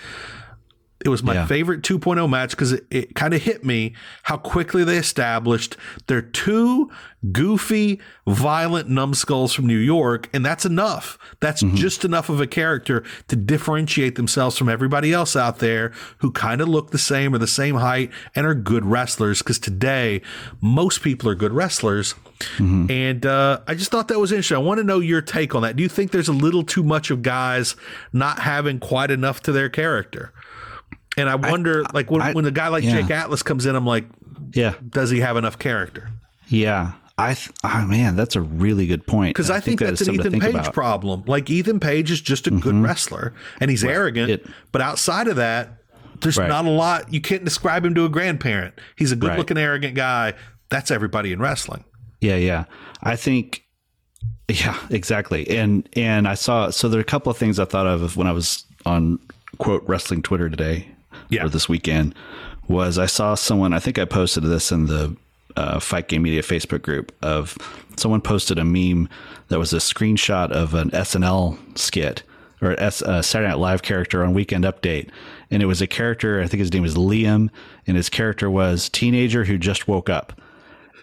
[1.05, 1.45] it was my Yeah.
[1.45, 5.77] favorite 2.0 match because it, it kind of hit me how quickly they established
[6.07, 6.89] they're two
[7.31, 11.17] goofy, violent numbskulls from New York, and that's enough.
[11.39, 16.29] That's just enough of a character to differentiate themselves from everybody else out there who
[16.31, 19.39] kind of look the same or the same height and are good wrestlers.
[19.39, 20.21] Because today,
[20.61, 22.13] most people are good wrestlers.
[22.59, 24.57] And uh, I just thought that was interesting.
[24.57, 25.75] I want to know your take on that.
[25.77, 27.75] Do you think there's a little too much of guys
[28.13, 30.31] not having quite enough to their character?
[31.17, 33.01] And I wonder, like, when, I- when a guy like yeah.
[33.01, 34.05] Jake Atlas comes in, I'm like,
[34.53, 34.73] Yeah.
[34.89, 36.09] does he have enough character?
[36.47, 36.93] Yeah.
[37.17, 39.33] I, th- oh man, that's a really good point.
[39.33, 40.73] Because I, think, that that's is an Ethan think Page about.
[40.73, 41.23] problem.
[41.25, 42.59] Like, Ethan Page is just a mm-hmm.
[42.59, 44.29] good wrestler and he's arrogant.
[44.29, 45.77] It- but outside of that,
[46.21, 46.49] there's Right.
[46.49, 47.13] not a lot.
[47.13, 48.73] You can't describe him to a grandparent.
[48.97, 49.37] He's a good Right.
[49.37, 50.33] looking, arrogant guy.
[50.69, 51.83] That's everybody in wrestling.
[52.21, 52.65] Yeah, yeah.
[53.03, 53.63] I think
[54.47, 55.47] yeah, exactly.
[55.49, 58.27] And and I saw so there are a couple of things I thought of when
[58.27, 59.19] I was on
[59.57, 60.87] quote wrestling Twitter today
[61.29, 61.45] Yeah.
[61.45, 62.15] or this weekend
[62.67, 65.15] was I saw someone I think I posted this in the
[65.55, 67.57] uh, Fight Game Media Facebook group of
[67.97, 69.07] someone posted a meme
[69.47, 72.23] that was a screenshot of an SNL skit
[72.61, 75.09] or a a Saturday Night Live character on Weekend Update,
[75.51, 77.49] and it was a character I think his name was Liam,
[77.85, 80.39] and his character was teenager who just woke up,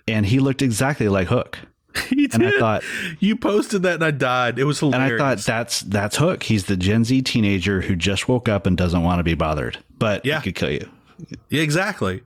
[0.09, 1.59] and he looked exactly like Hook.
[2.09, 2.82] He And I thought-
[3.20, 4.59] you posted that and I died.
[4.59, 5.12] It was hilarious.
[5.12, 5.23] And.
[5.23, 6.43] I thought that's that's Hook.
[6.44, 9.78] He's the Gen Z teenager who just woke up and doesn't want to be bothered,
[9.98, 10.40] but Yeah.
[10.40, 10.89] he could kill you.
[11.51, 12.23] yeah, exactly.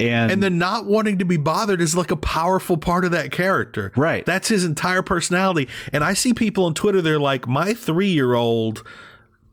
[0.00, 3.30] And, And then not wanting to be bothered is like a powerful part of that
[3.32, 3.92] character.
[3.96, 4.24] Right.
[4.24, 5.68] That's his entire personality.
[5.92, 8.84] And I see people on Twitter, they're like, my three year old,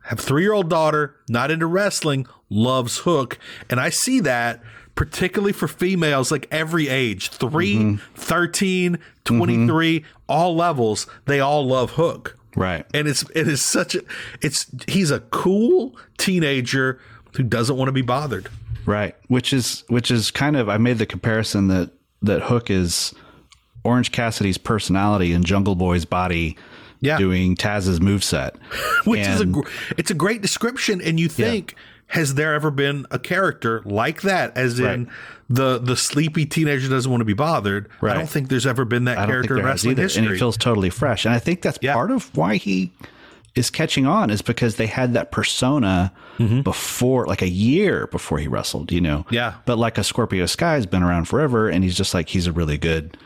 [0.03, 3.39] have three year old daughter, not into wrestling, loves Hook.
[3.69, 4.61] And I see that
[4.95, 7.95] particularly for females, like every age 3, Mm-hmm.
[8.15, 12.37] 13, 23, all levels, they all love Hook.
[12.55, 14.01] right, And it's it is such a
[14.41, 16.99] it's he's a cool teenager
[17.35, 18.47] who doesn't want to be bothered.
[18.85, 21.91] right, which is which is kind of I made the comparison that
[22.21, 23.13] that Hook is
[23.83, 26.57] Orange Cassidy's personality and Jungle Boy's body
[27.01, 27.17] Yeah.
[27.17, 28.55] doing Taz's moveset.
[29.05, 29.67] which is a And- gr-
[29.97, 31.75] it's a great description and you think
[32.07, 35.09] has there ever been a character like that as in
[35.49, 39.05] the the sleepy teenager doesn't want to be bothered i don't think there's ever been
[39.05, 41.25] that I don't think character in wrestling history and it feels totally fresh.
[41.25, 41.93] And I think that's Yeah.
[41.93, 42.91] part of why he
[43.55, 46.61] is catching on is because they had that persona mm-hmm.
[46.61, 49.25] before, like a year before he wrestled, you know?
[49.29, 49.55] Yeah.
[49.65, 52.51] But like a Scorpio Sky has been around forever and he's just like, he's a
[52.51, 53.17] really good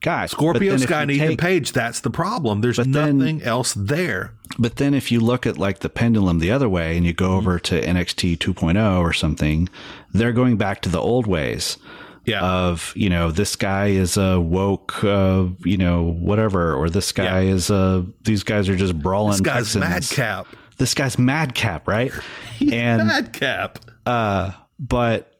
[0.00, 0.26] guy.
[0.26, 2.60] Scorpio then if Sky you and Ethan Page, that's the problem.
[2.60, 4.32] There's then- nothing else there.
[4.58, 7.36] But then if you look at like the pendulum the other way and you go
[7.36, 9.68] over to NXT 2.0 or something,
[10.12, 11.78] they're going back to the old ways
[12.26, 12.42] Yeah.
[12.42, 17.42] of, you know, this guy is a woke, uh, you know, whatever, or this guy
[17.42, 17.52] Yeah.
[17.54, 19.32] is a, these guys are just brawling.
[19.32, 19.84] this guy's Texans.
[20.18, 20.46] madcap.
[20.78, 22.12] This guy's madcap, right?
[22.72, 23.78] and, Madcap.
[24.06, 25.32] uh, but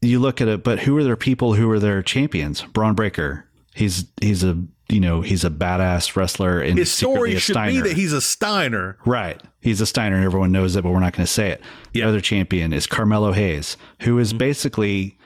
[0.00, 2.62] you look at it, but who are their people who are their champions?
[2.62, 3.46] Bron Breakker.
[3.74, 4.58] He's, he's a,
[4.88, 8.98] you know, he's a badass wrestler and His story should be that he's a Steiner.
[9.06, 9.40] Right.
[9.60, 11.62] He's a Steiner and everyone knows it, but we're not going to say it.
[11.92, 14.38] The other champion is Carmelo Hayes, who is mm-hmm.
[14.38, 15.18] basically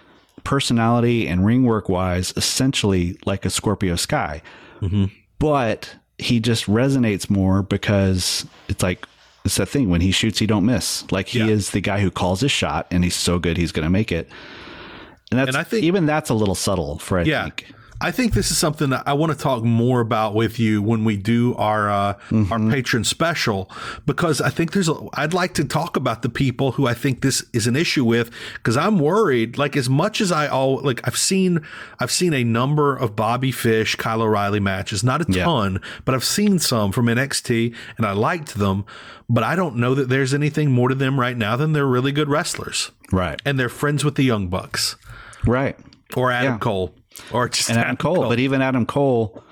[0.44, 4.43] personality and ring work wise, essentially like a Scorpio Sky.
[4.81, 5.06] Mm-hmm.
[5.39, 9.06] But he just resonates more because it's like,
[9.44, 11.10] it's that thing when he shoots, he don't miss.
[11.10, 11.47] Like he Yeah.
[11.47, 14.12] is the guy who calls his shot and he's so good, he's going to make
[14.12, 14.28] it.
[15.31, 17.44] And that's, And I think- even that's a little subtle for, I Yeah.
[17.44, 17.73] think.
[18.01, 21.05] I think this is something that I want to talk more about with you when
[21.05, 22.52] we do our uh, Mm-hmm.
[22.52, 23.70] our patron special
[24.05, 27.20] because I think there's a, I'd like to talk about the people who I think
[27.23, 31.01] this is an issue with because I'm worried like as much as I all like
[31.06, 31.60] I've seen
[32.01, 35.44] I've seen a number of Bobby Fish Kyle O'Reilly matches not a Yeah.
[35.44, 38.85] ton but I've seen some from NXT and I liked them
[39.28, 42.12] but I don't know that there's anything more to them right now than they're really
[42.12, 43.40] good wrestlers Right.
[43.44, 44.97] and they're friends with the Young Bucks
[45.47, 45.77] Right.
[46.16, 46.59] or Adam Yeah.
[46.59, 46.94] Cole
[47.32, 48.28] or just and Adam Cole.
[48.28, 49.43] But even Adam Cole,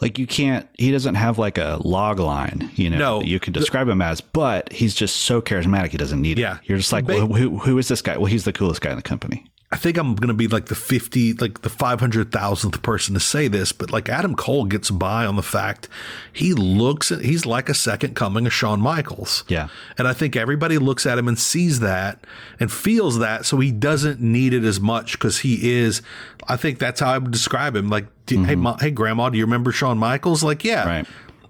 [0.00, 3.18] like you can't, he doesn't have like a log line, you know, No.
[3.20, 5.90] that you can describe him as, but he's just so charismatic.
[5.90, 6.56] He doesn't need Yeah.
[6.56, 6.60] it.
[6.64, 8.16] You're just like, Ba- well, who, who is this guy?
[8.16, 9.44] Well, he's the coolest guy in the company.
[9.74, 13.48] I think I'm going to be like the 50, like the 500,000th person to say
[13.48, 15.88] this, but like Adam Cole gets by on the fact
[16.32, 19.42] he looks, he's like a second coming of Shawn Michaels.
[19.48, 19.68] Yeah.
[19.98, 22.24] And I think everybody looks at him and sees that
[22.60, 23.46] and feels that.
[23.46, 26.02] So he doesn't need it as much because he is,
[26.46, 27.90] I think that's how I would describe him.
[27.90, 30.44] Like, do, hey, Ma, hey, grandma, do you remember Shawn Michaels?
[30.44, 30.82] Like, yeah.
[30.82, 30.88] Mm-hmm.
[30.88, 31.06] Right.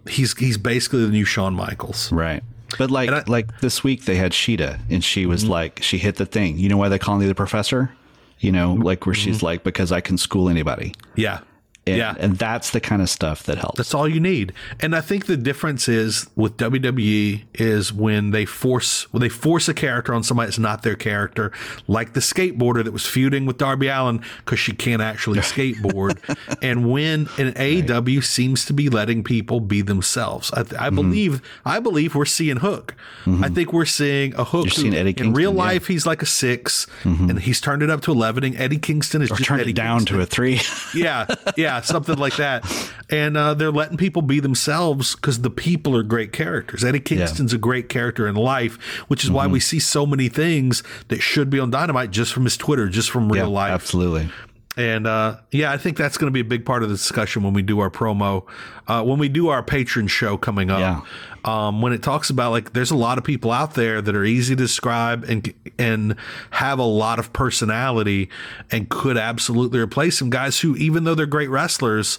[0.08, 2.10] He's, he's basically the new Shawn Michaels.
[2.10, 2.42] Right.
[2.78, 5.30] But like, I- like this week they had Sheeta and she Mm-hmm.
[5.30, 6.58] was like, she hit the thing.
[6.58, 7.92] You know why they call me the professor?
[8.40, 8.82] You know, Mm-hmm.
[8.82, 10.94] like where she's like, because I can school anybody.
[11.16, 11.40] Yeah.
[11.86, 12.14] And, yeah.
[12.18, 13.76] And that's the kind of stuff that helps.
[13.76, 14.52] That's all you need.
[14.80, 19.68] And I think the difference is with WWE is when they force when they force
[19.68, 21.52] a character on somebody that's not their character,
[21.86, 26.18] like the skateboarder that was feuding with Darby Allin because she can't actually skateboard.
[26.62, 30.50] and when an AEW seems to be letting people be themselves.
[30.52, 30.96] I, I Mm-hmm.
[30.96, 32.94] believe I believe we're seeing Hook.
[33.26, 34.66] I think we're seeing a Hook.
[34.66, 35.48] You're seeing Eddie in real Kingston, yeah.
[35.48, 35.58] Mm-hmm.
[35.58, 38.44] life, he's like a 6 and he's turned it up to eleven.
[38.44, 40.60] And Eddie Kingston is or just turn Eddie it down Kingston to a three.
[40.94, 42.64] yeah, yeah, something like that.
[43.10, 46.84] And uh, they're letting people be themselves because the people are great characters.
[46.84, 48.76] Eddie Kingston's a great character in life,
[49.08, 52.44] which is why we see so many things that should be on Dynamite just from
[52.44, 53.72] his Twitter, just from real yeah, life.
[53.72, 54.30] absolutely.
[54.76, 57.44] And uh, yeah, I think that's going to be a big part of the discussion
[57.44, 58.44] when we do our promo,
[58.88, 60.80] uh, when we do our patron show coming up.
[60.80, 61.00] Yeah.
[61.44, 64.24] Um, when it talks about like, there's a lot of people out there that are
[64.24, 66.16] easy to describe and and
[66.50, 68.30] have a lot of personality
[68.72, 72.18] and could absolutely replace some guys who, even though they're great wrestlers,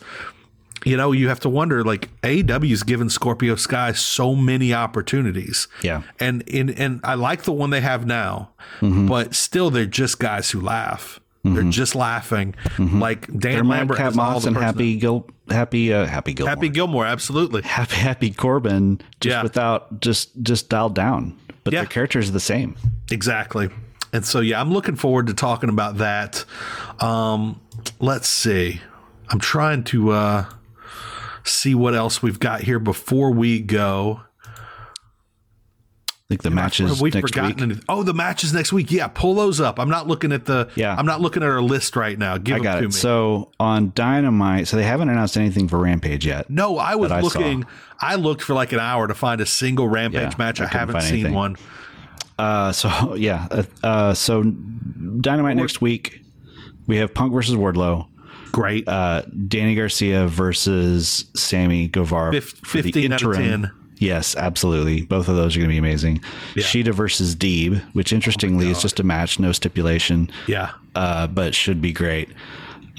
[0.86, 5.68] you know, you have to wonder like AEW's given Scorpio Sky so many opportunities.
[5.82, 6.04] Yeah.
[6.20, 9.08] And in and I like the one they have now, Mm-hmm.
[9.08, 11.20] but still they're just guys who laugh.
[11.54, 12.56] They're just laughing.
[12.80, 13.40] Like Dan Mm-hmm.
[13.40, 16.50] They're Lambert Cat Moss and Happy Gil, Happy, uh, Happy Gilmore.
[16.50, 17.62] Happy Gilmore, absolutely.
[17.62, 19.44] happy happy Corbin just Yeah.
[19.44, 21.82] without just just dialed down but Yeah.
[21.82, 22.76] their characters are the same
[23.12, 23.70] Exactly.
[24.12, 26.46] And so yeah, I'm looking forward to talking about that.
[27.00, 27.60] Um,
[28.00, 28.82] let's see.
[29.30, 30.46] I'm trying to uh,
[31.44, 34.22] see what else we've got here before we go.
[36.30, 37.84] Like the matches Have we next forgotten week anything?
[37.88, 38.92] Oh, the matches next week.
[38.92, 39.80] Yeah, pull those up.
[39.80, 40.70] I'm not looking at the.
[40.76, 40.96] Yeah.
[40.98, 42.40] I'm not looking at our list right now.
[42.40, 42.92] Give i got to it me.
[42.92, 47.20] so on dynamite so they haven't announced anything for rampage yet no, I was that
[47.20, 47.66] I looking.
[48.00, 50.60] I looked for like an hour to find a single Rampage Yeah, match.
[50.60, 51.34] I, I haven't seen anything.
[51.34, 51.58] one.
[52.40, 56.22] uh so yeah uh, uh so dynamite next week
[56.88, 58.08] we have punk versus wardlow
[58.52, 58.88] Great.
[58.88, 63.72] uh danny garcia versus sammy guevara Fif- for the 15 out of interim.
[64.00, 64.08] 10.
[64.08, 65.02] Yes, absolutely.
[65.04, 66.22] Both of those are going to be amazing.
[66.58, 70.30] Sheeta versus Deeb, which interestingly is just a match, no stipulation.
[70.48, 70.72] yeah.
[70.96, 72.30] uh, but should be great.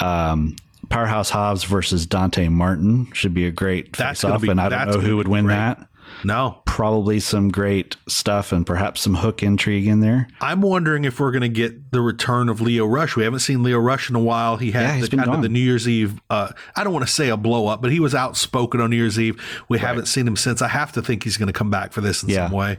[0.00, 0.56] Um,
[0.88, 4.68] Powerhouse Hobbs versus Dante Martin should be a great That's face off, be- and I
[4.68, 5.54] don't know who would win great.
[5.56, 5.88] that.
[6.24, 6.60] No.
[6.64, 10.28] Probably some great stuff and perhaps some hook intrigue in there.
[10.40, 13.16] I'm wondering if we're going to get the return of Lio Rush.
[13.16, 14.56] We haven't seen Lio Rush in a while.
[14.58, 16.20] He had Yeah, the, kind of the New Year's Eve.
[16.28, 18.96] Uh, I don't want to say a blow up, but he was outspoken on New
[18.96, 19.40] Year's Eve.
[19.68, 20.60] We haven't seen him since.
[20.62, 22.46] I have to think he's going to come back for this in Yeah.
[22.48, 22.78] some way.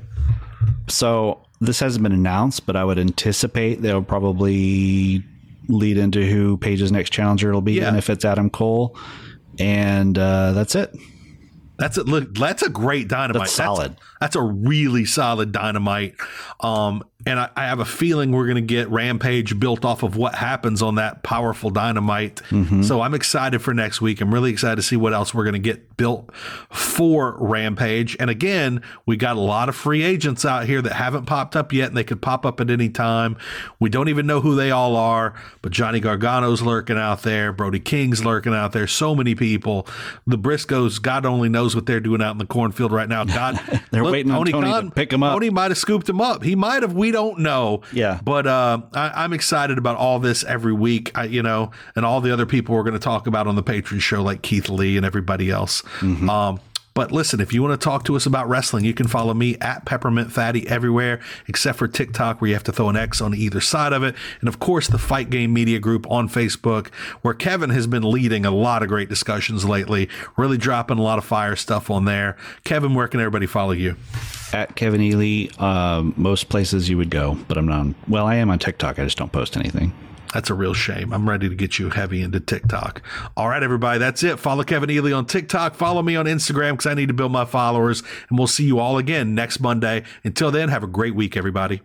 [0.88, 5.23] So this hasn't been announced, but I would anticipate they'll probably
[5.69, 7.88] lead into who Page's next challenger will be, Yeah.
[7.89, 8.95] and if it's Adam Cole,
[9.59, 10.95] and uh, that's it.
[11.78, 12.34] That's a look.
[12.34, 13.44] That's a great dynamite.
[13.44, 13.91] That's solid.
[13.91, 14.02] That's,
[14.35, 16.15] a really solid dynamite.
[16.60, 20.15] Um, and I, I have a feeling we're going to get Rampage built off of
[20.15, 22.41] what happens on that powerful dynamite.
[22.49, 22.84] Mm-hmm.
[22.84, 24.22] So I'm excited for next week.
[24.22, 26.34] I'm really excited to see what else we're going to get built
[26.69, 28.15] for Rampage.
[28.19, 31.73] And again, we got a lot of free agents out here that haven't popped up
[31.73, 33.35] yet, and they could pop up at any time.
[33.80, 37.52] We don't even know who they all are, but Johnny Gargano's lurking out there.
[37.52, 38.88] Brody King's lurking out there.
[38.88, 39.88] So many people.
[40.26, 43.26] The Briscoes, God only knows what they're doing out in the cornfield right now.
[43.26, 43.60] God,
[43.91, 45.34] They're waiting on Tony to pick 'em up.
[45.34, 46.44] Tony might have scooped him up.
[46.44, 46.94] He might have.
[46.94, 47.82] We don't know.
[47.94, 48.20] Yeah.
[48.24, 51.12] But uh, I, I'm excited about all this every week.
[51.16, 53.64] I, you know, and all the other people we're going to talk about on the
[53.64, 55.82] Patreon show, like Keith Lee and everybody else.
[56.00, 56.30] Mm-hmm.
[56.30, 56.60] Um,
[56.98, 59.56] but listen, if you want to talk to us about wrestling, you can follow me
[59.61, 63.36] at Peppermint Fatty everywhere except for TikTok, where you have to throw an X on
[63.36, 64.15] either side of it.
[64.40, 66.88] And of course, the Fight Game Media Group on Facebook,
[67.22, 71.19] where Kevin has been leading a lot of great discussions lately, really dropping a lot
[71.19, 72.36] of fire stuff on there.
[72.64, 73.95] Kevin, where can everybody follow you?
[74.52, 77.94] At Kevin Ely, um, most places you would go, but I'm not.
[78.07, 78.98] Well, I am on TikTok.
[78.98, 79.94] I just don't post anything.
[80.34, 81.14] That's a real shame.
[81.14, 83.02] I'm ready to get you heavy into TikTok.
[83.36, 84.40] All right, everybody, that's it.
[84.40, 85.76] Follow Kevin Ely on TikTok.
[85.76, 88.04] Follow me on Instagram because I need to build my followers.
[88.30, 90.04] And we'll see you all again next Monday.
[90.24, 91.82] Until then, have a great week, everybody.